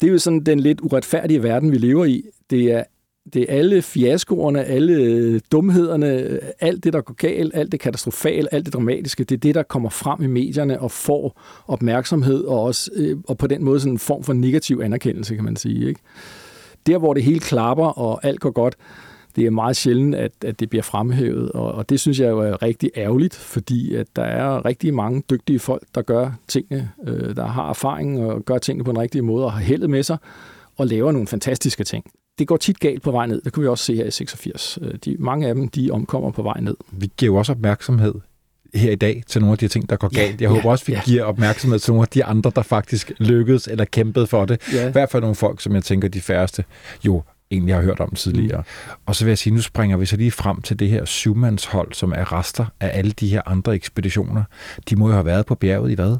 det 0.00 0.06
er 0.06 0.12
jo 0.12 0.18
sådan 0.18 0.40
den 0.40 0.60
lidt 0.60 0.80
uretfærdige 0.80 1.42
verden, 1.42 1.72
vi 1.72 1.78
lever 1.78 2.04
i. 2.04 2.22
Det 2.50 2.72
er 2.72 2.84
det 3.34 3.42
er 3.42 3.58
alle 3.58 3.82
fiaskoerne, 3.82 4.64
alle 4.64 4.92
øh, 4.92 5.40
dumhederne, 5.52 6.18
øh, 6.18 6.38
alt 6.60 6.84
det, 6.84 6.92
der 6.92 7.00
går 7.00 7.14
galt, 7.14 7.54
alt 7.54 7.72
det 7.72 7.80
katastrofale, 7.80 8.54
alt 8.54 8.64
det 8.64 8.74
dramatiske, 8.74 9.24
det 9.24 9.34
er 9.34 9.40
det, 9.40 9.54
der 9.54 9.62
kommer 9.62 9.88
frem 9.90 10.22
i 10.22 10.26
medierne 10.26 10.80
og 10.80 10.90
får 10.90 11.42
opmærksomhed 11.66 12.44
og 12.44 12.62
også 12.62 12.90
øh, 12.94 13.16
og 13.28 13.38
på 13.38 13.46
den 13.46 13.64
måde 13.64 13.80
sådan 13.80 13.92
en 13.92 13.98
form 13.98 14.22
for 14.22 14.32
negativ 14.32 14.80
anerkendelse, 14.84 15.34
kan 15.34 15.44
man 15.44 15.56
sige. 15.56 15.88
Ikke? 15.88 16.00
Der, 16.86 16.98
hvor 16.98 17.14
det 17.14 17.22
hele 17.22 17.40
klapper 17.40 17.86
og 17.86 18.24
alt 18.24 18.40
går 18.40 18.50
godt, 18.50 18.76
det 19.36 19.46
er 19.46 19.50
meget 19.50 19.76
sjældent, 19.76 20.14
at, 20.14 20.32
at 20.44 20.60
det 20.60 20.70
bliver 20.70 20.82
fremhævet, 20.82 21.52
og, 21.52 21.72
og 21.72 21.88
det 21.88 22.00
synes 22.00 22.20
jeg 22.20 22.30
jo 22.30 22.38
er 22.38 22.62
rigtig 22.62 22.90
ærgerligt, 22.96 23.34
fordi 23.34 23.94
at 23.94 24.06
der 24.16 24.22
er 24.22 24.64
rigtig 24.64 24.94
mange 24.94 25.22
dygtige 25.30 25.58
folk, 25.58 25.82
der 25.94 26.02
gør 26.02 26.30
tingene, 26.48 26.90
øh, 27.06 27.36
der 27.36 27.46
har 27.46 27.68
erfaring 27.70 28.20
og 28.26 28.44
gør 28.44 28.58
tingene 28.58 28.84
på 28.84 28.90
en 28.90 28.98
rigtig 28.98 29.24
måde 29.24 29.44
og 29.44 29.52
har 29.52 29.60
heldet 29.60 29.90
med 29.90 30.02
sig 30.02 30.18
og 30.76 30.86
laver 30.86 31.12
nogle 31.12 31.28
fantastiske 31.28 31.84
ting 31.84 32.04
det 32.38 32.46
går 32.46 32.56
tit 32.56 32.80
galt 32.80 33.02
på 33.02 33.10
vej 33.10 33.26
ned. 33.26 33.42
Det 33.44 33.52
kunne 33.52 33.62
vi 33.62 33.68
også 33.68 33.84
se 33.84 33.96
her 33.96 34.04
i 34.04 34.10
86. 34.10 34.78
Øh, 34.82 34.94
de, 35.04 35.16
mange 35.18 35.48
af 35.48 35.54
dem, 35.54 35.68
de 35.68 35.90
omkommer 35.90 36.30
på 36.30 36.42
vej 36.42 36.60
ned. 36.60 36.76
Vi 36.92 37.10
giver 37.16 37.32
jo 37.32 37.36
også 37.36 37.52
opmærksomhed 37.52 38.14
her 38.74 38.90
i 38.90 38.96
dag 38.96 39.22
til 39.26 39.40
nogle 39.40 39.52
af 39.52 39.58
de 39.58 39.68
ting, 39.68 39.90
der 39.90 39.96
går 39.96 40.08
galt. 40.08 40.40
Jeg 40.40 40.40
ja, 40.40 40.48
håber 40.48 40.70
også, 40.70 40.84
vi 40.86 40.92
ja. 40.92 41.00
giver 41.04 41.24
opmærksomhed 41.24 41.78
til 41.78 41.92
nogle 41.92 42.02
af 42.02 42.08
de 42.08 42.24
andre, 42.24 42.52
der 42.56 42.62
faktisk 42.62 43.12
lykkedes 43.18 43.66
eller 43.66 43.84
kæmpede 43.84 44.26
for 44.26 44.44
det. 44.44 44.72
Ja. 44.72 44.88
I 44.88 44.92
hvert 44.92 45.10
fald 45.10 45.20
nogle 45.20 45.36
folk, 45.36 45.60
som 45.60 45.74
jeg 45.74 45.84
tænker, 45.84 46.08
de 46.08 46.20
færreste 46.20 46.64
jo 47.06 47.22
egentlig 47.50 47.74
har 47.74 47.82
hørt 47.82 48.00
om 48.00 48.10
tidligere. 48.10 48.58
Mm. 48.58 48.92
Og 49.06 49.16
så 49.16 49.24
vil 49.24 49.30
jeg 49.30 49.38
sige, 49.38 49.54
nu 49.54 49.60
springer 49.60 49.96
vi 49.96 50.06
så 50.06 50.16
lige 50.16 50.30
frem 50.30 50.62
til 50.62 50.78
det 50.78 50.88
her 50.88 51.04
syvmandshold, 51.04 51.92
som 51.92 52.12
er 52.12 52.32
rester 52.32 52.66
af 52.80 52.98
alle 52.98 53.10
de 53.10 53.28
her 53.28 53.42
andre 53.46 53.74
ekspeditioner. 53.74 54.42
De 54.90 54.96
må 54.96 55.06
jo 55.06 55.12
have 55.12 55.26
været 55.26 55.46
på 55.46 55.54
bjerget 55.54 55.90
i 55.90 55.94
hvad? 55.94 56.16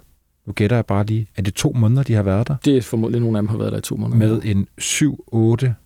Nu 0.46 0.52
gætter 0.52 0.76
jeg 0.76 0.86
bare 0.86 1.06
lige. 1.06 1.28
Er 1.36 1.42
det 1.42 1.54
to 1.54 1.72
måneder, 1.72 2.02
de 2.02 2.14
har 2.14 2.22
været 2.22 2.48
der? 2.48 2.56
Det 2.64 2.76
er 2.76 2.82
formodentlig, 2.82 3.20
nogle 3.20 3.38
af 3.38 3.42
dem 3.42 3.48
har 3.48 3.58
været 3.58 3.72
der 3.72 3.78
i 3.78 3.82
to 3.82 3.96
måneder. 3.96 4.18
Med 4.18 4.40
en 4.44 4.66
7-8 4.80 5.85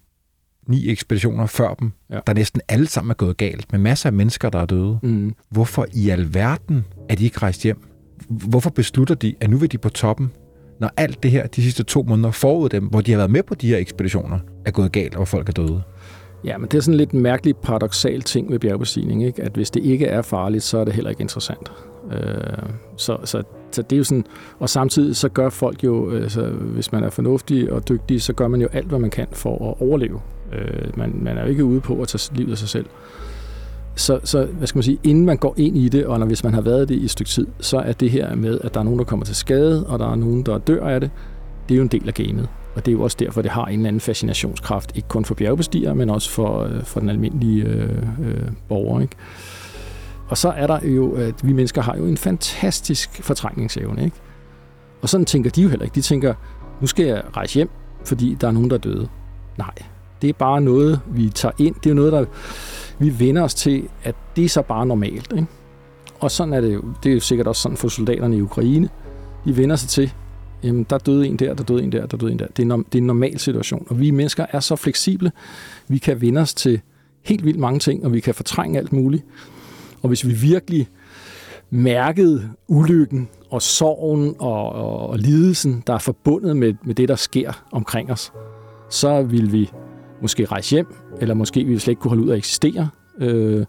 ni 0.70 0.90
ekspeditioner 0.90 1.46
før 1.46 1.74
dem, 1.74 1.92
ja. 2.10 2.18
der 2.26 2.34
næsten 2.34 2.60
alle 2.68 2.86
sammen 2.86 3.10
er 3.10 3.14
gået 3.14 3.36
galt, 3.36 3.72
med 3.72 3.80
masser 3.80 4.08
af 4.08 4.12
mennesker, 4.12 4.50
der 4.50 4.58
er 4.58 4.66
døde. 4.66 4.98
Mm. 5.02 5.34
Hvorfor 5.50 5.86
i 5.92 6.08
alverden 6.08 6.84
er 7.08 7.14
de 7.14 7.24
ikke 7.24 7.38
rejst 7.38 7.62
hjem? 7.62 7.82
Hvorfor 8.28 8.70
beslutter 8.70 9.14
de, 9.14 9.34
at 9.40 9.50
nu 9.50 9.56
vil 9.56 9.72
de 9.72 9.78
på 9.78 9.88
toppen, 9.88 10.30
når 10.80 10.90
alt 10.96 11.22
det 11.22 11.30
her 11.30 11.46
de 11.46 11.62
sidste 11.62 11.82
to 11.82 12.02
måneder 12.02 12.30
forud 12.30 12.68
dem, 12.68 12.84
hvor 12.84 13.00
de 13.00 13.10
har 13.10 13.18
været 13.18 13.30
med 13.30 13.42
på 13.42 13.54
de 13.54 13.68
her 13.68 13.76
ekspeditioner, 13.76 14.38
er 14.66 14.70
gået 14.70 14.92
galt, 14.92 15.16
og 15.16 15.28
folk 15.28 15.48
er 15.48 15.52
døde? 15.52 15.82
Ja, 16.44 16.58
men 16.58 16.68
det 16.68 16.78
er 16.78 16.82
sådan 16.82 16.98
lidt 16.98 17.10
en 17.10 17.20
mærkelig 17.20 17.56
paradoxal 17.56 18.22
ting 18.22 18.50
ved 18.50 18.58
bjergbestigning, 18.58 19.24
ikke? 19.24 19.42
at 19.42 19.52
hvis 19.52 19.70
det 19.70 19.84
ikke 19.84 20.06
er 20.06 20.22
farligt, 20.22 20.62
så 20.64 20.78
er 20.78 20.84
det 20.84 20.94
heller 20.94 21.10
ikke 21.10 21.20
interessant. 21.20 21.72
Øh, 22.12 22.18
så, 22.96 23.18
så, 23.24 23.42
så 23.70 23.82
det 23.82 23.92
er 23.92 23.98
jo 23.98 24.04
sådan, 24.04 24.24
og 24.58 24.68
samtidig 24.68 25.16
så 25.16 25.28
gør 25.28 25.48
folk 25.48 25.84
jo, 25.84 26.10
altså, 26.10 26.46
hvis 26.50 26.92
man 26.92 27.04
er 27.04 27.10
fornuftig 27.10 27.72
og 27.72 27.88
dygtig, 27.88 28.22
så 28.22 28.32
gør 28.32 28.48
man 28.48 28.60
jo 28.60 28.68
alt, 28.72 28.86
hvad 28.86 28.98
man 28.98 29.10
kan 29.10 29.26
for 29.32 29.70
at 29.70 29.82
overleve. 29.82 30.20
Øh, 30.52 30.98
man, 30.98 31.18
man 31.22 31.38
er 31.38 31.42
jo 31.42 31.48
ikke 31.48 31.64
ude 31.64 31.80
på 31.80 32.02
at 32.02 32.08
tage 32.08 32.36
livet 32.36 32.52
af 32.52 32.58
sig 32.58 32.68
selv. 32.68 32.86
Så, 33.94 34.20
så 34.24 34.44
hvad 34.44 34.66
skal 34.66 34.78
man 34.78 34.82
sige, 34.82 34.98
inden 35.04 35.26
man 35.26 35.36
går 35.36 35.54
ind 35.56 35.76
i 35.76 35.88
det, 35.88 36.06
og 36.06 36.18
når, 36.18 36.26
hvis 36.26 36.44
man 36.44 36.54
har 36.54 36.60
været 36.60 36.88
det 36.88 36.94
i 36.94 37.04
et 37.04 37.10
stykke 37.10 37.30
tid, 37.30 37.46
så 37.60 37.78
er 37.78 37.92
det 37.92 38.10
her 38.10 38.34
med, 38.34 38.60
at 38.64 38.74
der 38.74 38.80
er 38.80 38.84
nogen, 38.84 38.98
der 38.98 39.04
kommer 39.04 39.26
til 39.26 39.36
skade, 39.36 39.86
og 39.86 39.98
der 39.98 40.12
er 40.12 40.14
nogen, 40.14 40.42
der 40.42 40.58
dør 40.58 40.86
af 40.86 41.00
det, 41.00 41.10
det 41.68 41.74
er 41.74 41.76
jo 41.76 41.82
en 41.82 41.88
del 41.88 42.08
af 42.08 42.14
gamet. 42.14 42.48
Og 42.74 42.86
det 42.86 42.92
er 42.92 42.96
jo 42.96 43.02
også 43.02 43.16
derfor, 43.20 43.42
det 43.42 43.50
har 43.50 43.64
en 43.64 43.72
eller 43.72 43.88
anden 43.88 44.00
fascinationskraft, 44.00 44.96
ikke 44.96 45.08
kun 45.08 45.24
for 45.24 45.34
bjergbestigere, 45.34 45.94
men 45.94 46.10
også 46.10 46.30
for, 46.30 46.62
øh, 46.62 46.84
for 46.84 47.00
den 47.00 47.08
almindelige 47.08 47.64
øh, 47.64 47.98
øh, 48.22 48.48
borger. 48.68 49.00
Ikke? 49.00 49.16
Og 50.28 50.38
så 50.38 50.48
er 50.48 50.66
der 50.66 50.86
jo, 50.86 51.12
at 51.12 51.34
vi 51.42 51.52
mennesker 51.52 51.82
har 51.82 51.96
jo 51.96 52.04
en 52.06 52.16
fantastisk 52.16 53.22
fortrængningsevne. 53.22 54.04
Ikke? 54.04 54.16
Og 55.02 55.08
sådan 55.08 55.24
tænker 55.24 55.50
de 55.50 55.62
jo 55.62 55.68
heller 55.68 55.84
ikke. 55.84 55.94
De 55.94 56.00
tænker, 56.00 56.34
nu 56.80 56.86
skal 56.86 57.06
jeg 57.06 57.22
rejse 57.36 57.54
hjem, 57.54 57.70
fordi 58.04 58.36
der 58.40 58.48
er 58.48 58.52
nogen, 58.52 58.70
der 58.70 58.76
er 58.76 58.80
døde. 58.80 59.08
Nej, 59.58 59.74
det 60.22 60.28
er 60.28 60.32
bare 60.32 60.60
noget, 60.60 61.00
vi 61.06 61.28
tager 61.28 61.52
ind. 61.58 61.74
Det 61.84 61.90
er 61.90 61.94
noget, 61.94 62.12
der 62.12 62.24
vi 62.98 63.18
vender 63.18 63.42
os 63.42 63.54
til, 63.54 63.88
at 64.04 64.14
det 64.36 64.44
er 64.44 64.48
så 64.48 64.62
bare 64.62 64.86
normalt. 64.86 65.32
Ikke? 65.32 65.46
Og 66.20 66.30
sådan 66.30 66.52
er 66.52 66.60
det 66.60 66.74
jo. 66.74 66.82
Det 67.02 67.10
er 67.10 67.14
jo 67.14 67.20
sikkert 67.20 67.46
også 67.46 67.62
sådan 67.62 67.76
for 67.76 67.88
soldaterne 67.88 68.36
i 68.36 68.42
Ukraine. 68.42 68.88
De 69.44 69.56
vender 69.56 69.76
sig 69.76 69.88
til, 69.88 70.12
jamen 70.62 70.86
der 70.90 70.98
døde 70.98 71.26
en 71.26 71.36
der, 71.36 71.54
der 71.54 71.64
døde 71.64 71.82
en 71.82 71.92
der, 71.92 72.06
der 72.06 72.16
døde 72.16 72.32
en 72.32 72.38
der. 72.38 72.46
Det 72.56 72.70
er, 72.70 72.76
det 72.76 72.94
er 72.94 72.98
en 72.98 73.06
normal 73.06 73.38
situation. 73.38 73.86
Og 73.90 74.00
vi 74.00 74.10
mennesker 74.10 74.46
er 74.50 74.60
så 74.60 74.76
fleksible. 74.76 75.32
Vi 75.88 75.98
kan 75.98 76.20
vende 76.20 76.40
os 76.40 76.54
til 76.54 76.80
helt 77.22 77.44
vildt 77.44 77.58
mange 77.58 77.78
ting, 77.78 78.04
og 78.04 78.12
vi 78.12 78.20
kan 78.20 78.34
fortrænge 78.34 78.78
alt 78.78 78.92
muligt. 78.92 79.24
Og 80.02 80.08
hvis 80.08 80.26
vi 80.26 80.32
virkelig 80.32 80.88
mærkede 81.70 82.48
ulykken 82.68 83.28
og 83.50 83.62
sorgen 83.62 84.34
og, 84.38 84.72
og, 84.72 85.08
og 85.08 85.18
lidelsen, 85.18 85.82
der 85.86 85.94
er 85.94 85.98
forbundet 85.98 86.56
med, 86.56 86.74
med 86.84 86.94
det, 86.94 87.08
der 87.08 87.16
sker 87.16 87.64
omkring 87.72 88.12
os, 88.12 88.32
så 88.90 89.22
vil 89.22 89.52
vi 89.52 89.70
måske 90.20 90.44
rejse 90.44 90.70
hjem, 90.70 90.86
eller 91.20 91.34
måske 91.34 91.64
vi 91.64 91.78
slet 91.78 91.92
ikke 91.92 92.00
kunne 92.00 92.08
holde 92.08 92.22
ud 92.22 92.30
at 92.30 92.36
eksistere. 92.36 92.88
Øh, 93.20 93.64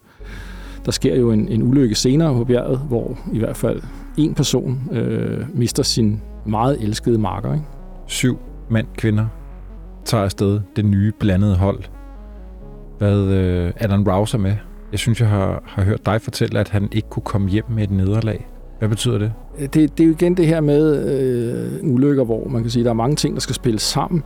der 0.84 0.92
sker 0.92 1.16
jo 1.16 1.30
en, 1.30 1.48
en 1.48 1.62
ulykke 1.62 1.94
senere 1.94 2.34
på 2.34 2.44
bjerget, 2.44 2.78
hvor 2.78 3.18
i 3.32 3.38
hvert 3.38 3.56
fald 3.56 3.82
en 4.16 4.34
person 4.34 4.88
øh, 4.92 5.44
mister 5.54 5.82
sin 5.82 6.22
meget 6.46 6.82
elskede 6.82 7.18
marker. 7.18 7.52
Ikke? 7.52 7.64
Syv 8.06 8.38
mænd, 8.70 8.86
kvinder 8.96 9.26
tager 10.04 10.24
afsted 10.24 10.60
det 10.76 10.84
nye 10.84 11.12
blandede 11.20 11.56
hold. 11.56 11.82
Hvad 12.98 13.20
øh, 13.20 13.72
Alan 13.76 14.08
Rouse 14.08 14.38
med. 14.38 14.54
Jeg 14.90 14.98
synes, 14.98 15.20
jeg 15.20 15.28
har, 15.28 15.62
har 15.66 15.82
hørt 15.82 16.06
dig 16.06 16.20
fortælle, 16.20 16.60
at 16.60 16.68
han 16.68 16.88
ikke 16.92 17.08
kunne 17.08 17.22
komme 17.22 17.48
hjem 17.48 17.64
med 17.70 17.82
et 17.82 17.90
nederlag. 17.90 18.48
Hvad 18.78 18.88
betyder 18.88 19.18
det? 19.18 19.32
Det, 19.58 19.74
det 19.74 20.00
er 20.00 20.04
jo 20.04 20.12
igen 20.12 20.36
det 20.36 20.46
her 20.46 20.60
med 20.60 21.12
øh, 21.82 21.94
ulykker, 21.94 22.24
hvor 22.24 22.48
man 22.48 22.62
kan 22.62 22.70
sige, 22.70 22.80
at 22.80 22.84
der 22.84 22.90
er 22.90 22.94
mange 22.94 23.16
ting, 23.16 23.34
der 23.34 23.40
skal 23.40 23.54
spille 23.54 23.78
sammen. 23.78 24.22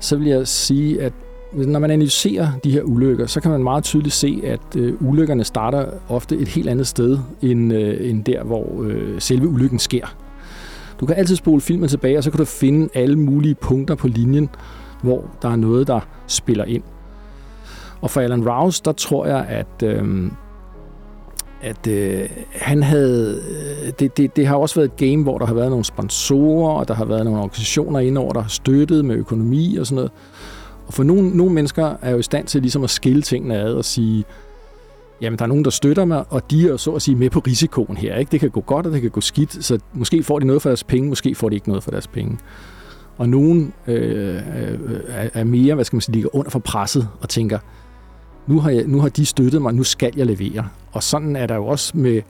Så 0.00 0.16
vil 0.16 0.26
jeg 0.26 0.48
sige, 0.48 1.02
at 1.02 1.12
når 1.56 1.78
man 1.78 1.90
analyserer 1.90 2.48
de 2.64 2.70
her 2.70 2.82
ulykker, 2.82 3.26
så 3.26 3.40
kan 3.40 3.50
man 3.50 3.62
meget 3.62 3.84
tydeligt 3.84 4.14
se, 4.14 4.40
at 4.44 4.60
øh, 4.76 4.94
ulykkerne 5.00 5.44
starter 5.44 5.86
ofte 6.08 6.36
et 6.36 6.48
helt 6.48 6.68
andet 6.68 6.86
sted, 6.86 7.18
end, 7.42 7.72
øh, 7.72 8.10
end 8.10 8.24
der, 8.24 8.44
hvor 8.44 8.82
øh, 8.82 9.20
selve 9.20 9.48
ulykken 9.48 9.78
sker. 9.78 10.16
Du 11.00 11.06
kan 11.06 11.16
altid 11.16 11.36
spole 11.36 11.60
filmen 11.60 11.88
tilbage, 11.88 12.18
og 12.18 12.24
så 12.24 12.30
kan 12.30 12.38
du 12.38 12.44
finde 12.44 12.88
alle 12.94 13.16
mulige 13.16 13.54
punkter 13.54 13.94
på 13.94 14.08
linjen, 14.08 14.48
hvor 15.02 15.24
der 15.42 15.48
er 15.48 15.56
noget, 15.56 15.86
der 15.86 16.00
spiller 16.26 16.64
ind. 16.64 16.82
Og 18.00 18.10
for 18.10 18.20
Alan 18.20 18.48
Rouse, 18.48 18.82
der 18.84 18.92
tror 18.92 19.26
jeg, 19.26 19.46
at, 19.48 19.82
øh, 19.82 20.30
at 21.62 21.86
øh, 21.86 22.28
han 22.52 22.82
havde... 22.82 23.42
Øh, 23.50 23.92
det, 23.98 24.16
det, 24.16 24.36
det 24.36 24.46
har 24.46 24.56
også 24.56 24.74
været 24.74 24.88
et 24.88 24.96
game, 24.96 25.22
hvor 25.22 25.38
der 25.38 25.46
har 25.46 25.54
været 25.54 25.70
nogle 25.70 25.84
sponsorer, 25.84 26.72
og 26.72 26.88
der 26.88 26.94
har 26.94 27.04
været 27.04 27.24
nogle 27.24 27.40
organisationer 27.40 28.00
indover, 28.00 28.32
der 28.32 28.40
har 28.40 28.48
støttet 28.48 29.04
med 29.04 29.16
økonomi 29.16 29.76
og 29.76 29.86
sådan 29.86 29.96
noget. 29.96 30.12
Og 30.86 30.94
for 30.94 31.02
nogle, 31.02 31.30
nogle 31.30 31.54
mennesker 31.54 31.94
er 32.02 32.10
jo 32.10 32.18
i 32.18 32.22
stand 32.22 32.46
til 32.46 32.62
ligesom 32.62 32.84
at 32.84 32.90
skille 32.90 33.22
tingene 33.22 33.56
ad 33.56 33.72
og 33.74 33.84
sige, 33.84 34.24
jamen 35.20 35.38
der 35.38 35.44
er 35.44 35.48
nogen, 35.48 35.64
der 35.64 35.70
støtter 35.70 36.04
mig, 36.04 36.24
og 36.30 36.50
de 36.50 36.66
er 36.66 36.68
jo 36.68 36.76
så 36.76 36.92
at 36.92 37.02
sige 37.02 37.14
med 37.14 37.30
på 37.30 37.40
risikoen 37.40 37.96
her. 37.96 38.16
Ikke? 38.16 38.32
Det 38.32 38.40
kan 38.40 38.50
gå 38.50 38.60
godt, 38.60 38.86
og 38.86 38.92
det 38.92 39.00
kan 39.00 39.10
gå 39.10 39.20
skidt, 39.20 39.64
så 39.64 39.78
måske 39.92 40.22
får 40.22 40.38
de 40.38 40.46
noget 40.46 40.62
for 40.62 40.68
deres 40.68 40.84
penge, 40.84 41.08
måske 41.08 41.34
får 41.34 41.48
de 41.48 41.54
ikke 41.54 41.68
noget 41.68 41.82
for 41.82 41.90
deres 41.90 42.06
penge. 42.06 42.38
Og 43.18 43.28
nogen 43.28 43.72
øh, 43.86 44.36
øh, 44.36 44.72
øh 44.72 45.00
er 45.34 45.44
mere, 45.44 45.74
hvad 45.74 45.84
skal 45.84 45.96
man 45.96 46.00
sige, 46.00 46.12
ligger 46.12 46.36
under 46.36 46.50
for 46.50 46.58
presset 46.58 47.08
og 47.20 47.28
tænker, 47.28 47.58
nu 48.46 48.60
har, 48.60 48.70
jeg, 48.70 48.84
nu 48.86 49.00
har 49.00 49.08
de 49.08 49.26
støttet 49.26 49.62
mig, 49.62 49.74
nu 49.74 49.82
skal 49.82 50.12
jeg 50.16 50.26
levere. 50.26 50.68
Og 50.92 51.02
sådan 51.02 51.36
er 51.36 51.46
der 51.46 51.54
jo 51.54 51.66
også 51.66 51.96
med, 51.96 52.22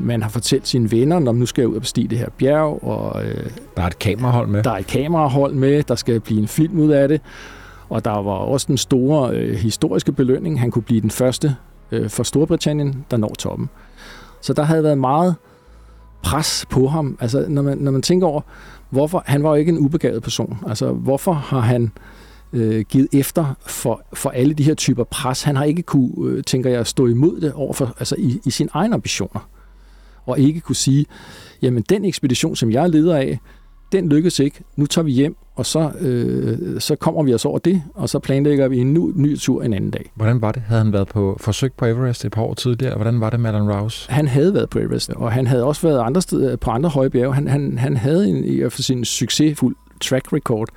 man 0.00 0.22
har 0.22 0.28
fortalt 0.28 0.68
sine 0.68 0.90
venner, 0.90 1.18
når 1.18 1.32
nu 1.32 1.46
skal 1.46 1.62
jeg 1.62 1.68
ud 1.68 1.74
og 1.74 1.80
bestige 1.80 2.08
det 2.08 2.18
her 2.18 2.28
bjerg. 2.38 2.84
Og, 2.84 3.24
øh, 3.24 3.50
der 3.76 3.82
er 3.82 3.86
et 3.86 3.98
kamerahold 3.98 4.48
med. 4.48 4.62
Der 4.62 4.70
er 4.70 4.78
et 4.78 4.86
kamerahold 4.86 5.54
med, 5.54 5.82
der 5.82 5.94
skal 5.94 6.20
blive 6.20 6.40
en 6.40 6.48
film 6.48 6.78
ud 6.78 6.90
af 6.90 7.08
det. 7.08 7.20
Og 7.88 8.04
der 8.04 8.10
var 8.10 8.32
også 8.32 8.66
den 8.66 8.78
store 8.78 9.36
øh, 9.36 9.54
historiske 9.54 10.12
belønning. 10.12 10.60
Han 10.60 10.70
kunne 10.70 10.82
blive 10.82 11.00
den 11.00 11.10
første 11.10 11.56
øh, 11.92 12.10
for 12.10 12.22
Storbritannien, 12.22 13.04
der 13.10 13.16
når 13.16 13.34
toppen. 13.38 13.68
Så 14.40 14.52
der 14.52 14.62
havde 14.62 14.82
været 14.82 14.98
meget 14.98 15.34
pres 16.22 16.66
på 16.70 16.88
ham. 16.88 17.18
Altså, 17.20 17.44
når 17.48 17.62
man, 17.62 17.78
når 17.78 17.90
man 17.90 18.02
tænker 18.02 18.26
over, 18.26 18.40
hvorfor, 18.90 19.22
han 19.26 19.42
var 19.42 19.48
jo 19.48 19.54
ikke 19.54 19.72
en 19.72 19.78
ubegavet 19.78 20.22
person. 20.22 20.58
Altså, 20.66 20.92
hvorfor 20.92 21.32
har 21.32 21.60
han 21.60 21.92
øh, 22.52 22.84
givet 22.88 23.08
efter 23.12 23.54
for, 23.66 24.02
for 24.12 24.30
alle 24.30 24.54
de 24.54 24.62
her 24.62 24.74
typer 24.74 25.04
pres? 25.04 25.42
Han 25.42 25.56
har 25.56 25.64
ikke 25.64 25.82
kunne, 25.82 26.10
øh, 26.22 26.44
tænker 26.44 26.70
jeg, 26.70 26.86
stå 26.86 27.06
imod 27.06 27.40
det 27.40 27.52
overfor, 27.52 27.94
altså 27.98 28.14
i, 28.18 28.40
i 28.44 28.50
sine 28.50 28.70
egne 28.72 28.94
ambitioner 28.94 29.48
og 30.26 30.38
ikke 30.38 30.60
kunne 30.60 30.76
sige, 30.76 31.06
jamen 31.62 31.82
den 31.88 32.04
ekspedition, 32.04 32.56
som 32.56 32.70
jeg 32.70 32.82
er 32.82 32.86
leder 32.86 33.16
af, 33.16 33.38
den 33.92 34.08
lykkedes 34.08 34.38
ikke. 34.38 34.60
Nu 34.76 34.86
tager 34.86 35.04
vi 35.04 35.12
hjem, 35.12 35.36
og 35.54 35.66
så, 35.66 35.90
øh, 36.00 36.80
så 36.80 36.96
kommer 36.96 37.22
vi 37.22 37.34
os 37.34 37.44
over 37.44 37.58
det, 37.58 37.82
og 37.94 38.08
så 38.08 38.18
planlægger 38.18 38.68
vi 38.68 38.78
en 38.78 38.94
ny, 38.94 39.12
ny 39.14 39.38
tur 39.38 39.62
en 39.62 39.72
anden 39.72 39.90
dag. 39.90 40.12
Hvordan 40.14 40.42
var 40.42 40.52
det? 40.52 40.62
Havde 40.62 40.82
han 40.82 40.92
været 40.92 41.08
på 41.08 41.36
forsøg 41.40 41.72
på 41.72 41.86
Everest 41.86 42.24
et 42.24 42.32
par 42.32 42.42
år 42.42 42.54
tidligere? 42.54 42.94
Hvordan 42.94 43.20
var 43.20 43.30
det 43.30 43.40
med 43.40 43.50
Alan 43.50 43.72
Rouse? 43.72 44.10
Han 44.12 44.28
havde 44.28 44.54
været 44.54 44.70
på 44.70 44.78
Everest, 44.78 45.10
og 45.10 45.32
han 45.32 45.46
havde 45.46 45.64
også 45.64 45.88
været 45.88 46.00
andre 46.00 46.22
steder, 46.22 46.56
på 46.56 46.70
andre 46.70 46.88
høje 46.88 47.10
bjerge. 47.10 47.34
Han, 47.34 47.48
han, 47.48 47.78
han 47.78 47.96
havde 47.96 48.28
en, 48.28 48.44
i 48.44 48.60
hvert 48.60 48.72
fald 48.72 48.82
sin 48.82 49.04
succesfuld 49.04 49.76
track 50.00 50.32
record. 50.32 50.68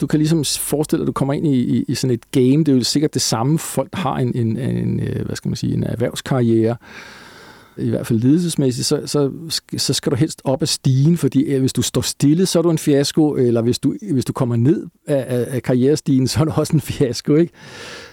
Du 0.00 0.06
kan 0.06 0.18
ligesom 0.18 0.44
forestille 0.44 1.00
dig, 1.00 1.04
at 1.04 1.06
du 1.06 1.12
kommer 1.12 1.34
ind 1.34 1.46
i, 1.46 1.58
i, 1.58 1.84
i 1.88 1.94
sådan 1.94 2.14
et 2.14 2.30
game. 2.30 2.58
Det 2.58 2.68
er 2.68 2.72
jo 2.72 2.82
sikkert 2.82 3.14
det 3.14 3.22
samme. 3.22 3.58
Folk 3.58 3.94
har 3.94 4.16
en, 4.16 4.36
en, 4.36 4.58
en 4.58 5.00
hvad 5.26 5.36
skal 5.36 5.48
man 5.48 5.56
sige, 5.56 5.74
en 5.74 5.84
erhvervskarriere 5.84 6.76
i 7.76 7.88
hvert 7.88 8.06
fald 8.06 8.18
ledelsesmæssigt, 8.20 8.86
så, 8.86 9.02
så, 9.06 9.30
så 9.76 9.92
skal 9.92 10.12
du 10.12 10.16
helst 10.16 10.42
op 10.44 10.62
ad 10.62 10.66
stigen, 10.66 11.16
fordi 11.16 11.42
øh, 11.42 11.60
hvis 11.60 11.72
du 11.72 11.82
står 11.82 12.00
stille, 12.00 12.46
så 12.46 12.58
er 12.58 12.62
du 12.62 12.70
en 12.70 12.78
fiasko, 12.78 13.34
eller 13.34 13.62
hvis 13.62 13.78
du, 13.78 13.94
hvis 14.12 14.24
du 14.24 14.32
kommer 14.32 14.56
ned 14.56 14.86
af, 15.06 15.24
af, 15.28 15.46
af 15.54 15.62
karrierestigen, 15.62 16.28
så 16.28 16.40
er 16.40 16.44
du 16.44 16.52
også 16.56 16.72
en 16.72 16.80
fiasko. 16.80 17.34
Ikke? 17.34 17.52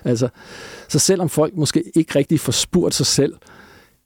Altså, 0.03 0.29
så 0.87 0.99
selvom 0.99 1.29
folk 1.29 1.55
måske 1.55 1.83
ikke 1.95 2.19
rigtig 2.19 2.39
får 2.39 2.51
spurgt 2.51 2.95
sig 2.95 3.05
selv, 3.05 3.33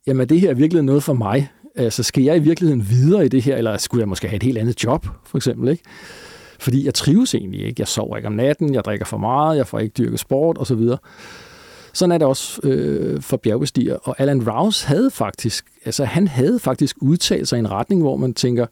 jamen 0.07 0.29
det 0.29 0.41
her 0.41 0.49
er 0.49 0.53
virkelig 0.53 0.83
noget 0.83 1.03
for 1.03 1.13
mig? 1.13 1.51
Altså, 1.75 2.03
skal 2.03 2.23
jeg 2.23 2.35
i 2.35 2.39
virkeligheden 2.39 2.89
videre 2.89 3.25
i 3.25 3.29
det 3.29 3.41
her, 3.41 3.55
eller 3.55 3.77
skulle 3.77 4.01
jeg 4.01 4.09
måske 4.09 4.27
have 4.27 4.35
et 4.35 4.43
helt 4.43 4.57
andet 4.57 4.83
job, 4.83 5.07
for 5.25 5.37
eksempel? 5.37 5.69
Ikke? 5.69 5.83
Fordi 6.59 6.85
jeg 6.85 6.93
trives 6.93 7.35
egentlig 7.35 7.61
ikke. 7.65 7.75
Jeg 7.79 7.87
sover 7.87 8.17
ikke 8.17 8.27
om 8.27 8.33
natten, 8.33 8.73
jeg 8.73 8.83
drikker 8.83 9.05
for 9.05 9.17
meget, 9.17 9.57
jeg 9.57 9.67
får 9.67 9.79
ikke 9.79 9.93
dyrket 9.93 10.19
sport 10.19 10.57
osv. 10.59 10.79
Sådan 11.93 12.11
er 12.11 12.17
det 12.17 12.27
også 12.27 12.61
øh, 12.63 13.21
for 13.21 13.37
bjergbestiger. 13.37 13.95
Og 13.95 14.15
Alan 14.19 14.49
Rouse 14.49 14.87
havde 14.87 15.11
faktisk, 15.11 15.65
altså 15.85 16.05
han 16.05 16.27
havde 16.27 16.59
faktisk 16.59 16.95
udtalt 17.01 17.47
sig 17.47 17.57
i 17.57 17.59
en 17.59 17.71
retning, 17.71 18.01
hvor 18.01 18.15
man 18.15 18.33
tænker, 18.33 18.65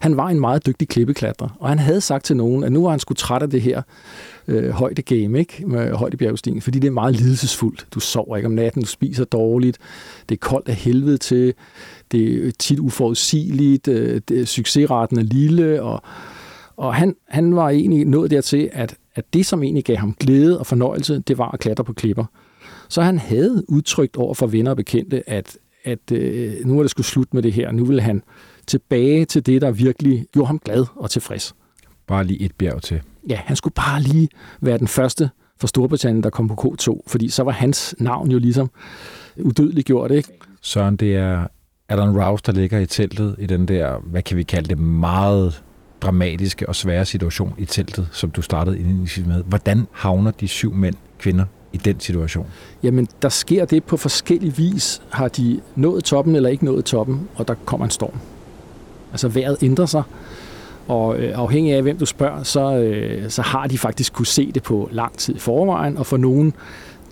han 0.00 0.16
var 0.16 0.28
en 0.28 0.40
meget 0.40 0.66
dygtig 0.66 0.88
klippeklatrer. 0.88 1.48
Og 1.60 1.68
han 1.68 1.78
havde 1.78 2.00
sagt 2.00 2.24
til 2.24 2.36
nogen, 2.36 2.64
at 2.64 2.72
nu 2.72 2.82
var 2.82 2.90
han 2.90 2.98
skulle 2.98 3.16
træt 3.16 3.42
af 3.42 3.50
det 3.50 3.62
her 3.62 3.82
øh, 4.48 4.70
højde 4.70 5.02
game, 5.02 5.38
ikke? 5.38 5.66
Med 5.66 5.92
højde 5.92 6.36
fordi 6.60 6.78
det 6.78 6.88
er 6.88 6.92
meget 6.92 7.16
lidelsesfuldt. 7.16 7.86
Du 7.94 8.00
sover 8.00 8.36
ikke 8.36 8.46
om 8.46 8.52
natten, 8.52 8.82
du 8.82 8.88
spiser 8.88 9.24
dårligt, 9.24 9.78
det 10.28 10.34
er 10.34 10.38
koldt 10.38 10.68
af 10.68 10.74
helvede 10.74 11.18
til, 11.18 11.54
det 12.12 12.46
er 12.46 12.52
tit 12.58 12.78
uforudsigeligt, 12.78 13.88
øh, 13.88 14.20
det, 14.28 14.48
succesraten 14.48 15.18
er 15.18 15.22
lille, 15.22 15.82
og, 15.82 16.02
og 16.76 16.94
han, 16.94 17.16
han 17.28 17.56
var 17.56 17.68
egentlig 17.68 18.04
nået 18.04 18.30
dertil, 18.30 18.70
at, 18.72 18.94
at 19.14 19.24
det, 19.32 19.46
som 19.46 19.62
egentlig 19.62 19.84
gav 19.84 19.96
ham 19.96 20.14
glæde 20.20 20.58
og 20.58 20.66
fornøjelse, 20.66 21.18
det 21.18 21.38
var 21.38 21.50
at 21.50 21.60
klatre 21.60 21.84
på 21.84 21.92
klipper. 21.92 22.24
Så 22.92 23.02
han 23.02 23.18
havde 23.18 23.64
udtrykt 23.68 24.16
over 24.16 24.34
for 24.34 24.46
venner 24.46 24.70
og 24.70 24.76
bekendte, 24.76 25.30
at, 25.30 25.58
at 25.84 26.12
øh, 26.12 26.54
nu 26.64 26.78
er 26.78 26.82
det 26.82 26.90
skulle 26.90 27.06
slut 27.06 27.34
med 27.34 27.42
det 27.42 27.52
her. 27.52 27.72
Nu 27.72 27.84
vil 27.84 28.00
han 28.00 28.22
tilbage 28.66 29.24
til 29.24 29.46
det, 29.46 29.62
der 29.62 29.70
virkelig 29.70 30.26
gjorde 30.32 30.46
ham 30.46 30.58
glad 30.58 30.86
og 30.96 31.10
tilfreds. 31.10 31.54
Bare 32.06 32.24
lige 32.24 32.40
et 32.40 32.52
bjerg 32.54 32.82
til. 32.82 33.00
Ja, 33.28 33.40
han 33.44 33.56
skulle 33.56 33.74
bare 33.74 34.02
lige 34.02 34.28
være 34.60 34.78
den 34.78 34.88
første 34.88 35.30
for 35.60 35.66
Storbritannien, 35.66 36.22
der 36.22 36.30
kom 36.30 36.48
på 36.48 36.54
K2, 36.54 37.00
fordi 37.06 37.28
så 37.28 37.42
var 37.42 37.52
hans 37.52 37.94
navn 37.98 38.30
jo 38.30 38.38
ligesom 38.38 38.70
udødeligt 39.36 39.86
gjort, 39.86 40.10
ikke? 40.10 40.28
Søren, 40.60 40.96
det 40.96 41.16
er 41.16 41.46
Alan 41.88 42.22
Rouse, 42.22 42.42
der 42.46 42.52
ligger 42.52 42.78
i 42.78 42.86
teltet 42.86 43.36
i 43.38 43.46
den 43.46 43.68
der, 43.68 43.98
hvad 43.98 44.22
kan 44.22 44.36
vi 44.36 44.42
kalde 44.42 44.68
det, 44.68 44.78
meget 44.78 45.62
dramatiske 46.00 46.68
og 46.68 46.76
svære 46.76 47.04
situation 47.04 47.54
i 47.58 47.64
teltet, 47.64 48.08
som 48.12 48.30
du 48.30 48.42
startede 48.42 48.78
ind 48.78 49.26
med. 49.26 49.44
Hvordan 49.44 49.86
havner 49.92 50.30
de 50.30 50.48
syv 50.48 50.74
mænd, 50.74 50.94
kvinder, 51.18 51.44
i 51.72 51.76
den 51.76 52.00
situation? 52.00 52.46
Jamen, 52.82 53.08
der 53.22 53.28
sker 53.28 53.64
det 53.64 53.84
på 53.84 53.96
forskellig 53.96 54.58
vis. 54.58 55.02
Har 55.10 55.28
de 55.28 55.60
nået 55.76 56.04
toppen 56.04 56.36
eller 56.36 56.48
ikke 56.48 56.64
nået 56.64 56.84
toppen, 56.84 57.28
og 57.34 57.48
der 57.48 57.54
kommer 57.64 57.84
en 57.84 57.90
storm. 57.90 58.18
Altså 59.12 59.28
vejret 59.28 59.56
ændrer 59.62 59.86
sig, 59.86 60.02
og 60.88 61.18
øh, 61.18 61.38
afhængig 61.38 61.74
af 61.74 61.82
hvem 61.82 61.98
du 61.98 62.06
spørger, 62.06 62.42
så, 62.42 62.76
øh, 62.76 63.30
så 63.30 63.42
har 63.42 63.66
de 63.66 63.78
faktisk 63.78 64.12
kunne 64.12 64.26
se 64.26 64.52
det 64.52 64.62
på 64.62 64.88
lang 64.92 65.18
tid 65.18 65.34
i 65.34 65.38
forvejen, 65.38 65.96
og 65.96 66.06
for 66.06 66.16
nogen, 66.16 66.54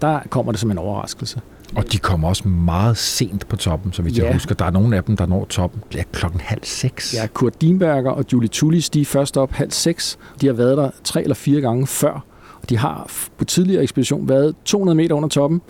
der 0.02 0.20
kommer 0.30 0.52
det 0.52 0.60
som 0.60 0.70
en 0.70 0.78
overraskelse. 0.78 1.40
Og 1.76 1.92
de 1.92 1.98
kommer 1.98 2.28
også 2.28 2.48
meget 2.48 2.96
sent 2.96 3.48
på 3.48 3.56
toppen, 3.56 3.92
så 3.92 4.02
vidt 4.02 4.18
ja. 4.18 4.24
jeg 4.24 4.32
husker. 4.32 4.54
Der 4.54 4.64
er 4.64 4.70
nogle 4.70 4.96
af 4.96 5.04
dem, 5.04 5.16
der 5.16 5.26
når 5.26 5.44
toppen 5.44 5.82
ja, 5.94 6.02
klokken 6.12 6.40
halv 6.40 6.64
seks. 6.64 7.14
Ja, 7.14 7.26
Kurt 7.26 7.60
Dienberger 7.60 8.10
og 8.10 8.24
Julie 8.32 8.48
Tullis, 8.48 8.90
de 8.90 9.00
er 9.00 9.04
først 9.04 9.36
op 9.36 9.52
halv 9.52 9.70
seks. 9.70 10.18
De 10.40 10.46
har 10.46 10.52
været 10.52 10.76
der 10.76 10.90
tre 11.04 11.22
eller 11.22 11.34
fire 11.34 11.60
gange 11.60 11.86
før. 11.86 12.24
De 12.70 12.78
har 12.78 13.10
på 13.38 13.44
tidligere 13.44 13.82
ekspedition 13.82 14.28
været 14.28 14.54
200 14.64 14.96
meter 14.96 15.14
under 15.14 15.28
toppen. 15.28 15.60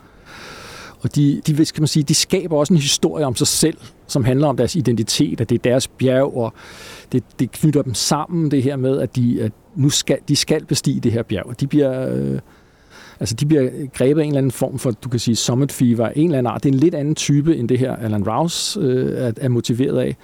Og 1.01 1.15
de, 1.15 1.43
de, 1.47 1.65
skal 1.65 1.81
man 1.81 1.89
sige, 1.89 2.03
de 2.03 2.15
skaber 2.15 2.57
også 2.57 2.75
en 2.75 2.81
historie 2.81 3.27
om 3.27 3.37
sig 3.37 3.47
selv, 3.47 3.77
som 4.07 4.25
handler 4.25 4.49
om 4.49 4.57
deres 4.57 4.77
identitet, 4.77 5.41
at 5.41 5.49
det 5.49 5.55
er 5.55 5.71
deres 5.71 5.89
bjerg, 5.89 6.37
og 6.37 6.53
det, 7.13 7.23
det 7.39 7.53
knytter 7.53 7.83
dem 7.83 7.95
sammen, 7.95 8.51
det 8.51 8.63
her 8.63 8.77
med, 8.77 8.99
at 8.99 9.17
de, 9.17 9.43
at 9.43 9.53
nu 9.75 9.91
skal, 9.91 10.19
de 10.29 10.37
skal 10.37 10.65
bestige 10.65 11.01
det 11.01 11.13
her 11.13 11.23
bjerg. 11.23 11.61
De 11.61 11.67
bliver, 11.67 12.15
øh, 12.15 12.39
altså 13.21 13.35
de 13.35 13.47
bliver 13.47 13.71
grebet 13.95 14.21
af 14.21 14.25
en 14.25 14.31
eller 14.31 14.39
anden 14.39 14.53
form 14.53 14.79
for, 14.79 14.91
du 14.91 15.09
kan 15.09 15.21
sige, 15.21 15.37
summit 15.37 15.73
fever, 15.73 16.09
en 16.09 16.25
eller 16.25 16.39
anden 16.39 16.53
art. 16.53 16.65
Det 16.65 16.69
er 16.69 16.73
en 16.73 16.81
lidt 16.81 16.95
anden 16.95 17.15
type, 17.15 17.57
end 17.57 17.69
det 17.69 17.79
her 17.79 17.97
Alan 17.97 18.29
Rouse 18.29 18.81
øh, 18.81 19.19
er, 19.19 19.33
er 19.37 19.49
motiveret 19.49 19.99
af. 19.99 20.17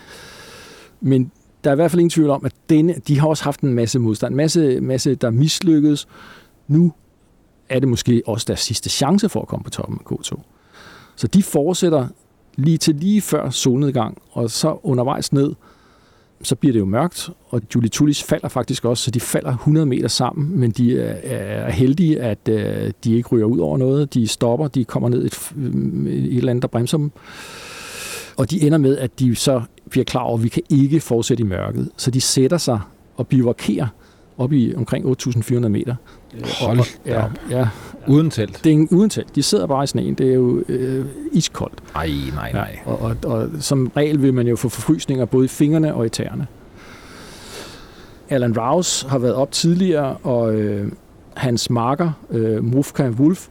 Men 1.00 1.30
der 1.64 1.70
er 1.70 1.74
i 1.74 1.76
hvert 1.76 1.90
fald 1.90 2.00
ingen 2.00 2.10
tvivl 2.10 2.30
om, 2.30 2.44
at 2.44 2.52
denne, 2.68 2.94
de 3.08 3.20
har 3.20 3.28
også 3.28 3.44
haft 3.44 3.60
en 3.60 3.74
masse 3.74 3.98
modstand, 3.98 4.32
en 4.32 4.36
masse, 4.36 4.80
masse 4.80 5.14
der 5.14 5.30
mislykkedes. 5.30 6.08
Nu 6.68 6.92
er 7.68 7.78
det 7.78 7.88
måske 7.88 8.22
også 8.26 8.44
deres 8.48 8.60
sidste 8.60 8.90
chance 8.90 9.28
for 9.28 9.42
at 9.42 9.48
komme 9.48 9.64
på 9.64 9.70
toppen 9.70 9.98
af 10.06 10.12
K2. 10.12 10.40
Så 11.16 11.26
de 11.26 11.42
fortsætter 11.42 12.08
lige 12.56 12.78
til 12.78 12.94
lige 12.94 13.20
før 13.20 13.50
solnedgang, 13.50 14.18
og 14.32 14.50
så 14.50 14.78
undervejs 14.82 15.32
ned, 15.32 15.54
så 16.42 16.54
bliver 16.54 16.72
det 16.72 16.80
jo 16.80 16.84
mørkt, 16.84 17.30
og 17.48 17.62
Julie 17.74 17.88
Tullis 17.88 18.22
falder 18.22 18.48
faktisk 18.48 18.84
også, 18.84 19.04
så 19.04 19.10
de 19.10 19.20
falder 19.20 19.50
100 19.50 19.86
meter 19.86 20.08
sammen, 20.08 20.60
men 20.60 20.70
de 20.70 21.00
er 21.00 21.70
heldige, 21.70 22.20
at 22.20 22.48
øh, 22.48 22.92
de 23.04 23.16
ikke 23.16 23.28
ryger 23.28 23.46
ud 23.46 23.58
over 23.58 23.78
noget. 23.78 24.14
De 24.14 24.28
stopper, 24.28 24.68
de 24.68 24.84
kommer 24.84 25.08
ned 25.08 25.24
et, 25.24 25.52
mm, 25.54 26.06
et 26.06 26.36
eller 26.36 26.50
andet, 26.50 26.62
der 26.62 26.68
bremser 26.68 26.98
dem. 26.98 27.12
Og 28.36 28.50
de 28.50 28.66
ender 28.66 28.78
med, 28.78 28.98
at 28.98 29.18
de 29.18 29.34
så 29.34 29.62
bliver 29.90 30.04
klar 30.04 30.20
over, 30.20 30.38
at 30.38 30.44
vi 30.44 30.48
kan 30.48 30.62
ikke 30.68 31.00
fortsætte 31.00 31.40
i 31.40 31.46
mørket. 31.46 31.90
Så 31.96 32.10
de 32.10 32.20
sætter 32.20 32.58
sig 32.58 32.80
og 33.16 33.26
bivakerer 33.26 33.86
op 34.38 34.52
i 34.52 34.74
omkring 34.74 35.06
8.400 35.06 35.68
meter. 35.68 35.94
Hold 36.60 36.80
ja, 37.06 37.24
ja, 37.50 37.68
Uden 38.08 38.30
telt? 38.30 38.60
Det 38.64 38.70
er 38.70 38.74
en, 38.74 38.88
uden 38.90 39.10
telt. 39.10 39.36
De 39.36 39.42
sidder 39.42 39.66
bare 39.66 39.84
i 39.84 39.86
sneen. 39.86 40.14
Det 40.14 40.30
er 40.30 40.34
jo 40.34 40.62
øh, 40.68 41.06
iskoldt. 41.32 41.82
Nej, 41.94 42.10
nej, 42.34 42.52
nej. 42.52 42.78
Ja, 42.86 42.90
og, 42.90 42.98
og, 42.98 43.16
og 43.24 43.48
som 43.60 43.92
regel 43.96 44.22
vil 44.22 44.34
man 44.34 44.46
jo 44.46 44.56
få 44.56 44.68
forfrysninger 44.68 45.24
både 45.24 45.44
i 45.44 45.48
fingrene 45.48 45.94
og 45.94 46.06
i 46.06 46.08
tæerne. 46.08 46.46
Alan 48.28 48.58
Rouse 48.58 49.08
har 49.08 49.18
været 49.18 49.34
op 49.34 49.52
tidligere, 49.52 50.16
og 50.16 50.54
øh, 50.54 50.92
hans 51.34 51.70
marker, 51.70 52.12
øh, 52.30 52.64
Mufka 52.64 53.08
Wolf, 53.08 53.48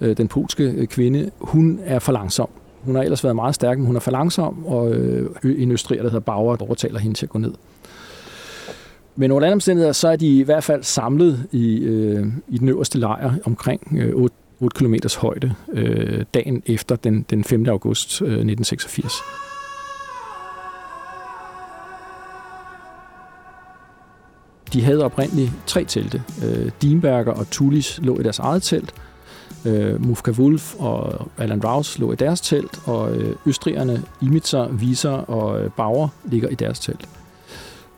øh, 0.00 0.16
den 0.16 0.28
polske 0.28 0.64
øh, 0.64 0.86
kvinde, 0.86 1.30
hun 1.40 1.80
er 1.84 1.98
for 1.98 2.12
langsom. 2.12 2.48
Hun 2.82 2.94
har 2.94 3.02
ellers 3.02 3.24
været 3.24 3.36
meget 3.36 3.54
stærk, 3.54 3.78
men 3.78 3.86
hun 3.86 3.96
er 3.96 4.00
for 4.00 4.10
langsom, 4.10 4.66
og 4.66 4.92
øh, 4.92 5.30
en 5.44 5.72
østriger, 5.72 6.02
der 6.02 6.10
hedder 6.10 6.20
Bauer, 6.20 6.56
overtaler 6.62 6.98
hende 6.98 7.16
til 7.16 7.26
at 7.26 7.30
gå 7.30 7.38
ned. 7.38 7.52
Men 9.16 9.30
under 9.30 9.46
andre 9.46 9.52
omstændigheder, 9.52 9.92
så 9.92 10.08
er 10.08 10.16
de 10.16 10.38
i 10.38 10.42
hvert 10.42 10.64
fald 10.64 10.82
samlet 10.82 11.46
i, 11.52 11.78
øh, 11.78 12.26
i 12.48 12.58
den 12.58 12.68
øverste 12.68 12.98
lejr 12.98 13.34
omkring 13.44 13.98
øh, 13.98 14.14
8, 14.14 14.36
8 14.60 14.76
km 14.78 14.94
højde 15.18 15.54
øh, 15.72 16.24
dagen 16.34 16.62
efter 16.66 16.96
den, 16.96 17.26
den 17.30 17.44
5. 17.44 17.68
august 17.68 18.22
øh, 18.22 18.26
1986. 18.26 19.12
De 24.72 24.82
havde 24.82 25.04
oprindeligt 25.04 25.52
tre 25.66 25.84
telte. 25.84 26.22
Øh, 26.44 26.70
Dienberger 26.82 27.32
og 27.32 27.50
Tulis 27.50 28.00
lå 28.02 28.18
i 28.18 28.22
deres 28.22 28.38
eget 28.38 28.62
telt. 28.62 28.94
Øh, 29.64 30.06
Mufka 30.06 30.30
Wolf 30.30 30.74
og 30.78 31.28
Alan 31.38 31.64
Rouse 31.64 32.00
lå 32.00 32.12
i 32.12 32.16
deres 32.16 32.40
telt, 32.40 32.80
og 32.86 33.16
øh, 33.16 33.36
østrigerne 33.46 34.02
Imitzer, 34.22 34.68
Viser 34.68 35.10
og 35.10 35.60
øh, 35.60 35.70
Bauer 35.70 36.08
ligger 36.24 36.48
i 36.48 36.54
deres 36.54 36.78
telt. 36.78 37.08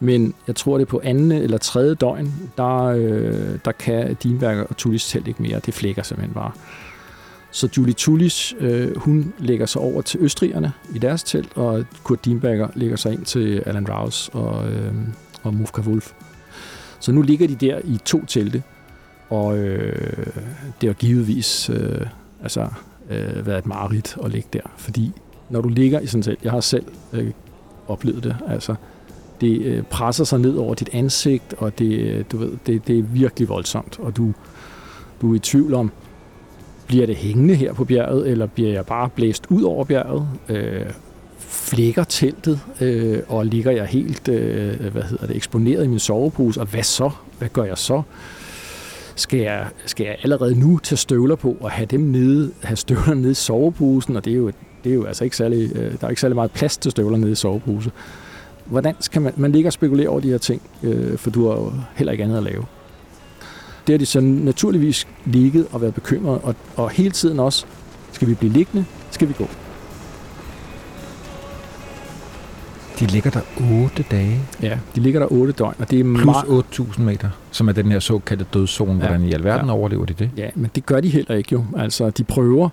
Men 0.00 0.34
jeg 0.46 0.56
tror, 0.56 0.78
det 0.78 0.84
er 0.84 0.90
på 0.90 1.00
anden 1.04 1.32
eller 1.32 1.58
tredje 1.58 1.94
døgn, 1.94 2.32
der, 2.56 2.84
øh, 2.84 3.58
der 3.64 3.72
kan 3.72 4.16
Dinberger 4.22 4.64
og 4.64 4.76
Tullis 4.76 5.08
telt 5.08 5.28
ikke 5.28 5.42
mere. 5.42 5.60
Det 5.66 5.74
flækker 5.74 6.02
simpelthen 6.02 6.34
bare. 6.34 6.52
Så 7.50 7.68
Julie 7.76 7.94
Tullis, 7.94 8.54
øh, 8.60 8.96
hun 8.96 9.32
lægger 9.38 9.66
sig 9.66 9.82
over 9.82 10.02
til 10.02 10.20
østrigerne 10.20 10.72
i 10.94 10.98
deres 10.98 11.22
telt, 11.22 11.56
og 11.56 11.84
Kurt 12.04 12.24
Dienberger 12.24 12.68
lægger 12.74 12.96
sig 12.96 13.12
ind 13.12 13.24
til 13.24 13.62
Alan 13.66 13.86
Rouse 13.90 14.32
og, 14.32 14.72
øh, 14.72 14.92
og 15.42 15.54
Mufka 15.54 15.80
Wolf. 15.80 16.12
Så 17.00 17.12
nu 17.12 17.22
ligger 17.22 17.48
de 17.48 17.54
der 17.54 17.80
i 17.84 17.98
to 18.04 18.24
telte, 18.24 18.62
og 19.30 19.58
øh, 19.58 20.26
det 20.80 20.88
har 20.88 20.94
givetvis 20.94 21.70
øh, 21.70 22.06
altså, 22.42 22.68
øh, 23.10 23.46
været 23.46 23.58
et 23.58 23.66
mareridt 23.66 24.16
at 24.24 24.30
ligge 24.30 24.48
der, 24.52 24.60
fordi 24.76 25.12
når 25.50 25.60
du 25.60 25.68
ligger 25.68 26.00
i 26.00 26.06
sådan 26.06 26.18
et 26.18 26.24
telt, 26.24 26.44
jeg 26.44 26.52
har 26.52 26.60
selv 26.60 26.86
øh, 27.12 27.30
oplevet 27.88 28.24
det, 28.24 28.36
altså 28.48 28.74
det 29.40 29.62
øh, 29.62 29.82
presser 29.82 30.24
sig 30.24 30.38
ned 30.38 30.56
over 30.56 30.74
dit 30.74 30.88
ansigt, 30.92 31.54
og 31.58 31.78
det, 31.78 31.98
øh, 31.98 32.24
du 32.32 32.36
ved, 32.36 32.52
det, 32.66 32.86
det 32.86 32.98
er 32.98 33.02
virkelig 33.02 33.48
voldsomt, 33.48 33.98
og 33.98 34.16
du, 34.16 34.32
du 35.20 35.32
er 35.32 35.36
i 35.36 35.38
tvivl 35.38 35.74
om, 35.74 35.90
bliver 36.86 37.06
det 37.06 37.16
hængende 37.16 37.54
her 37.54 37.72
på 37.72 37.84
bjerget, 37.84 38.28
eller 38.28 38.46
bliver 38.46 38.72
jeg 38.72 38.86
bare 38.86 39.08
blæst 39.08 39.46
ud 39.50 39.62
over 39.62 39.84
bjerget? 39.84 40.28
Øh, 40.48 40.86
flækker 41.38 42.04
teltet, 42.04 42.60
øh, 42.80 43.18
og 43.28 43.46
ligger 43.46 43.70
jeg 43.70 43.86
helt 43.86 44.28
øh, 44.28 44.92
hvad 44.92 45.02
hedder 45.02 45.26
det, 45.26 45.36
eksponeret 45.36 45.84
i 45.84 45.88
min 45.88 45.98
sovepose, 45.98 46.60
og 46.60 46.66
hvad 46.66 46.82
så? 46.82 47.10
Hvad 47.38 47.48
gør 47.48 47.64
jeg 47.64 47.78
så? 47.78 48.02
Skal 49.14 49.40
jeg, 49.40 49.66
skal 49.86 50.04
jeg 50.04 50.16
allerede 50.22 50.60
nu 50.60 50.78
tage 50.78 50.96
støvler 50.96 51.36
på 51.36 51.56
og 51.60 51.70
have 51.70 51.86
dem 51.86 52.00
nede, 52.00 52.52
have 52.62 52.76
støvler 52.76 53.14
nede 53.14 53.30
i 53.30 53.34
soveposen, 53.34 54.16
og 54.16 54.24
det 54.24 54.32
er 54.32 54.36
jo, 54.36 54.46
det 54.84 54.90
er 54.90 54.94
jo 54.94 55.04
altså 55.04 55.24
ikke 55.24 55.36
særlig, 55.36 55.76
øh, 55.76 55.92
der 56.00 56.06
er 56.06 56.08
ikke 56.08 56.20
særlig 56.20 56.34
meget 56.34 56.50
plads 56.50 56.78
til 56.78 56.90
støvler 56.90 57.18
nede 57.18 57.32
i 57.32 57.34
sovepose 57.34 57.90
hvordan 58.66 58.94
skal 59.00 59.22
man, 59.22 59.32
man 59.36 59.52
ligger 59.52 59.68
og 59.68 59.72
spekulerer 59.72 60.08
over 60.08 60.20
de 60.20 60.28
her 60.28 60.38
ting, 60.38 60.62
øh, 60.82 61.18
for 61.18 61.30
du 61.30 61.48
har 61.48 61.56
jo 61.56 61.72
heller 61.94 62.12
ikke 62.12 62.24
andet 62.24 62.36
at 62.36 62.42
lave. 62.42 62.64
Det 63.86 63.92
har 63.92 63.98
de 63.98 64.06
så 64.06 64.20
naturligvis 64.20 65.06
ligget 65.24 65.66
og 65.72 65.80
været 65.80 65.94
bekymret, 65.94 66.40
og, 66.42 66.54
og 66.76 66.90
hele 66.90 67.10
tiden 67.10 67.40
også, 67.40 67.66
skal 68.12 68.28
vi 68.28 68.34
blive 68.34 68.52
liggende, 68.52 68.84
skal 69.10 69.28
vi 69.28 69.32
gå. 69.32 69.48
De 73.00 73.06
ligger 73.06 73.30
der 73.30 73.40
8 73.84 74.04
dage. 74.10 74.40
Ja, 74.62 74.78
de 74.96 75.00
ligger 75.00 75.20
der 75.20 75.32
8 75.32 75.52
døgn, 75.52 75.74
og 75.78 75.90
det 75.90 76.00
er 76.00 76.04
Plus 76.04 76.36
8.000 76.96 77.00
meter, 77.00 77.30
som 77.50 77.68
er 77.68 77.72
den 77.72 77.92
her 77.92 77.98
såkaldte 77.98 78.46
dødszone. 78.54 78.92
Ja. 78.92 78.98
Hvordan 78.98 79.22
i 79.22 79.32
alverden 79.32 79.66
ja. 79.66 79.72
overlever 79.72 80.04
de 80.04 80.14
det? 80.18 80.30
Ja, 80.36 80.48
men 80.54 80.70
det 80.74 80.86
gør 80.86 81.00
de 81.00 81.08
heller 81.08 81.34
ikke 81.34 81.48
jo. 81.52 81.64
Altså, 81.76 82.10
de 82.10 82.24
prøver. 82.24 82.68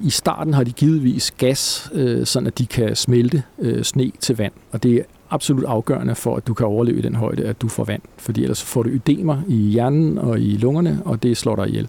I 0.00 0.10
starten 0.10 0.54
har 0.54 0.64
de 0.64 0.72
givetvis 0.72 1.30
gas, 1.30 1.90
øh, 1.92 2.26
sådan 2.26 2.46
at 2.46 2.58
de 2.58 2.66
kan 2.66 2.96
smelte 2.96 3.42
øh, 3.58 3.84
sne 3.84 4.12
til 4.20 4.36
vand, 4.36 4.52
og 4.72 4.82
det 4.82 4.94
er 4.94 5.02
absolut 5.30 5.64
afgørende 5.64 6.14
for, 6.14 6.36
at 6.36 6.46
du 6.46 6.54
kan 6.54 6.66
overleve 6.66 6.98
i 6.98 7.02
den 7.02 7.14
højde, 7.14 7.44
at 7.44 7.62
du 7.62 7.68
får 7.68 7.84
vand. 7.84 8.02
Fordi 8.16 8.42
ellers 8.42 8.62
får 8.62 8.82
du 8.82 8.88
ødemer 8.88 9.42
i 9.48 9.54
hjernen 9.54 10.18
og 10.18 10.40
i 10.40 10.56
lungerne, 10.56 11.02
og 11.04 11.22
det 11.22 11.36
slår 11.36 11.56
dig 11.56 11.68
ihjel. 11.68 11.88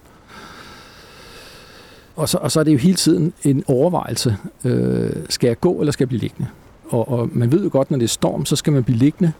Og 2.16 2.30
så, 2.30 2.38
og 2.38 2.52
så 2.52 2.60
er 2.60 2.64
det 2.64 2.74
jo 2.74 2.78
hele 2.78 2.96
tiden 2.96 3.34
en 3.44 3.64
overvejelse. 3.68 4.38
Øh, 4.66 5.12
skal 5.30 5.48
jeg 5.48 5.60
gå, 5.60 5.80
eller 5.80 5.92
skal 5.92 6.04
jeg 6.04 6.10
blive 6.10 6.22
liggende? 6.22 6.50
Og, 6.89 7.10
og 7.10 7.30
man 7.34 7.52
ved 7.52 7.64
jo 7.64 7.70
godt, 7.72 7.92
når 7.92 7.98
det 7.98 8.04
er 8.04 8.10
storm, 8.10 8.46
så 8.46 8.56
skal 8.56 8.74
man 8.74 8.84
blive 8.84 8.98
liggende. 8.98 9.32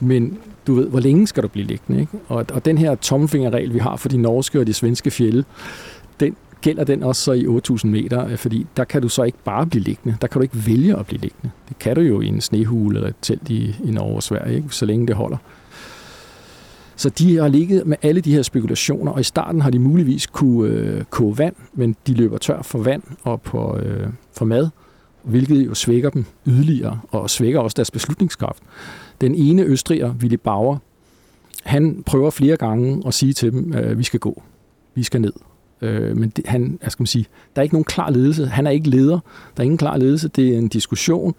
Men 0.00 0.38
du 0.66 0.74
ved, 0.74 0.88
hvor 0.88 1.00
længe 1.00 1.26
skal 1.26 1.42
du 1.42 1.48
blive 1.48 1.66
liggende? 1.66 2.00
Ikke? 2.00 2.12
Og, 2.28 2.46
og 2.52 2.64
den 2.64 2.78
her 2.78 2.94
tommelfingerregel, 2.94 3.74
vi 3.74 3.78
har 3.78 3.96
for 3.96 4.08
de 4.08 4.16
norske 4.16 4.60
og 4.60 4.66
de 4.66 4.74
svenske 4.74 5.10
fjelde, 5.10 5.44
den 6.20 6.36
gælder 6.64 6.84
den 6.84 7.02
også 7.02 7.22
så 7.22 7.32
i 7.32 7.46
8.000 7.46 7.86
meter, 7.86 8.26
øh, 8.26 8.36
fordi 8.36 8.66
der 8.76 8.84
kan 8.84 9.02
du 9.02 9.08
så 9.08 9.22
ikke 9.22 9.38
bare 9.44 9.66
blive 9.66 9.84
liggende. 9.84 10.16
Der 10.20 10.26
kan 10.26 10.38
du 10.38 10.42
ikke 10.42 10.66
vælge 10.66 10.96
at 10.98 11.06
blive 11.06 11.20
liggende. 11.20 11.50
Det 11.68 11.78
kan 11.78 11.96
du 11.96 12.00
jo 12.00 12.20
i 12.20 12.26
en 12.26 12.40
snehule 12.40 12.96
eller 12.96 13.08
et 13.08 13.14
telt 13.22 13.50
i, 13.50 13.76
i 13.84 13.90
Norge 13.90 14.16
og 14.16 14.22
Sverige, 14.22 14.56
ikke? 14.56 14.68
så 14.70 14.86
længe 14.86 15.06
det 15.06 15.16
holder. 15.16 15.36
Så 16.96 17.08
de 17.08 17.36
har 17.36 17.48
ligget 17.48 17.86
med 17.86 17.96
alle 18.02 18.20
de 18.20 18.34
her 18.34 18.42
spekulationer, 18.42 19.12
og 19.12 19.20
i 19.20 19.22
starten 19.22 19.60
har 19.60 19.70
de 19.70 19.78
muligvis 19.78 20.26
kunne 20.26 20.70
øh, 20.70 21.04
koge 21.10 21.38
vand, 21.38 21.54
men 21.72 21.96
de 22.06 22.14
løber 22.14 22.38
tør 22.38 22.62
for 22.62 22.78
vand 22.78 23.02
og 23.22 23.42
på, 23.42 23.78
øh, 23.78 24.06
for 24.32 24.44
mad, 24.44 24.68
hvilket 25.22 25.66
jo 25.66 25.74
svækker 25.74 26.10
dem 26.10 26.24
yderligere, 26.46 27.00
og 27.10 27.30
svækker 27.30 27.60
også 27.60 27.74
deres 27.74 27.90
beslutningskraft. 27.90 28.62
Den 29.20 29.34
ene 29.34 29.62
østriger, 29.62 30.14
Willy 30.20 30.38
Bauer, 30.44 30.78
han 31.62 32.02
prøver 32.06 32.30
flere 32.30 32.56
gange 32.56 33.02
at 33.06 33.14
sige 33.14 33.32
til 33.32 33.52
dem, 33.52 33.72
at 33.72 33.84
øh, 33.84 33.98
vi 33.98 34.02
skal 34.02 34.20
gå, 34.20 34.42
vi 34.94 35.02
skal 35.02 35.20
ned, 35.20 35.32
Øh, 35.84 36.16
men 36.16 36.28
det, 36.28 36.46
han, 36.46 36.78
jeg 36.82 36.92
skal 36.92 37.02
man 37.02 37.06
sige, 37.06 37.26
der 37.56 37.60
er 37.60 37.62
ikke 37.62 37.74
nogen 37.74 37.84
klar 37.84 38.10
ledelse. 38.10 38.46
Han 38.46 38.66
er 38.66 38.70
ikke 38.70 38.90
leder. 38.90 39.18
Der 39.56 39.60
er 39.60 39.64
ingen 39.64 39.78
klar 39.78 39.96
ledelse. 39.96 40.28
Det 40.28 40.54
er 40.54 40.58
en 40.58 40.68
diskussion. 40.68 41.34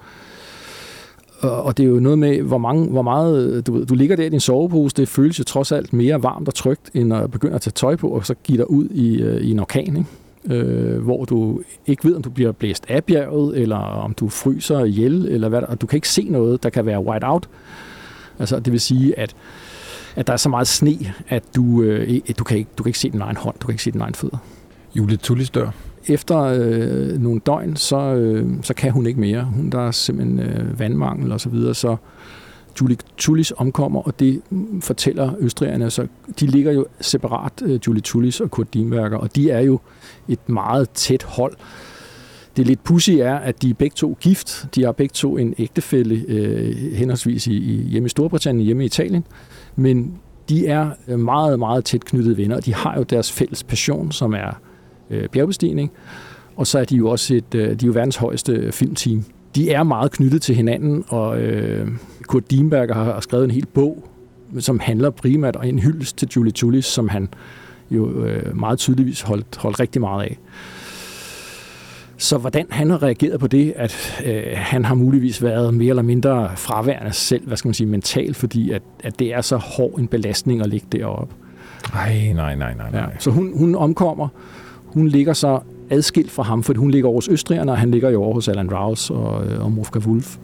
Og, 1.39 1.63
og 1.63 1.77
det 1.77 1.83
er 1.83 1.87
jo 1.87 1.99
noget 1.99 2.19
med, 2.19 2.41
hvor, 2.41 2.57
mange, 2.57 2.87
hvor 2.87 3.01
meget... 3.01 3.67
Du, 3.67 3.83
du 3.83 3.95
ligger 3.95 4.15
der 4.15 4.23
i 4.23 4.29
din 4.29 4.39
sovepose. 4.39 4.95
Det 4.95 5.07
føles 5.07 5.39
jo 5.39 5.43
trods 5.43 5.71
alt 5.71 5.93
mere 5.93 6.23
varmt 6.23 6.47
og 6.47 6.55
trygt, 6.55 6.91
end 6.93 7.13
at 7.13 7.31
begynde 7.31 7.55
at 7.55 7.61
tage 7.61 7.71
tøj 7.71 7.95
på, 7.95 8.07
og 8.07 8.25
så 8.25 8.35
give 8.43 8.57
dig 8.57 8.69
ud 8.69 8.89
i, 8.89 9.21
øh, 9.21 9.41
i 9.41 9.51
en 9.51 9.59
orkan, 9.59 9.97
ikke? 9.97 10.05
øh, 10.49 11.03
hvor 11.03 11.25
du 11.25 11.61
ikke 11.87 12.03
ved, 12.03 12.15
om 12.15 12.21
du 12.21 12.29
bliver 12.29 12.51
blæst 12.51 12.85
af 12.89 13.03
bjerget, 13.03 13.57
eller 13.57 13.77
om 13.77 14.13
du 14.13 14.29
fryser 14.29 14.83
ihjel, 14.83 15.27
eller 15.27 15.49
hvad 15.49 15.61
der, 15.61 15.67
og 15.67 15.81
du 15.81 15.87
kan 15.87 15.97
ikke 15.97 16.09
se 16.09 16.27
noget, 16.29 16.63
der 16.63 16.69
kan 16.69 16.85
være 16.85 16.99
white 16.99 17.25
out. 17.27 17.49
Altså, 18.39 18.59
det 18.59 18.73
vil 18.73 18.81
sige, 18.81 19.19
at, 19.19 19.35
at 20.15 20.27
der 20.27 20.33
er 20.33 20.37
så 20.37 20.49
meget 20.49 20.67
sne, 20.67 21.13
at 21.27 21.43
du, 21.55 21.81
øh, 21.81 22.19
du, 22.39 22.43
kan 22.43 22.57
ikke, 22.57 22.69
du 22.77 22.83
kan 22.83 22.89
ikke 22.89 22.99
se 22.99 23.09
din 23.09 23.21
egen 23.21 23.37
hånd, 23.37 23.55
du 23.61 23.67
kan 23.67 23.73
ikke 23.73 23.83
se 23.83 23.91
din 23.91 24.01
egen 24.01 24.15
fødder. 24.15 24.37
Julie 24.95 25.17
Tullis 25.17 25.49
dør. 25.49 25.69
Efter 26.07 26.39
øh, 26.39 27.21
nogle 27.21 27.39
døgn, 27.39 27.75
så, 27.75 27.97
øh, 27.97 28.49
så 28.61 28.73
kan 28.73 28.91
hun 28.91 29.05
ikke 29.05 29.19
mere. 29.19 29.43
Hun 29.43 29.69
der 29.69 29.87
er 29.87 29.91
simpelthen 29.91 30.39
øh, 30.39 30.79
vandmangel 30.79 31.31
og 31.31 31.41
så 31.41 31.49
videre, 31.49 31.75
så 31.75 31.95
Julie 32.81 32.97
Tullis 33.17 33.53
omkommer, 33.57 34.01
og 34.01 34.19
det 34.19 34.41
fortæller 34.81 35.33
østrigerne. 35.39 35.89
Så 35.89 36.07
de 36.39 36.47
ligger 36.47 36.71
jo 36.71 36.85
separat, 37.01 37.61
øh, 37.65 37.79
Julie 37.87 38.01
Tullis 38.01 38.41
og 38.41 38.51
Kurt 38.51 38.73
Dienberger, 38.73 39.17
og 39.17 39.35
de 39.35 39.51
er 39.51 39.59
jo 39.59 39.79
et 40.27 40.49
meget 40.49 40.89
tæt 40.89 41.23
hold. 41.23 41.55
Det 42.57 42.67
lidt 42.67 42.83
pussy 42.83 43.11
er, 43.11 43.35
at 43.35 43.61
de 43.61 43.69
er 43.69 43.73
begge 43.73 43.93
to 43.93 44.17
gift. 44.21 44.65
De 44.75 44.83
har 44.83 44.91
begge 44.91 45.13
to 45.13 45.37
en 45.37 45.55
ægtefælle 45.57 46.25
øh, 46.27 46.75
henholdsvis 46.93 47.47
i, 47.47 47.53
i, 47.53 47.87
hjemme 47.87 48.05
i 48.05 48.09
Storbritannien, 48.09 48.65
hjemme 48.65 48.83
i 48.83 48.85
Italien. 48.85 49.25
Men 49.75 50.17
de 50.49 50.67
er 50.67 50.89
øh, 51.07 51.19
meget, 51.19 51.59
meget 51.59 51.85
tæt 51.85 52.05
knyttede 52.05 52.37
venner, 52.37 52.55
og 52.55 52.65
de 52.65 52.73
har 52.73 52.97
jo 52.97 53.03
deres 53.03 53.31
fælles 53.31 53.63
passion, 53.63 54.11
som 54.11 54.33
er 54.33 54.61
øh, 55.09 55.29
bjergbestigning. 55.29 55.91
Og 56.55 56.67
så 56.67 56.79
er 56.79 56.83
de 56.83 56.95
jo 56.95 57.09
også 57.09 57.35
et, 57.35 57.55
øh, 57.55 57.61
de 57.61 57.71
er 57.71 57.87
jo 57.87 57.91
verdens 57.91 58.15
højeste 58.15 58.51
øh, 58.51 58.71
filmteam. 58.71 59.23
De 59.55 59.71
er 59.71 59.83
meget 59.83 60.11
knyttet 60.11 60.41
til 60.41 60.55
hinanden, 60.55 61.03
og 61.07 61.41
øh, 61.41 61.87
Kurt 62.27 62.51
Dienberger 62.51 62.93
har 62.93 63.19
skrevet 63.19 63.43
en 63.43 63.51
hel 63.51 63.65
bog, 63.65 64.07
som 64.59 64.79
handler 64.79 65.09
primært 65.09 65.55
om 65.55 65.63
en 65.63 65.79
hyldest 65.79 66.17
til 66.17 66.27
Julie 66.35 66.51
Tullis, 66.51 66.85
som 66.85 67.09
han 67.09 67.29
jo 67.91 68.25
øh, 68.25 68.57
meget 68.57 68.79
tydeligvis 68.79 69.21
holdt, 69.21 69.57
holdt 69.57 69.79
rigtig 69.79 70.01
meget 70.01 70.23
af. 70.23 70.39
Så 72.17 72.37
hvordan 72.37 72.65
han 72.69 72.89
har 72.89 73.03
reageret 73.03 73.39
på 73.39 73.47
det, 73.47 73.73
at 73.75 74.21
øh, 74.25 74.43
han 74.55 74.85
har 74.85 74.95
muligvis 74.95 75.43
været 75.43 75.73
mere 75.73 75.89
eller 75.89 76.03
mindre 76.03 76.49
fraværende 76.55 77.13
selv, 77.13 77.47
hvad 77.47 77.57
skal 77.57 77.67
man 77.67 77.73
sige, 77.73 77.87
mentalt, 77.87 78.37
fordi 78.37 78.71
at, 78.71 78.81
at 79.03 79.19
det 79.19 79.33
er 79.33 79.41
så 79.41 79.57
hård 79.57 79.99
en 79.99 80.07
belastning 80.07 80.61
at 80.61 80.69
ligge 80.69 80.87
deroppe. 80.91 81.35
Nej, 81.93 82.31
nej, 82.33 82.55
nej, 82.55 82.73
nej. 82.73 82.91
nej. 82.91 83.01
Ja, 83.01 83.19
så 83.19 83.31
hun, 83.31 83.57
hun 83.57 83.75
omkommer. 83.75 84.27
Hun 84.85 85.07
ligger 85.07 85.33
så 85.33 85.59
adskilt 85.89 86.31
fra 86.31 86.43
ham, 86.43 86.63
for 86.63 86.73
hun 86.77 86.91
ligger 86.91 87.09
over 87.09 87.17
hos 87.17 87.27
Østrigerne, 87.27 87.71
og 87.71 87.77
han 87.77 87.91
ligger 87.91 88.09
jo 88.09 88.23
over 88.23 88.33
hos 88.33 88.47
Alan 88.47 88.73
Rouse 88.73 89.13
og, 89.13 89.47
øh, 89.47 89.63
og 89.63 89.71
Mufka 89.71 89.99
Wolf. 89.99 90.37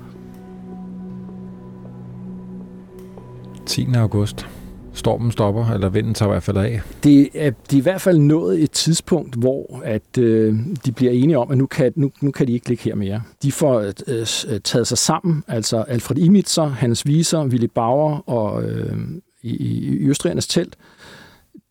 10. 3.66 3.88
august. 3.96 4.48
Stormen 4.94 5.32
stopper, 5.32 5.66
eller 5.66 5.90
vinden 5.90 6.14
tager 6.14 6.30
i 6.30 6.34
hvert 6.34 6.44
fald 6.44 6.58
af. 6.58 6.82
Det 7.04 7.30
er, 7.34 7.52
de 7.72 7.76
er 7.76 7.80
i 7.80 7.84
hvert 7.84 8.02
fald 8.02 8.20
nået 8.20 8.64
et 8.64 8.72
tidspunkt, 8.72 9.36
hvor 9.36 9.82
at, 9.84 10.18
øh, 10.20 10.56
de 10.86 10.92
bliver 10.92 11.12
enige 11.12 11.38
om, 11.38 11.52
at 11.52 11.58
nu 11.58 11.66
kan, 11.66 11.94
nu, 11.96 12.12
nu 12.22 12.32
kan 12.32 12.48
de 12.48 12.54
ikke 12.54 12.70
ligge 12.70 12.84
her 12.84 12.96
mere. 12.96 13.22
De 13.44 13.52
får 13.52 13.80
øh, 13.80 13.94
øh 14.08 14.60
taget 14.64 14.88
sig 14.88 14.98
sammen, 14.98 15.44
altså 15.48 15.78
Alfred 15.78 16.18
Imitzer, 16.18 16.66
Hans 16.66 17.06
Wieser, 17.06 17.46
Willy 17.46 17.70
Bauer 17.76 18.30
og 18.30 18.64
øh, 18.64 18.98
i, 19.42 19.56
i 19.56 20.08
Østrigernes 20.08 20.48
telt, 20.48 20.76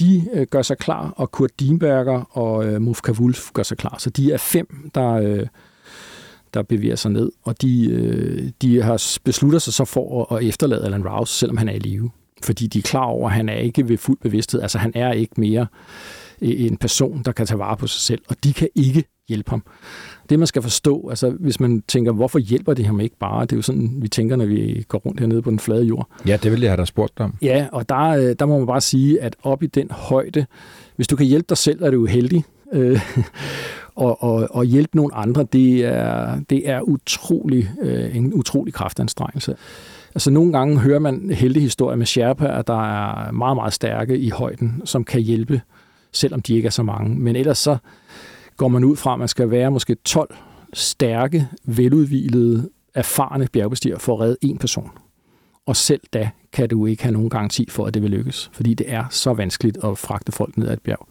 de 0.01 0.29
øh, 0.33 0.47
gør 0.51 0.63
sig 0.63 0.79
klar, 0.79 1.13
og 1.17 1.31
Kurt 1.31 1.51
Dienberger 1.61 2.37
og 2.37 2.67
øh, 2.67 2.83
Mufka 2.83 3.13
Wolf 3.13 3.51
gør 3.53 3.63
sig 3.63 3.77
klar. 3.77 3.97
Så 3.99 4.11
de 4.11 4.33
er 4.33 4.39
fem, 4.39 4.91
der... 4.95 5.13
Øh, 5.13 5.47
der 6.55 6.63
bevæger 6.63 6.97
sig 6.97 7.11
ned, 7.11 7.33
og 7.43 7.63
de, 7.63 7.91
øh, 7.91 8.51
de 8.63 8.83
har 8.83 9.19
besluttet 9.25 9.63
sig 9.63 9.75
så 9.75 9.85
for 9.85 10.33
at 10.33 10.45
efterlade 10.45 10.85
Alan 10.85 11.09
Rouse, 11.09 11.33
selvom 11.33 11.57
han 11.57 11.69
er 11.69 11.73
i 11.73 11.79
live. 11.79 12.11
Fordi 12.43 12.67
de 12.67 12.79
er 12.79 12.83
klar 12.83 13.05
over, 13.05 13.29
at 13.29 13.35
han 13.35 13.49
er 13.49 13.57
ikke 13.57 13.89
ved 13.89 13.99
fuld 13.99 14.19
bevidsthed. 14.23 14.63
Altså 14.63 14.79
han 14.79 14.93
er 14.95 15.13
ikke 15.13 15.35
mere 15.37 15.67
en 16.41 16.77
person, 16.77 17.23
der 17.25 17.33
kan 17.33 17.47
tage 17.47 17.59
vare 17.59 17.77
på 17.77 17.87
sig 17.87 18.01
selv, 18.01 18.23
og 18.29 18.37
de 18.45 18.53
kan 18.53 18.69
ikke 18.75 19.05
hjælpe 19.29 19.51
ham. 19.51 19.63
Det 20.31 20.39
man 20.39 20.47
skal 20.47 20.63
forstå, 20.63 21.09
altså 21.09 21.31
hvis 21.31 21.61
man 21.61 21.83
tænker, 21.89 22.13
hvorfor 22.13 22.39
hjælper 22.39 22.75
de 22.75 22.85
ham 22.85 23.01
ikke 23.01 23.17
bare? 23.17 23.43
Det 23.43 23.53
er 23.53 23.57
jo 23.57 23.63
sådan, 23.63 23.93
vi 23.97 24.09
tænker, 24.09 24.37
når 24.37 24.45
vi 24.45 24.85
går 24.89 24.99
rundt 24.99 25.21
hernede 25.21 25.43
på 25.43 25.51
den 25.51 25.59
flade 25.59 25.85
jord. 25.85 26.09
Ja, 26.27 26.39
det 26.43 26.53
vil 26.53 26.61
jeg 26.61 26.71
have 26.71 26.77
da 26.77 26.85
spurgt 26.85 27.21
om. 27.21 27.35
Ja, 27.43 27.67
og 27.73 27.89
der, 27.89 28.09
øh, 28.09 28.37
der 28.39 28.47
må 28.47 28.59
man 28.59 28.67
bare 28.67 28.81
sige, 28.81 29.23
at 29.23 29.37
op 29.43 29.63
i 29.63 29.67
den 29.67 29.91
højde, 29.91 30.47
hvis 30.97 31.09
du 31.09 31.17
kan 31.17 31.27
hjælpe 31.27 31.47
dig 31.49 31.57
selv, 31.57 31.83
er 31.83 31.91
du 31.91 32.07
heldig. 32.07 32.45
Øh, 32.73 33.01
og, 33.95 34.23
og, 34.23 34.49
og 34.51 34.65
hjælpe 34.65 34.97
nogle 34.97 35.15
andre, 35.15 35.47
det 35.53 35.85
er, 35.85 36.41
det 36.51 36.69
er 36.69 36.81
utrolig, 36.81 37.71
øh, 37.83 38.17
en 38.17 38.35
utrolig 38.35 38.75
kraftanstrengelse. 38.75 39.57
Altså 40.15 40.31
nogle 40.31 40.53
gange 40.53 40.79
hører 40.79 40.99
man 40.99 41.31
heldige 41.31 41.63
historier 41.63 41.97
med 41.97 42.07
sherpaer, 42.07 42.63
der 42.63 42.83
er 42.83 43.33
meget, 43.33 43.57
meget 43.57 43.73
stærke 43.73 44.19
i 44.19 44.31
højden, 44.31 44.83
som 44.85 45.05
kan 45.05 45.21
hjælpe, 45.21 45.61
selvom 46.13 46.43
de 46.43 46.55
ikke 46.55 46.67
er 46.67 46.71
så 46.71 46.83
mange. 46.83 47.19
Men 47.19 47.37
ellers 47.37 47.59
så 47.59 47.77
går 48.57 48.69
man 48.69 48.85
ud 48.85 48.97
fra, 48.97 49.13
at 49.13 49.19
man 49.19 49.29
skal 49.29 49.51
være 49.51 49.71
måske 49.71 49.95
12 49.95 50.35
stærke, 50.73 51.49
veludvilede, 51.65 52.69
erfarne 52.95 53.49
bjergbestiger 53.53 53.99
for 53.99 54.15
at 54.15 54.21
redde 54.21 54.37
en 54.43 54.59
person. 54.59 54.91
Og 55.67 55.77
selv 55.77 56.01
da 56.13 56.31
kan 56.53 56.69
du 56.69 56.87
ikke 56.87 57.03
have 57.03 57.13
nogen 57.13 57.31
garanti 57.31 57.67
for, 57.71 57.87
at 57.87 57.95
det 57.95 58.03
vil 58.03 58.11
lykkes, 58.11 58.51
fordi 58.53 58.75
det 58.75 58.93
er 58.93 59.05
så 59.11 59.35
vanskeligt 59.35 59.85
at 59.85 59.99
fragte 59.99 60.33
folk 60.33 60.57
ned 60.57 60.69
ad 60.69 60.73
et 60.73 60.83
bjerg. 60.83 61.09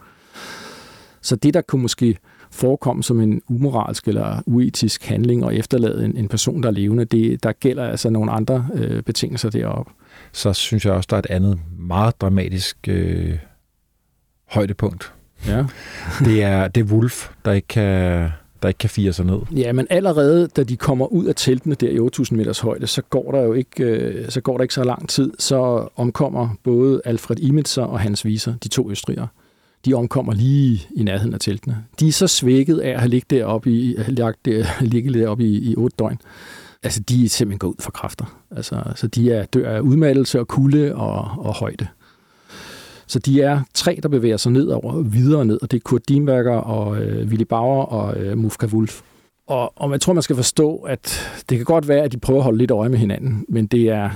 Så 1.22 1.36
det, 1.36 1.54
der 1.54 1.62
kunne 1.62 1.82
måske 1.82 2.18
forekomme 2.52 3.04
som 3.04 3.20
en 3.20 3.42
umoralsk 3.48 4.08
eller 4.08 4.42
uetisk 4.46 5.06
handling 5.06 5.46
og 5.46 5.56
efterlade 5.56 6.06
en, 6.06 6.18
en 6.18 6.28
person, 6.28 6.64
der 6.64 6.70
er 6.70 6.74
levende, 6.74 7.06
det, 7.06 7.44
der 7.44 7.52
gælder 7.52 7.84
altså 7.84 8.10
nogle 8.10 8.32
andre 8.32 8.68
øh, 8.74 9.04
betingelser 9.04 9.50
deroppe. 9.50 9.92
Så 10.32 10.54
synes 10.54 10.86
jeg 10.86 10.94
også, 10.94 11.08
der 11.10 11.16
er 11.16 11.20
et 11.20 11.30
andet 11.30 11.60
meget 11.80 12.22
dramatisk 12.22 12.78
øh, 12.88 13.38
højdepunkt. 14.46 15.14
Ja. 15.48 15.66
det, 16.26 16.44
er, 16.44 16.68
det 16.68 16.82
er 16.82 16.94
Wolf, 16.94 17.30
der 17.46 17.52
ikke 17.52 17.68
kan 17.68 18.30
der 18.62 18.68
ikke 18.68 18.78
kan 18.78 18.90
fire 18.90 19.14
sig 19.14 19.26
ned. 19.26 19.40
Ja, 19.56 19.72
men 19.74 19.88
allerede 19.90 20.48
da 20.48 20.64
de 20.64 20.78
kommer 20.78 21.08
ud 21.08 21.26
af 21.26 21.36
teltene 21.36 21.76
der 21.76 21.90
i 21.90 22.00
8000 22.00 22.38
meters 22.38 22.60
højde, 22.60 22.88
så 22.88 23.02
går 23.02 23.32
der 23.32 23.42
jo 23.42 23.54
ikke, 23.54 23.84
øh, 23.84 24.30
så 24.30 24.42
går 24.42 24.58
der 24.58 24.62
ikke 24.62 24.74
så 24.74 24.84
lang 24.84 25.10
tid, 25.10 25.34
så 25.40 25.88
omkommer 25.96 26.50
både 26.64 27.02
Alfred 27.06 27.40
Imitzer 27.40 27.84
og 27.84 28.00
Hans 28.00 28.26
Wieser, 28.26 28.54
de 28.64 28.68
to 28.68 28.92
østrigere 28.92 29.28
de 29.86 29.94
omkommer 29.94 30.34
lige 30.34 30.88
i 30.96 31.04
nærheden 31.04 31.34
af 31.34 31.40
teltene. 31.40 31.86
De 32.00 32.08
er 32.08 32.12
så 32.12 32.28
svækket 32.28 32.80
af 32.80 32.90
at 32.90 33.00
have 33.00 33.10
ligget 33.10 33.30
deroppe 33.30 33.72
i, 33.72 33.96
lagt 34.08 34.46
der, 34.46 34.66
ligget 34.82 35.14
deroppe 35.14 35.44
i, 35.44 35.72
i 35.72 35.76
otte 35.76 35.96
døgn. 36.00 36.20
Altså, 36.84 37.00
de 37.00 37.26
er 37.26 37.30
simpelthen 37.30 37.60
gået 37.60 37.72
ud 37.72 37.82
for 37.82 37.92
kræfter. 37.92 38.42
Altså, 38.52 38.84
så 38.96 39.08
de 39.08 39.32
er 39.32 39.46
dør 39.46 39.76
af 39.76 39.80
udmattelse 39.80 40.40
og 40.40 40.48
kulde 40.48 40.96
og, 40.96 41.20
og 41.38 41.56
højde. 41.56 41.88
Så 43.08 43.20
de 43.20 43.42
er 43.42 43.62
tre, 43.74 44.00
der 44.04 44.10
bevæger 44.10 44.38
sig 44.38 44.52
nedover, 44.52 45.02
videre 45.02 45.46
ned, 45.46 45.60
og 45.62 45.72
det 45.72 45.78
er 45.78 45.82
Kurt 45.82 46.10
Dienberger 46.10 46.58
og 46.58 47.02
øh, 47.02 47.28
Willy 47.28 47.44
Bauer 47.44 47.84
og 47.84 48.18
øh, 48.18 48.38
Mufka 48.38 48.66
Wolf. 48.66 49.02
Og, 49.48 49.74
og 49.76 49.92
jeg 49.92 50.02
tror, 50.02 50.14
man 50.14 50.24
skal 50.24 50.36
forstå, 50.36 50.76
at 50.76 51.20
det 51.50 51.58
kan 51.58 51.66
godt 51.66 51.88
være, 51.88 52.04
at 52.04 52.12
de 52.12 52.18
prøver 52.18 52.40
at 52.40 52.44
holde 52.44 52.58
lidt 52.58 52.72
øje 52.72 52.90
med 52.90 52.98
hinanden, 52.98 53.46
men 53.50 53.68
det 53.68 53.90
er 53.90 54.10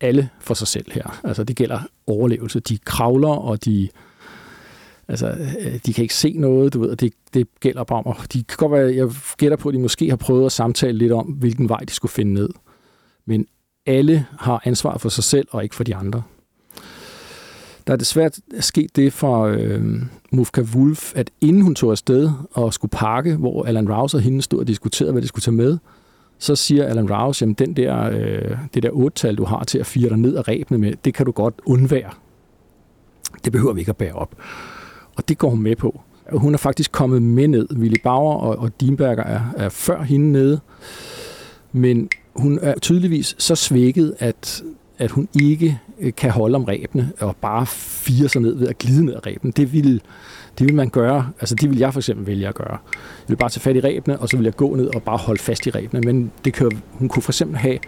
alle 0.00 0.28
for 0.40 0.54
sig 0.54 0.68
selv 0.68 0.92
her. 0.92 1.20
Altså, 1.24 1.44
det 1.44 1.56
gælder 1.56 1.80
overlevelse. 2.06 2.60
De 2.60 2.78
kravler, 2.78 3.28
og 3.28 3.64
de 3.64 3.88
Altså, 5.08 5.26
øh, 5.60 5.78
de 5.86 5.92
kan 5.92 6.02
ikke 6.02 6.14
se 6.14 6.32
noget, 6.32 6.74
du 6.74 6.80
ved, 6.80 6.90
og 6.90 7.00
det, 7.00 7.12
det 7.34 7.48
gælder 7.60 7.84
bare 7.84 8.02
om, 8.02 8.16
de 8.32 8.42
kan 8.42 8.56
godt 8.56 8.72
være, 8.72 8.94
jeg 8.94 9.08
gætter 9.36 9.56
på, 9.56 9.68
at 9.68 9.74
de 9.74 9.78
måske 9.78 10.08
har 10.08 10.16
prøvet 10.16 10.46
at 10.46 10.52
samtale 10.52 10.98
lidt 10.98 11.12
om, 11.12 11.26
hvilken 11.26 11.68
vej 11.68 11.78
de 11.78 11.92
skulle 11.92 12.12
finde 12.12 12.34
ned. 12.34 12.48
Men 13.26 13.46
alle 13.86 14.26
har 14.38 14.62
ansvar 14.64 14.98
for 14.98 15.08
sig 15.08 15.24
selv, 15.24 15.48
og 15.50 15.62
ikke 15.62 15.74
for 15.74 15.84
de 15.84 15.96
andre. 15.96 16.22
Der 17.86 17.92
er 17.92 17.96
desværre 17.96 18.30
sket 18.60 18.96
det 18.96 19.12
for 19.12 19.44
øh, 19.44 19.82
Mufka 20.32 20.62
Wolf, 20.74 21.12
at 21.16 21.30
inden 21.40 21.62
hun 21.62 21.74
tog 21.74 21.90
afsted 21.90 22.30
og 22.50 22.74
skulle 22.74 22.90
pakke, 22.90 23.36
hvor 23.36 23.64
Alan 23.64 23.92
Rouse 23.92 24.16
og 24.16 24.20
hende 24.20 24.42
stod 24.42 24.58
og 24.58 24.68
diskuterede, 24.68 25.12
hvad 25.12 25.22
de 25.22 25.28
skulle 25.28 25.42
tage 25.42 25.54
med, 25.54 25.78
så 26.38 26.56
siger 26.56 26.84
Alan 26.84 27.12
Rouse, 27.12 27.42
jamen 27.42 27.54
den 27.54 27.76
der, 27.76 28.10
øh, 28.10 28.58
det 28.74 28.82
der 28.82 28.90
otte 28.90 29.34
du 29.34 29.44
har 29.44 29.64
til 29.64 29.78
at 29.78 29.86
fire 29.86 30.08
dig 30.08 30.18
ned 30.18 30.36
og 30.36 30.48
ræbne 30.48 30.78
med, 30.78 30.92
det 31.04 31.14
kan 31.14 31.26
du 31.26 31.32
godt 31.32 31.54
undvære. 31.66 32.10
Det 33.44 33.52
behøver 33.52 33.72
vi 33.72 33.80
ikke 33.80 33.90
at 33.90 33.96
bære 33.96 34.12
op. 34.12 34.34
Og 35.16 35.28
det 35.28 35.38
går 35.38 35.50
hun 35.50 35.62
med 35.62 35.76
på. 35.76 36.00
Hun 36.32 36.54
er 36.54 36.58
faktisk 36.58 36.92
kommet 36.92 37.22
med 37.22 37.48
ned. 37.48 37.68
Willy 37.76 37.96
Bauer 38.04 38.34
og, 38.34 38.58
og 38.58 38.80
Dienberger 38.80 39.22
er, 39.22 39.40
er 39.56 39.68
før 39.68 40.02
hende 40.02 40.32
nede. 40.32 40.60
Men 41.72 42.08
hun 42.36 42.58
er 42.62 42.78
tydeligvis 42.78 43.34
så 43.38 43.54
svækket, 43.54 44.14
at, 44.18 44.62
at 44.98 45.10
hun 45.10 45.28
ikke 45.42 45.80
øh, 46.00 46.12
kan 46.16 46.30
holde 46.30 46.56
om 46.56 46.64
rebene 46.64 47.12
og 47.20 47.36
bare 47.36 47.66
fire 47.66 48.28
sig 48.28 48.42
ned 48.42 48.54
ved 48.54 48.68
at 48.68 48.78
glide 48.78 49.04
ned 49.04 49.14
af 49.14 49.26
ræbene. 49.26 49.52
Det 49.52 49.72
vil, 49.72 50.02
det 50.58 50.66
vil 50.66 50.74
man 50.74 50.88
gøre. 50.88 51.30
Altså 51.40 51.54
det 51.54 51.70
vil 51.70 51.78
jeg 51.78 51.92
for 51.92 52.00
eksempel 52.00 52.26
vælge 52.26 52.48
at 52.48 52.54
gøre. 52.54 52.72
Jeg 52.72 53.28
vil 53.28 53.36
bare 53.36 53.50
tage 53.50 53.60
fat 53.60 53.76
i 53.76 53.80
rebene, 53.80 54.18
og 54.18 54.28
så 54.28 54.36
vil 54.36 54.44
jeg 54.44 54.56
gå 54.56 54.74
ned 54.74 54.94
og 54.94 55.02
bare 55.02 55.16
holde 55.16 55.42
fast 55.42 55.66
i 55.66 55.70
rebene. 55.70 56.00
Men 56.00 56.32
det 56.44 56.52
kan, 56.52 56.70
hun 56.92 57.08
kunne 57.08 57.22
for 57.22 57.30
eksempel 57.30 57.56
have 57.56 57.78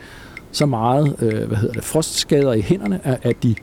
så 0.52 0.66
meget 0.66 1.16
øh, 1.22 1.48
hvad 1.48 1.56
hedder 1.56 1.74
det, 1.74 1.84
frostskader 1.84 2.52
i 2.52 2.60
hænderne, 2.60 3.00
at 3.04 3.42
de 3.42 3.54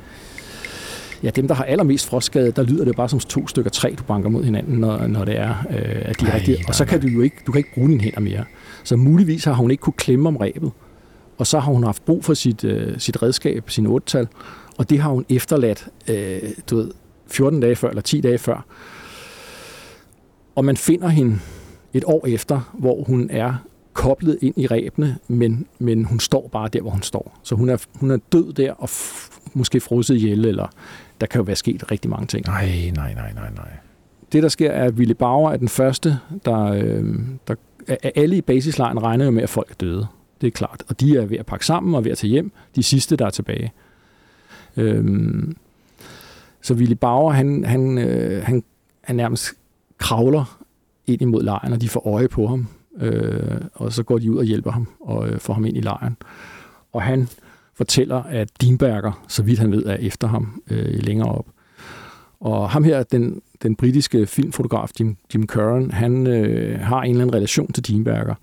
Ja, 1.23 1.29
dem, 1.29 1.47
der 1.47 1.55
har 1.55 1.63
allermest 1.63 2.07
frostskade, 2.07 2.51
der 2.51 2.63
lyder 2.63 2.85
det 2.85 2.95
bare 2.95 3.09
som 3.09 3.19
to 3.19 3.47
stykker 3.47 3.71
træ, 3.71 3.93
du 3.97 4.03
banker 4.03 4.29
mod 4.29 4.43
hinanden, 4.43 4.77
når, 4.77 5.07
når 5.07 5.25
det 5.25 5.37
er, 5.39 5.49
øh, 5.69 5.75
at 6.01 6.19
de 6.21 6.25
er 6.25 6.35
rigtige. 6.35 6.57
Og 6.67 6.75
så 6.75 6.85
kan 6.85 7.01
du 7.01 7.07
jo 7.07 7.21
ikke, 7.21 7.35
du 7.47 7.51
kan 7.51 7.59
ikke 7.59 7.73
bruge 7.73 7.89
dine 7.89 8.01
hænder 8.01 8.19
mere. 8.19 8.43
Så 8.83 8.95
muligvis 8.95 9.43
har 9.43 9.53
hun 9.53 9.71
ikke 9.71 9.81
kunne 9.81 9.93
klemme 9.93 10.29
om 10.29 10.37
rebet, 10.37 10.71
og 11.37 11.47
så 11.47 11.59
har 11.59 11.71
hun 11.71 11.83
haft 11.83 12.05
brug 12.05 12.25
for 12.25 12.33
sit, 12.33 12.63
øh, 12.63 12.99
sit 12.99 13.21
redskab, 13.23 13.69
sin 13.69 13.87
otte 13.87 14.27
og 14.77 14.89
det 14.89 14.99
har 14.99 15.09
hun 15.09 15.25
efterladt, 15.29 15.87
øh, 16.09 16.39
du 16.69 16.75
ved, 16.75 16.91
14 17.27 17.59
dage 17.59 17.75
før, 17.75 17.89
eller 17.89 18.01
10 18.01 18.21
dage 18.21 18.37
før. 18.37 18.65
Og 20.55 20.65
man 20.65 20.77
finder 20.77 21.07
hende 21.07 21.39
et 21.93 22.03
år 22.07 22.27
efter, 22.27 22.73
hvor 22.73 23.03
hun 23.03 23.29
er 23.31 23.53
koblet 23.93 24.37
ind 24.41 24.53
i 24.57 24.67
rebene, 24.67 25.17
men, 25.27 25.65
men 25.79 26.05
hun 26.05 26.19
står 26.19 26.49
bare 26.51 26.67
der, 26.73 26.81
hvor 26.81 26.91
hun 26.91 27.01
står. 27.01 27.39
Så 27.43 27.55
hun 27.55 27.69
er, 27.69 27.77
hun 27.99 28.11
er 28.11 28.17
død 28.31 28.53
der, 28.53 28.71
og 28.71 28.89
f- 28.91 29.39
måske 29.53 29.79
frosset 29.79 30.15
ihjel, 30.15 30.45
eller 30.45 30.67
der 31.21 31.27
kan 31.27 31.39
jo 31.39 31.43
være 31.43 31.55
sket 31.55 31.91
rigtig 31.91 32.11
mange 32.11 32.27
ting. 32.27 32.45
Nej, 32.45 32.91
nej, 32.95 33.13
nej, 33.13 33.33
nej, 33.33 33.49
nej. 33.55 33.69
Det, 34.31 34.43
der 34.43 34.49
sker, 34.49 34.71
er, 34.71 34.83
at 34.83 34.93
Willy 34.93 35.13
Bauer 35.13 35.51
er 35.51 35.57
den 35.57 35.67
første, 35.67 36.19
der, 36.45 36.61
øh, 36.61 37.15
der 37.47 37.55
alle 38.15 38.37
i 38.37 38.41
basislejen 38.41 39.03
regner 39.03 39.25
jo 39.25 39.31
med, 39.31 39.43
at 39.43 39.49
folk 39.49 39.71
er 39.71 39.75
døde. 39.79 40.07
Det 40.41 40.47
er 40.47 40.51
klart. 40.51 40.83
Og 40.87 40.99
de 40.99 41.17
er 41.17 41.25
ved 41.25 41.37
at 41.37 41.45
pakke 41.45 41.65
sammen 41.65 41.95
og 41.95 42.03
ved 42.03 42.11
at 42.11 42.17
tage 42.17 42.31
hjem. 42.31 42.51
De 42.75 42.83
sidste, 42.83 43.15
der 43.15 43.25
er 43.25 43.29
tilbage. 43.29 43.71
Øhm, 44.77 45.57
så 46.61 46.73
Willy 46.73 46.93
Bauer, 46.93 47.31
han, 47.31 47.63
han, 47.65 47.97
øh, 47.97 48.43
han, 48.43 48.63
han 49.01 49.15
nærmest 49.15 49.53
kravler 49.97 50.59
ind 51.07 51.21
imod 51.21 51.43
lejren, 51.43 51.73
og 51.73 51.81
de 51.81 51.89
får 51.89 52.07
øje 52.07 52.27
på 52.27 52.47
ham. 52.47 52.67
Øh, 52.97 53.61
og 53.73 53.93
så 53.93 54.03
går 54.03 54.17
de 54.17 54.31
ud 54.31 54.37
og 54.37 54.43
hjælper 54.43 54.71
ham 54.71 54.87
og 54.99 55.29
øh, 55.29 55.39
får 55.39 55.53
ham 55.53 55.65
ind 55.65 55.77
i 55.77 55.81
lejren. 55.81 56.17
Og 56.93 57.01
han 57.01 57.29
fortæller, 57.75 58.23
at 58.23 58.49
Dienberger, 58.61 59.25
så 59.27 59.43
vidt 59.43 59.59
han 59.59 59.71
ved, 59.71 59.85
er 59.85 59.95
efter 59.95 60.27
ham 60.27 60.61
øh, 60.71 61.03
længere 61.03 61.31
op. 61.31 61.45
Og 62.39 62.69
ham 62.69 62.83
her, 62.83 63.03
den, 63.03 63.41
den 63.63 63.75
britiske 63.75 64.27
filmfotograf 64.27 64.89
Jim, 64.99 65.17
Jim 65.33 65.47
Curran, 65.47 65.91
han 65.91 66.27
øh, 66.27 66.79
har 66.79 67.01
en 67.01 67.11
eller 67.11 67.21
anden 67.21 67.35
relation 67.35 67.71
til 67.71 67.87
Dienberger. 67.87 68.35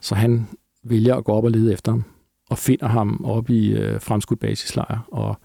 Så 0.00 0.14
han 0.14 0.48
vælger 0.84 1.16
at 1.16 1.24
gå 1.24 1.32
op 1.32 1.44
og 1.44 1.50
lede 1.50 1.72
efter 1.72 1.92
ham, 1.92 2.04
og 2.50 2.58
finder 2.58 2.86
ham 2.86 3.24
op 3.24 3.50
i 3.50 3.72
øh, 3.72 4.00
fremskudt 4.00 4.40
basislejr, 4.40 4.98
og, 5.12 5.36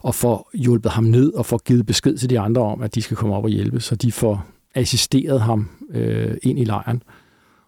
og 0.00 0.14
får 0.14 0.50
hjulpet 0.54 0.92
ham 0.92 1.04
ned, 1.04 1.32
og 1.32 1.46
får 1.46 1.58
givet 1.58 1.86
besked 1.86 2.16
til 2.16 2.30
de 2.30 2.40
andre 2.40 2.62
om, 2.62 2.82
at 2.82 2.94
de 2.94 3.02
skal 3.02 3.16
komme 3.16 3.34
op 3.34 3.44
og 3.44 3.50
hjælpe, 3.50 3.80
så 3.80 3.96
de 3.96 4.12
får 4.12 4.46
assisteret 4.74 5.40
ham 5.40 5.68
øh, 5.90 6.36
ind 6.42 6.58
i 6.58 6.64
lejren. 6.64 7.02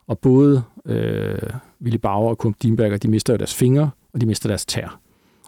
Og 0.06 0.18
både 0.18 0.62
øh, 0.86 1.38
Willy 1.82 1.96
Bauer 1.96 2.30
og 2.30 2.38
Kump 2.38 2.56
Dienberger, 2.62 2.96
de 2.96 3.08
mister 3.08 3.32
jo 3.32 3.36
deres 3.36 3.54
fingre, 3.54 3.90
og 4.14 4.20
de 4.20 4.26
mister 4.26 4.48
deres 4.48 4.66
tær. 4.66 5.00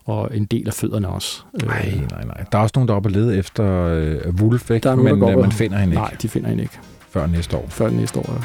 Og 0.04 0.36
en 0.36 0.44
del 0.44 0.66
af 0.68 0.74
fødderne 0.74 1.08
også. 1.08 1.42
Nej, 1.64 1.90
nej, 2.10 2.24
nej. 2.24 2.44
Der 2.52 2.58
er 2.58 2.62
også 2.62 2.72
nogen, 2.76 2.88
der 2.88 2.94
er 2.94 2.96
oppe 2.96 3.06
og 3.06 3.10
lede 3.10 3.36
efter 3.36 3.84
øh, 3.84 4.34
Wolf, 4.40 4.70
ikke? 4.70 4.84
Der 4.84 4.90
er 4.90 4.96
nogen, 4.96 5.18
men 5.18 5.28
der 5.28 5.36
øh, 5.36 5.40
man 5.42 5.52
finder 5.52 5.78
hende 5.78 5.92
ikke. 5.92 6.02
Nej, 6.02 6.16
de 6.22 6.28
finder 6.28 6.48
hende 6.48 6.62
ikke. 6.62 6.78
Før 7.08 7.26
næste 7.26 7.56
år. 7.56 7.66
Før 7.68 7.90
næste 7.90 8.18
år, 8.18 8.32
ja. 8.32 8.40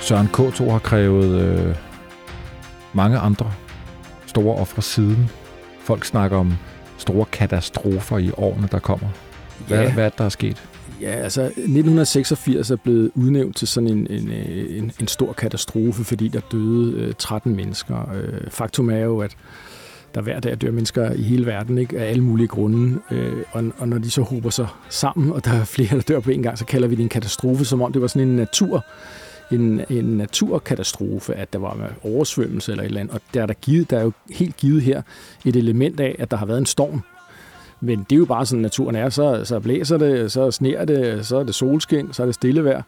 Søren 0.00 0.26
K2 0.26 0.70
har 0.70 0.78
krævet 0.78 1.40
øh, 1.40 1.74
mange 2.92 3.18
andre 3.18 3.52
store 4.26 4.56
ofre 4.56 4.82
siden. 4.82 5.30
Folk 5.80 6.04
snakker 6.04 6.36
om 6.36 6.54
store 6.98 7.24
katastrofer 7.24 8.18
i 8.18 8.30
årene, 8.36 8.68
der 8.72 8.78
kommer. 8.78 9.08
Hvad, 9.68 9.82
ja. 9.82 9.92
hvad 9.92 10.04
er 10.04 10.08
det, 10.08 10.18
der 10.18 10.24
er 10.24 10.28
sket? 10.28 10.68
Ja, 11.00 11.10
altså 11.10 11.42
1986 11.42 12.70
er 12.70 12.76
blevet 12.76 13.10
udnævnt 13.14 13.56
til 13.56 13.68
sådan 13.68 13.88
en, 13.88 14.06
en, 14.10 14.30
øh, 14.30 14.78
en, 14.78 14.92
en 15.00 15.08
stor 15.08 15.32
katastrofe, 15.32 16.04
fordi 16.04 16.28
der 16.28 16.40
døde 16.52 17.00
øh, 17.00 17.14
13 17.18 17.56
mennesker. 17.56 18.12
Øh, 18.14 18.50
faktum 18.50 18.90
er 18.90 18.98
jo, 18.98 19.20
at 19.20 19.36
der 20.14 20.20
hver 20.20 20.40
dag 20.40 20.56
dør 20.60 20.70
mennesker 20.70 21.12
i 21.12 21.22
hele 21.22 21.46
verden, 21.46 21.78
ikke? 21.78 21.98
af 21.98 22.10
alle 22.10 22.24
mulige 22.24 22.48
grunde. 22.48 23.00
Øh, 23.10 23.42
og, 23.52 23.64
og 23.78 23.88
når 23.88 23.98
de 23.98 24.10
så 24.10 24.22
hober 24.22 24.50
sig 24.50 24.66
sammen, 24.88 25.32
og 25.32 25.44
der 25.44 25.50
er 25.50 25.64
flere, 25.64 25.88
der 25.90 26.00
dør 26.00 26.20
på 26.20 26.30
en 26.30 26.42
gang, 26.42 26.58
så 26.58 26.64
kalder 26.64 26.88
vi 26.88 26.94
det 26.94 27.02
en 27.02 27.08
katastrofe, 27.08 27.64
som 27.64 27.82
om 27.82 27.92
det 27.92 28.02
var 28.02 28.08
sådan 28.08 28.28
en 28.28 28.36
natur 28.36 28.84
en, 29.50 29.80
en 29.90 30.04
naturkatastrofe, 30.04 31.34
at 31.34 31.52
der 31.52 31.58
var 31.58 31.74
med 31.74 31.86
oversvømmelse 32.02 32.72
eller 32.72 32.82
et 32.82 32.88
eller 32.88 33.00
andet. 33.00 33.14
Og 33.14 33.20
der 33.34 33.42
er, 33.42 33.46
der, 33.46 33.54
givet, 33.54 33.90
der 33.90 33.98
er 33.98 34.02
jo 34.02 34.12
helt 34.30 34.56
givet 34.56 34.82
her 34.82 35.02
et 35.44 35.56
element 35.56 36.00
af, 36.00 36.16
at 36.18 36.30
der 36.30 36.36
har 36.36 36.46
været 36.46 36.58
en 36.58 36.66
storm. 36.66 37.02
Men 37.84 37.98
det 37.98 38.16
er 38.16 38.18
jo 38.18 38.24
bare 38.24 38.46
sådan, 38.46 38.62
naturen 38.62 38.96
er. 38.96 39.08
Så, 39.08 39.40
så 39.44 39.60
blæser 39.60 39.96
det, 39.96 40.32
så 40.32 40.50
sner 40.50 40.84
det, 40.84 41.26
så 41.26 41.36
er 41.36 41.44
det 41.44 41.54
solskin, 41.54 42.12
så 42.12 42.22
er 42.22 42.26
det 42.26 42.34
stille 42.34 42.64
vejr. 42.64 42.82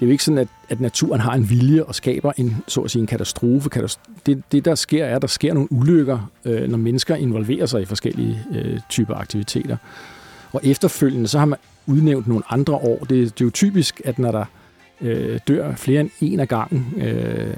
Det 0.00 0.02
er 0.02 0.06
jo 0.06 0.12
ikke 0.12 0.24
sådan, 0.24 0.38
at, 0.38 0.48
at 0.68 0.80
naturen 0.80 1.20
har 1.20 1.32
en 1.32 1.50
vilje 1.50 1.84
og 1.84 1.94
skaber 1.94 2.32
en, 2.36 2.56
så 2.68 2.80
at 2.80 2.90
sige, 2.90 3.00
en 3.00 3.06
katastrofe. 3.06 3.70
Det, 4.26 4.42
det, 4.52 4.64
der 4.64 4.74
sker, 4.74 5.04
er, 5.04 5.16
at 5.16 5.22
der 5.22 5.28
sker 5.28 5.54
nogle 5.54 5.72
ulykker, 5.72 6.30
øh, 6.44 6.68
når 6.68 6.78
mennesker 6.78 7.14
involverer 7.14 7.66
sig 7.66 7.82
i 7.82 7.84
forskellige 7.84 8.38
øh, 8.52 8.80
typer 8.88 9.14
aktiviteter. 9.14 9.76
Og 10.52 10.60
efterfølgende, 10.64 11.28
så 11.28 11.38
har 11.38 11.46
man 11.46 11.58
udnævnt 11.86 12.26
nogle 12.26 12.42
andre 12.50 12.74
år. 12.74 12.98
Det, 12.98 13.08
det 13.08 13.40
er 13.40 13.44
jo 13.44 13.50
typisk, 13.50 14.00
at 14.04 14.18
når 14.18 14.32
der 14.32 14.44
øh, 15.00 15.40
dør 15.48 15.74
flere 15.74 16.00
end 16.00 16.10
en 16.20 16.40
af 16.40 16.48
gangen, 16.48 16.94
øh, 16.96 17.54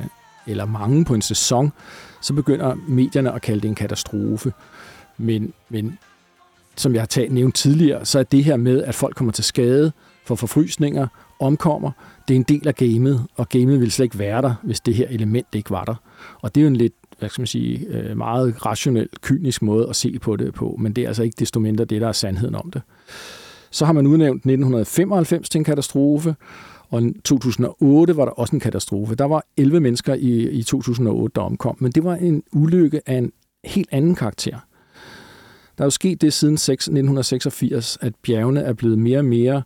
eller 0.46 0.64
mange 0.64 1.04
på 1.04 1.14
en 1.14 1.22
sæson, 1.22 1.72
så 2.20 2.34
begynder 2.34 2.74
medierne 2.88 3.32
at 3.32 3.42
kalde 3.42 3.61
det 3.61 3.68
en 3.68 3.74
katastrofe. 3.74 4.52
Men, 5.19 5.53
men 5.69 5.99
som 6.77 6.95
jeg 6.95 7.03
har 7.03 7.07
talt, 7.07 7.33
nævnt 7.33 7.55
tidligere, 7.55 8.05
så 8.05 8.19
er 8.19 8.23
det 8.23 8.45
her 8.45 8.57
med, 8.57 8.83
at 8.83 8.95
folk 8.95 9.17
kommer 9.17 9.33
til 9.33 9.45
skade 9.45 9.93
for 10.25 10.35
forfrysninger, 10.35 11.07
omkommer, 11.41 11.91
det 12.29 12.35
er 12.35 12.37
en 12.37 12.43
del 12.43 12.69
af 12.69 12.75
gamet, 12.75 13.27
og 13.37 13.49
gamet 13.49 13.81
ville 13.81 13.91
slet 13.91 14.05
ikke 14.05 14.19
være 14.19 14.43
der, 14.43 14.55
hvis 14.62 14.81
det 14.81 14.95
her 14.95 15.09
element 15.09 15.47
ikke 15.53 15.71
var 15.71 15.85
der. 15.85 15.95
Og 16.41 16.55
det 16.55 16.61
er 16.61 16.62
jo 16.62 16.69
en 16.69 16.77
lidt, 16.77 16.93
hvad 17.19 17.29
skal 17.29 17.41
man 17.41 17.47
sige, 17.47 17.87
øh, 17.89 18.17
meget 18.17 18.67
rationel, 18.67 19.09
kynisk 19.21 19.62
måde 19.62 19.89
at 19.89 19.97
se 19.97 20.19
på 20.19 20.37
det 20.37 20.55
på, 20.55 20.77
men 20.79 20.93
det 20.93 21.05
er 21.05 21.09
altså 21.09 21.23
ikke 21.23 21.37
desto 21.39 21.61
mindre 21.61 21.85
det, 21.85 22.01
der 22.01 22.09
er 22.09 22.12
sandheden 22.12 22.55
om 22.55 22.71
det. 22.71 22.83
Så 23.71 23.87
har 23.87 23.93
man 23.93 24.07
udnævnt 24.07 24.39
1995 24.39 25.49
til 25.49 25.59
en 25.59 25.64
katastrofe, 25.64 26.35
og 26.91 27.03
2008 27.25 28.17
var 28.17 28.25
der 28.25 28.33
også 28.33 28.57
en 28.57 28.61
katastrofe. 28.61 29.14
Der 29.14 29.25
var 29.25 29.45
11 29.57 29.81
mennesker 29.81 30.14
i, 30.14 30.51
i 30.51 30.62
2008, 30.62 31.33
der 31.35 31.41
omkom, 31.41 31.77
men 31.81 31.93
det 31.93 32.05
var 32.05 32.14
en 32.14 32.43
ulykke 32.53 33.01
af 33.07 33.14
en 33.14 33.33
helt 33.64 33.89
anden 33.93 34.14
karakter. 34.14 34.57
Der 35.79 35.83
er 35.83 35.87
jo 35.87 35.91
sket 35.91 36.20
det 36.20 36.33
siden 36.33 36.55
1986, 36.55 37.99
at 38.01 38.14
bjergene 38.14 38.61
er 38.61 38.72
blevet 38.72 38.99
mere 38.99 39.18
og 39.18 39.24
mere 39.24 39.62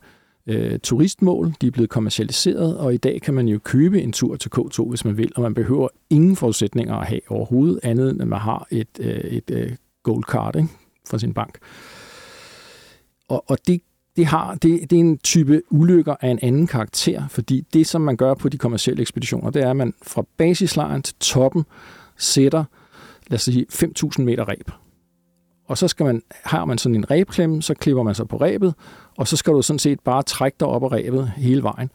øh, 0.47 0.79
turistmål. 0.79 1.55
De 1.61 1.67
er 1.67 1.71
blevet 1.71 1.91
kommercialiseret, 1.91 2.79
og 2.79 2.95
i 2.95 2.97
dag 2.97 3.23
kan 3.23 3.35
man 3.35 3.49
jo 3.49 3.59
købe 3.59 4.03
en 4.03 4.13
tur 4.13 4.37
til 4.37 4.51
K2, 4.57 4.89
hvis 4.89 5.05
man 5.05 5.17
vil, 5.17 5.33
og 5.37 5.43
man 5.43 5.55
behøver 5.55 5.89
ingen 6.11 6.37
forudsætninger 6.37 6.97
at 6.97 7.07
have 7.07 7.21
overhovedet, 7.29 7.81
andet 7.83 8.11
end 8.11 8.23
at 8.23 8.29
man 8.29 8.39
har 8.39 8.67
et, 8.71 8.89
øh, 9.01 9.15
et 9.15 9.51
øh, 9.51 9.73
gold 10.03 10.25
card 10.25 10.57
ikke, 10.57 10.69
fra 11.11 11.19
sin 11.19 11.35
bank. 11.35 11.59
Og, 13.29 13.45
og 13.51 13.59
det 13.67 13.81
det, 14.17 14.27
har, 14.27 14.55
det, 14.55 14.91
det 14.91 14.97
er 14.97 15.01
en 15.01 15.19
type 15.19 15.63
ulykker 15.71 16.15
af 16.21 16.29
en 16.29 16.39
anden 16.43 16.67
karakter, 16.67 17.29
fordi 17.29 17.67
det, 17.73 17.87
som 17.87 18.01
man 18.01 18.17
gør 18.17 18.35
på 18.35 18.49
de 18.49 18.59
kommercielle 18.59 19.01
ekspeditioner, 19.01 19.51
det 19.51 19.63
er, 19.63 19.71
at 19.71 19.77
man 19.77 19.95
fra 20.03 20.25
basislejren 20.37 21.03
til 21.03 21.15
toppen 21.21 21.65
sætter, 22.17 22.65
lad 23.29 23.37
os 23.37 23.43
sige, 23.43 23.67
5.000 23.73 24.23
meter 24.23 24.45
ræb. 24.49 24.71
Og 25.71 25.79
så 25.79 25.89
skal 25.89 26.07
man, 26.07 26.23
har 26.45 26.65
man 26.65 26.79
sådan 26.79 26.97
en 26.97 27.11
rebklemme, 27.11 27.63
så 27.63 27.75
klipper 27.75 28.03
man 28.03 28.15
sig 28.15 28.29
på 28.29 28.37
rebet, 28.37 28.75
og 29.17 29.29
så 29.29 29.37
skal 29.37 29.53
du 29.53 29.63
sådan 29.63 29.79
set 29.79 30.01
bare 30.01 30.23
trække 30.23 30.57
dig 30.61 30.69
op 30.69 30.85
af 30.85 30.93
rebet 30.93 31.33
hele 31.37 31.63
vejen. 31.63 31.91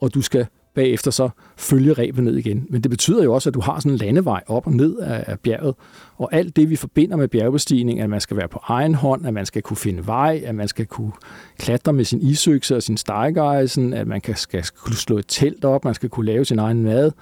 Og 0.00 0.14
du 0.14 0.22
skal 0.22 0.46
bagefter 0.74 1.10
så 1.10 1.28
følge 1.56 1.92
rebet 1.92 2.24
ned 2.24 2.36
igen. 2.36 2.66
Men 2.70 2.80
det 2.80 2.90
betyder 2.90 3.24
jo 3.24 3.34
også, 3.34 3.50
at 3.50 3.54
du 3.54 3.60
har 3.60 3.78
sådan 3.78 3.92
en 3.92 3.98
landevej 3.98 4.42
op 4.46 4.66
og 4.66 4.72
ned 4.72 4.98
af 4.98 5.40
bjerget. 5.40 5.74
Og 6.16 6.28
alt 6.34 6.56
det, 6.56 6.70
vi 6.70 6.76
forbinder 6.76 7.16
med 7.16 7.28
bjergbestigning, 7.28 8.00
at 8.00 8.10
man 8.10 8.20
skal 8.20 8.36
være 8.36 8.48
på 8.48 8.60
egen 8.62 8.94
hånd, 8.94 9.26
at 9.26 9.34
man 9.34 9.46
skal 9.46 9.62
kunne 9.62 9.76
finde 9.76 10.06
vej, 10.06 10.42
at 10.44 10.54
man 10.54 10.68
skal 10.68 10.86
kunne 10.86 11.12
klatre 11.58 11.92
med 11.92 12.04
sin 12.04 12.20
isøkse 12.22 12.76
og 12.76 12.82
sin 12.82 12.96
stegejsen, 12.96 13.92
at 13.92 14.06
man 14.06 14.20
kan, 14.20 14.36
skal 14.36 14.64
kunne 14.76 14.96
slå 14.96 15.18
et 15.18 15.24
telt 15.28 15.64
op, 15.64 15.84
man 15.84 15.94
skal 15.94 16.08
kunne 16.08 16.26
lave 16.26 16.44
sin 16.44 16.58
egen 16.58 16.82
mad 16.82 17.12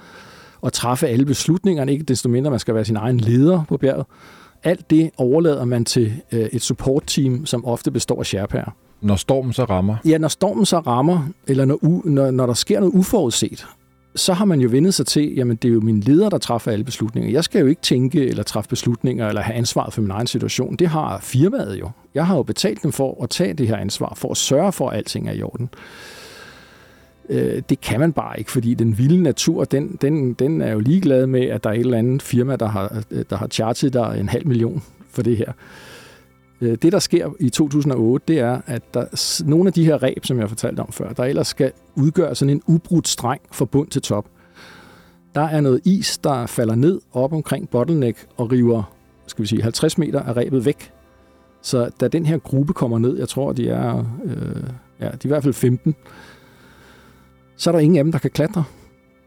og 0.60 0.72
træffe 0.72 1.06
alle 1.08 1.24
beslutningerne, 1.24 1.92
ikke 1.92 2.04
desto 2.04 2.28
mindre 2.28 2.50
man 2.50 2.60
skal 2.60 2.74
være 2.74 2.84
sin 2.84 2.96
egen 2.96 3.20
leder 3.20 3.64
på 3.68 3.76
bjerget. 3.76 4.06
Alt 4.64 4.90
det 4.90 5.10
overlader 5.16 5.64
man 5.64 5.84
til 5.84 6.12
øh, 6.32 6.40
et 6.52 6.62
support-team, 6.62 7.46
som 7.46 7.64
ofte 7.64 7.90
består 7.90 8.20
af 8.20 8.26
sherpaer. 8.26 8.76
Når 9.00 9.16
stormen 9.16 9.52
så 9.52 9.64
rammer? 9.64 9.96
Ja, 10.04 10.18
når 10.18 10.28
stormen 10.28 10.66
så 10.66 10.78
rammer, 10.78 11.28
eller 11.46 11.64
når, 11.64 11.78
u, 11.82 12.02
når, 12.04 12.30
når 12.30 12.46
der 12.46 12.54
sker 12.54 12.80
noget 12.80 12.94
uforudset, 12.94 13.66
så 14.16 14.32
har 14.32 14.44
man 14.44 14.60
jo 14.60 14.68
vendet 14.72 14.94
sig 14.94 15.06
til, 15.06 15.34
jamen 15.34 15.56
det 15.56 15.68
er 15.68 15.72
jo 15.72 15.80
min 15.80 16.00
leder, 16.00 16.28
der 16.28 16.38
træffer 16.38 16.72
alle 16.72 16.84
beslutninger. 16.84 17.30
Jeg 17.30 17.44
skal 17.44 17.60
jo 17.60 17.66
ikke 17.66 17.82
tænke 17.82 18.26
eller 18.26 18.42
træffe 18.42 18.68
beslutninger 18.68 19.28
eller 19.28 19.42
have 19.42 19.54
ansvaret 19.54 19.92
for 19.92 20.00
min 20.00 20.10
egen 20.10 20.26
situation. 20.26 20.76
Det 20.76 20.88
har 20.88 21.18
firmaet 21.22 21.80
jo. 21.80 21.90
Jeg 22.14 22.26
har 22.26 22.36
jo 22.36 22.42
betalt 22.42 22.82
dem 22.82 22.92
for 22.92 23.22
at 23.22 23.30
tage 23.30 23.54
det 23.54 23.68
her 23.68 23.76
ansvar, 23.76 24.12
for 24.16 24.30
at 24.30 24.36
sørge 24.36 24.72
for, 24.72 24.88
at 24.88 24.96
alting 24.96 25.28
er 25.28 25.32
i 25.32 25.42
orden. 25.42 25.68
Øh, 27.28 27.62
det 27.68 27.80
kan 27.80 28.00
man 28.00 28.12
bare 28.12 28.38
ikke, 28.38 28.50
fordi 28.50 28.74
den 28.74 28.98
vilde 28.98 29.22
natur, 29.22 29.64
den, 29.64 29.98
den, 30.00 30.32
den 30.32 30.60
er 30.60 30.72
jo 30.72 30.78
ligeglad 30.78 31.26
med, 31.26 31.40
at 31.40 31.64
der 31.64 31.70
er 31.70 31.74
et 31.74 31.80
eller 31.80 31.98
andet 31.98 32.22
firma, 32.22 32.56
der 32.56 32.66
har, 32.66 33.02
øh, 33.10 33.24
der 33.30 33.36
har 33.36 33.46
charget 33.46 33.92
der 33.92 34.10
en 34.10 34.28
halv 34.28 34.46
million 34.46 34.82
for 35.10 35.22
det 35.22 35.36
her. 35.36 35.52
Øh, 36.60 36.78
det, 36.82 36.92
der 36.92 36.98
sker 36.98 37.30
i 37.40 37.48
2008, 37.50 38.24
det 38.28 38.38
er, 38.38 38.60
at 38.66 38.94
der, 38.94 39.42
nogle 39.46 39.66
af 39.66 39.72
de 39.72 39.84
her 39.84 40.02
ræb, 40.02 40.24
som 40.26 40.38
jeg 40.38 40.48
fortalte 40.48 40.80
om 40.80 40.92
før, 40.92 41.12
der 41.12 41.24
ellers 41.24 41.48
skal 41.48 41.72
udgøre 41.94 42.34
sådan 42.34 42.50
en 42.50 42.62
ubrudt 42.66 43.08
streng 43.08 43.40
fra 43.52 43.64
bund 43.64 43.88
til 43.88 44.02
top, 44.02 44.26
Der 45.34 45.40
er 45.40 45.60
noget 45.60 45.80
is, 45.84 46.18
der 46.18 46.46
falder 46.46 46.74
ned 46.74 47.00
op 47.12 47.32
omkring 47.32 47.68
bottleneck 47.68 48.26
og 48.36 48.52
river 48.52 48.94
skal 49.26 49.42
vi 49.42 49.46
sige, 49.46 49.62
50 49.62 49.98
meter 49.98 50.22
af 50.22 50.36
rebet 50.36 50.64
væk. 50.64 50.92
Så 51.62 51.90
da 52.00 52.08
den 52.08 52.26
her 52.26 52.38
gruppe 52.38 52.72
kommer 52.72 52.98
ned, 52.98 53.18
jeg 53.18 53.28
tror, 53.28 53.52
de 53.52 53.68
er, 53.68 54.04
øh, 54.24 54.62
ja, 55.00 55.04
de 55.04 55.08
er 55.08 55.24
i 55.24 55.28
hvert 55.28 55.42
fald 55.42 55.54
15, 55.54 55.94
så 57.56 57.70
er 57.70 57.72
der 57.72 57.78
ingen 57.78 57.98
af 57.98 58.04
dem, 58.04 58.12
der 58.12 58.18
kan 58.18 58.30
klatre. 58.30 58.64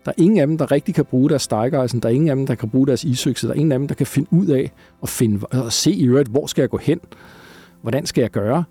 Der 0.05 0.11
er 0.11 0.21
ingen 0.21 0.39
af 0.39 0.47
dem, 0.47 0.57
der 0.57 0.71
rigtig 0.71 0.95
kan 0.95 1.05
bruge 1.05 1.29
deres 1.29 1.41
stegeisen. 1.41 1.99
Der 1.99 2.09
er 2.09 2.13
ingen 2.13 2.29
af 2.29 2.35
dem, 2.35 2.47
der 2.47 2.55
kan 2.55 2.69
bruge 2.69 2.87
deres 2.87 3.03
isøkse. 3.03 3.47
Der 3.47 3.53
er 3.53 3.57
ingen 3.57 3.71
af 3.71 3.79
dem, 3.79 3.87
der 3.87 3.95
kan 3.95 4.07
finde 4.07 4.27
ud 4.31 4.47
af 4.47 4.71
at, 5.03 5.09
finde, 5.09 5.45
at 5.51 5.73
se 5.73 5.91
i 5.91 6.05
øvrigt, 6.05 6.29
hvor 6.29 6.47
skal 6.47 6.61
jeg 6.61 6.69
gå 6.69 6.77
hen? 6.77 6.99
Hvordan 7.81 8.05
skal 8.05 8.21
jeg 8.21 8.31
gøre? 8.31 8.63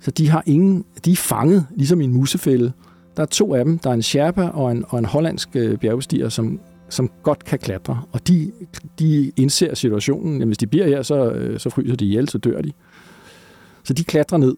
Så 0.00 0.10
de 0.10 0.28
har 0.28 0.42
ingen, 0.46 0.84
de 1.04 1.12
er 1.12 1.16
fanget, 1.16 1.66
ligesom 1.76 2.00
i 2.00 2.04
en 2.04 2.12
musefælde. 2.12 2.72
Der 3.16 3.22
er 3.22 3.26
to 3.26 3.54
af 3.54 3.64
dem. 3.64 3.78
Der 3.78 3.90
er 3.90 3.94
en 3.94 4.02
Sherpa 4.02 4.48
og 4.48 4.72
en, 4.72 4.84
og 4.88 4.98
en 4.98 5.04
hollandsk 5.04 5.48
øh, 5.54 5.78
bjergbestiger, 5.78 6.28
som, 6.28 6.60
som 6.88 7.10
godt 7.22 7.44
kan 7.44 7.58
klatre. 7.58 8.02
Og 8.12 8.28
de, 8.28 8.52
de 8.98 9.32
indser 9.36 9.74
situationen. 9.74 10.32
Jamen, 10.32 10.48
hvis 10.48 10.58
de 10.58 10.66
bliver 10.66 10.86
her, 10.86 11.02
så, 11.02 11.30
øh, 11.30 11.60
så 11.60 11.70
fryser 11.70 11.96
de 11.96 12.04
ihjel, 12.04 12.28
så 12.28 12.38
dør 12.38 12.60
de. 12.60 12.72
Så 13.84 13.92
de 13.92 14.04
klatrer 14.04 14.38
ned. 14.38 14.56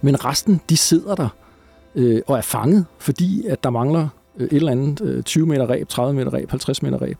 Men 0.00 0.24
resten, 0.24 0.60
de 0.70 0.76
sidder 0.76 1.14
der 1.14 1.28
øh, 1.96 2.20
og 2.26 2.36
er 2.36 2.42
fanget, 2.42 2.86
fordi 2.98 3.46
at 3.46 3.64
der 3.64 3.70
mangler 3.70 4.08
øh, 4.38 4.46
et 4.46 4.52
eller 4.52 4.72
andet 4.72 5.00
øh, 5.00 5.22
20 5.22 5.46
meter 5.46 5.70
ræb, 5.70 5.88
30 5.88 6.14
meter 6.14 6.34
ræb, 6.34 6.50
50 6.50 6.82
meter 6.82 7.02
ræb. 7.02 7.18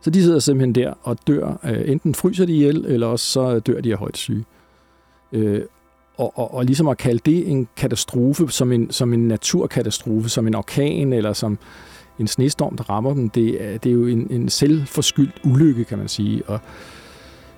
Så 0.00 0.10
de 0.10 0.22
sidder 0.22 0.38
simpelthen 0.38 0.74
der 0.74 0.94
og 1.02 1.18
dør. 1.26 1.60
Øh, 1.64 1.90
enten 1.90 2.14
fryser 2.14 2.46
de 2.46 2.52
ihjel, 2.52 2.84
eller 2.86 3.06
også 3.06 3.26
så 3.26 3.58
dør 3.58 3.80
de 3.80 3.92
af 3.92 3.98
højt 3.98 4.16
syge. 4.16 4.44
Øh, 5.32 5.62
og, 6.16 6.38
og, 6.38 6.54
og 6.54 6.64
ligesom 6.64 6.88
at 6.88 6.98
kalde 6.98 7.20
det 7.26 7.48
en 7.50 7.68
katastrofe, 7.76 8.48
som 8.48 8.72
en, 8.72 8.90
som 8.90 9.12
en 9.12 9.28
naturkatastrofe, 9.28 10.28
som 10.28 10.46
en 10.46 10.54
orkan, 10.54 11.12
eller 11.12 11.32
som 11.32 11.58
en 12.18 12.26
snestorm, 12.26 12.76
der 12.76 12.90
rammer 12.90 13.14
dem, 13.14 13.30
det 13.30 13.64
er, 13.64 13.78
det 13.78 13.90
er 13.90 13.94
jo 13.94 14.06
en, 14.06 14.26
en 14.30 14.48
selvforskyldt 14.48 15.40
ulykke, 15.44 15.84
kan 15.84 15.98
man 15.98 16.08
sige. 16.08 16.42
Og 16.46 16.60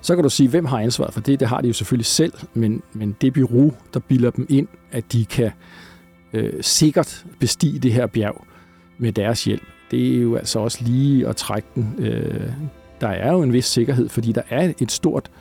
så 0.01 0.15
kan 0.15 0.23
du 0.23 0.29
sige, 0.29 0.49
hvem 0.49 0.65
har 0.65 0.79
ansvaret 0.79 1.13
for 1.13 1.21
det? 1.21 1.39
Det 1.39 1.47
har 1.47 1.61
de 1.61 1.67
jo 1.67 1.73
selvfølgelig 1.73 2.05
selv, 2.05 2.33
men, 2.53 2.81
men 2.93 3.15
det 3.21 3.33
bureau, 3.33 3.73
der 3.93 3.99
bilder 3.99 4.29
dem 4.29 4.45
ind, 4.49 4.67
at 4.91 5.11
de 5.11 5.25
kan 5.25 5.51
øh, 6.33 6.53
sikkert 6.61 7.25
bestige 7.39 7.79
det 7.79 7.93
her 7.93 8.07
bjerg 8.07 8.45
med 8.97 9.11
deres 9.11 9.43
hjælp, 9.43 9.63
det 9.91 10.15
er 10.15 10.21
jo 10.21 10.35
altså 10.35 10.59
også 10.59 10.83
lige 10.83 11.27
at 11.27 11.35
trække 11.35 11.67
den. 11.75 11.95
Øh, 11.99 12.51
der 13.01 13.07
er 13.07 13.31
jo 13.31 13.41
en 13.41 13.53
vis 13.53 13.65
sikkerhed, 13.65 14.09
fordi 14.09 14.31
der 14.31 14.41
er 14.49 14.73
et 14.81 14.91
stort 14.91 15.31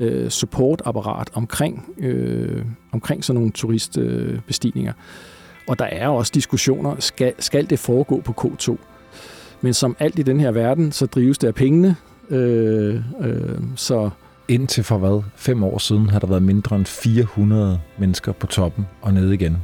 øh, 0.00 0.30
supportapparat 0.30 1.30
omkring, 1.34 1.94
øh, 1.98 2.64
omkring 2.92 3.24
sådan 3.24 3.34
nogle 3.34 3.52
turistbestigninger. 3.52 4.92
Og 5.68 5.78
der 5.78 5.84
er 5.84 6.08
også 6.08 6.32
diskussioner, 6.34 6.96
skal, 6.98 7.32
skal 7.38 7.70
det 7.70 7.78
foregå 7.78 8.20
på 8.20 8.34
K2? 8.40 8.76
Men 9.60 9.74
som 9.74 9.96
alt 9.98 10.18
i 10.18 10.22
den 10.22 10.40
her 10.40 10.50
verden, 10.50 10.92
så 10.92 11.06
drives 11.06 11.38
det 11.38 11.48
af 11.48 11.54
pengene. 11.54 11.96
Øh, 12.30 13.02
øh, 13.20 13.58
så 13.76 14.10
Indtil 14.48 14.84
for 14.84 14.98
hvad? 14.98 15.22
Fem 15.36 15.64
år 15.64 15.78
siden 15.78 16.10
har 16.10 16.18
der 16.18 16.26
været 16.26 16.42
mindre 16.42 16.76
end 16.76 16.86
400 16.86 17.80
mennesker 17.98 18.32
på 18.32 18.46
toppen 18.46 18.86
og 19.02 19.14
nede 19.14 19.34
igen. 19.34 19.56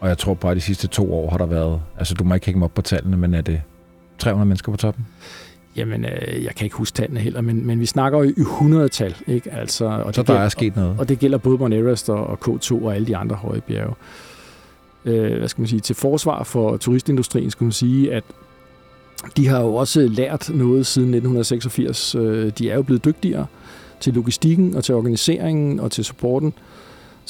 Og 0.00 0.08
jeg 0.08 0.18
tror 0.18 0.34
bare, 0.34 0.54
de 0.54 0.60
sidste 0.60 0.86
to 0.86 1.14
år 1.14 1.30
har 1.30 1.38
der 1.38 1.46
været... 1.46 1.80
Altså, 1.98 2.14
du 2.14 2.24
må 2.24 2.34
ikke 2.34 2.46
hænge 2.46 2.58
mig 2.58 2.64
op 2.64 2.74
på 2.74 2.82
tallene, 2.82 3.16
men 3.16 3.34
er 3.34 3.40
det 3.40 3.62
300 4.18 4.48
mennesker 4.48 4.72
på 4.72 4.78
toppen? 4.78 5.06
Jamen, 5.76 6.04
øh, 6.04 6.44
jeg 6.44 6.54
kan 6.54 6.64
ikke 6.64 6.76
huske 6.76 6.94
tallene 6.94 7.20
heller, 7.20 7.40
men, 7.40 7.66
men 7.66 7.80
vi 7.80 7.86
snakker 7.86 8.18
jo 8.18 8.24
i 8.24 8.32
100-tal, 8.32 9.14
ikke? 9.26 9.52
Altså, 9.52 9.84
og 9.84 10.14
Så 10.14 10.22
det 10.22 10.28
der 10.28 10.34
gælder, 10.34 10.44
er 10.44 10.48
sket 10.48 10.76
noget. 10.76 10.96
Og 10.98 11.08
det 11.08 11.18
gælder 11.18 11.38
både 11.38 11.58
Mount 11.58 11.74
Everest 11.74 12.10
og, 12.10 12.26
og 12.26 12.38
K2 12.48 12.84
og 12.84 12.94
alle 12.94 13.06
de 13.06 13.16
andre 13.16 13.36
høje 13.36 13.60
bjerge. 13.60 13.94
Øh, 15.04 15.38
hvad 15.38 15.48
skal 15.48 15.60
man 15.60 15.68
sige? 15.68 15.80
Til 15.80 15.96
forsvar 15.96 16.42
for 16.42 16.76
turistindustrien 16.76 17.50
skal 17.50 17.64
man 17.64 17.72
sige, 17.72 18.14
at 18.14 18.24
de 19.36 19.48
har 19.48 19.60
jo 19.60 19.74
også 19.74 20.00
lært 20.00 20.50
noget 20.54 20.86
siden 20.86 21.08
1986. 21.08 22.14
Øh, 22.14 22.52
de 22.58 22.70
er 22.70 22.74
jo 22.74 22.82
blevet 22.82 23.04
dygtigere 23.04 23.46
til 24.00 24.14
logistikken 24.14 24.76
og 24.76 24.84
til 24.84 24.94
organiseringen 24.94 25.80
og 25.80 25.90
til 25.90 26.04
supporten. 26.04 26.52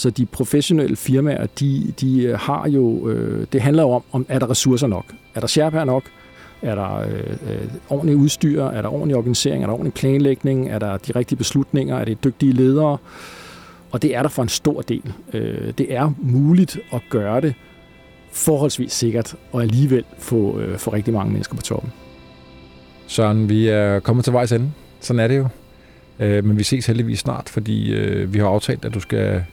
Så 0.00 0.10
de 0.10 0.26
professionelle 0.26 0.96
firmaer, 0.96 1.46
de, 1.46 1.92
de 2.00 2.22
øh, 2.22 2.38
har 2.38 2.68
jo, 2.68 3.08
øh, 3.08 3.46
det 3.52 3.60
handler 3.60 3.82
jo 3.82 3.90
om, 3.90 4.02
om, 4.12 4.26
er 4.28 4.38
der 4.38 4.50
ressourcer 4.50 4.86
nok? 4.86 5.04
Er 5.34 5.40
der 5.40 5.46
sherpaer 5.46 5.84
nok? 5.84 6.02
Er 6.62 6.74
der 6.74 6.96
øh, 7.00 8.10
øh, 8.10 8.20
udstyr? 8.20 8.64
Er 8.64 8.82
der 8.82 8.88
ordentlig 8.88 9.16
organisering? 9.16 9.62
Er 9.62 9.66
der 9.66 9.74
ordentlig 9.74 9.94
planlægning? 9.94 10.68
Er 10.68 10.78
der 10.78 10.96
de 10.96 11.12
rigtige 11.16 11.38
beslutninger? 11.38 11.98
Er 11.98 12.04
det 12.04 12.24
dygtige 12.24 12.52
ledere? 12.52 12.98
Og 13.90 14.02
det 14.02 14.16
er 14.16 14.22
der 14.22 14.28
for 14.28 14.42
en 14.42 14.48
stor 14.48 14.80
del. 14.80 15.12
Øh, 15.32 15.72
det 15.78 15.94
er 15.94 16.12
muligt 16.18 16.78
at 16.92 17.00
gøre 17.10 17.40
det 17.40 17.54
forholdsvis 18.32 18.92
sikkert, 18.92 19.36
og 19.52 19.62
alligevel 19.62 20.04
få, 20.18 20.58
øh, 20.58 20.78
få 20.78 20.92
rigtig 20.92 21.14
mange 21.14 21.32
mennesker 21.32 21.56
på 21.56 21.62
toppen. 21.62 21.92
Søren, 23.06 23.48
vi 23.48 23.68
er 23.68 24.00
kommet 24.00 24.24
til 24.24 24.32
vejs 24.32 24.52
ende. 24.52 24.70
Sådan 25.00 25.20
er 25.20 25.28
det 25.28 25.36
jo. 25.36 25.48
Øh, 26.20 26.44
men 26.44 26.58
vi 26.58 26.62
ses 26.62 26.86
heldigvis 26.86 27.18
snart, 27.18 27.48
fordi 27.48 27.92
øh, 27.92 28.34
vi 28.34 28.38
har 28.38 28.46
aftalt, 28.46 28.84
at 28.84 28.94
du 28.94 29.00
skal 29.00 29.44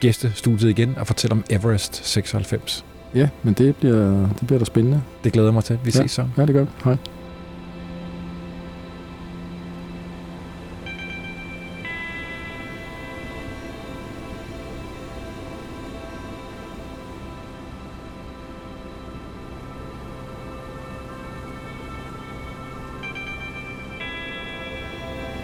gæste 0.00 0.32
studiet 0.34 0.70
igen 0.70 0.94
og 0.98 1.06
fortælle 1.06 1.32
om 1.32 1.44
Everest 1.50 2.06
96. 2.06 2.84
Ja, 3.14 3.28
men 3.42 3.54
det 3.54 3.76
bliver, 3.76 4.28
det 4.38 4.46
bliver 4.46 4.58
da 4.58 4.64
spændende. 4.64 5.02
Det 5.24 5.32
glæder 5.32 5.48
jeg 5.48 5.54
mig 5.54 5.64
til. 5.64 5.78
Vi 5.84 5.90
Ja. 5.94 6.02
ses 6.02 6.10
så. 6.10 6.24
Ja, 6.36 6.46
det 6.46 6.54
gør 6.54 6.60
vi. 6.64 6.68
Hej. 6.84 6.96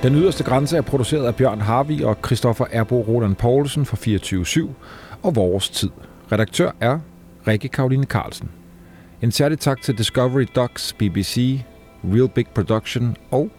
Den 0.07 0.15
yderste 0.15 0.45
grænse 0.45 0.77
er 0.77 0.83
produceret 0.83 1.27
af 1.27 1.35
Bjørn 1.35 1.61
Harvi 1.61 2.03
og 2.03 2.17
Christoffer 2.27 2.65
Erbo 2.71 3.01
Roland 3.01 3.37
Poulsen 3.37 3.87
for 3.87 3.97
24-7 4.67 4.69
og 5.23 5.37
Vores 5.37 5.69
Tid. 5.69 5.91
Redaktør 6.33 6.71
er 6.81 6.99
Rikke 7.47 7.69
Karoline 7.69 8.05
Carlsen. 8.05 8.51
En 9.23 9.33
særlig 9.33 9.59
tak 9.59 9.83
til 9.83 9.99
Discovery 9.99 10.47
Docs, 10.57 10.93
BBC, 10.93 11.61
Real 12.05 12.29
Big 12.29 12.47
Production 12.55 13.17
og 13.31 13.51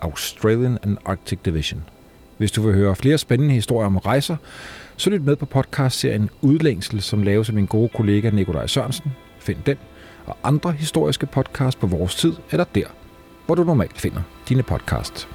Australian 0.00 0.78
and 0.82 0.96
Arctic 1.06 1.38
Division. 1.44 1.84
Hvis 2.38 2.52
du 2.52 2.62
vil 2.62 2.74
høre 2.74 2.96
flere 2.96 3.18
spændende 3.18 3.54
historier 3.54 3.86
om 3.86 3.96
rejser, 3.96 4.36
så 4.96 5.10
lyt 5.10 5.24
med 5.24 5.36
på 5.36 5.46
podcastserien 5.46 6.30
Udlængsel, 6.42 7.02
som 7.02 7.22
laves 7.22 7.48
af 7.48 7.54
min 7.54 7.66
gode 7.66 7.88
kollega 7.88 8.30
Nikolaj 8.30 8.66
Sørensen. 8.66 9.12
Find 9.38 9.58
den 9.66 9.76
og 10.26 10.36
andre 10.44 10.72
historiske 10.72 11.26
podcasts 11.26 11.80
på 11.80 11.86
vores 11.86 12.14
tid 12.14 12.32
eller 12.50 12.64
der, 12.74 12.86
hvor 13.46 13.54
du 13.54 13.64
normalt 13.64 14.00
finder 14.00 14.22
dine 14.48 14.62
podcasts. 14.62 15.28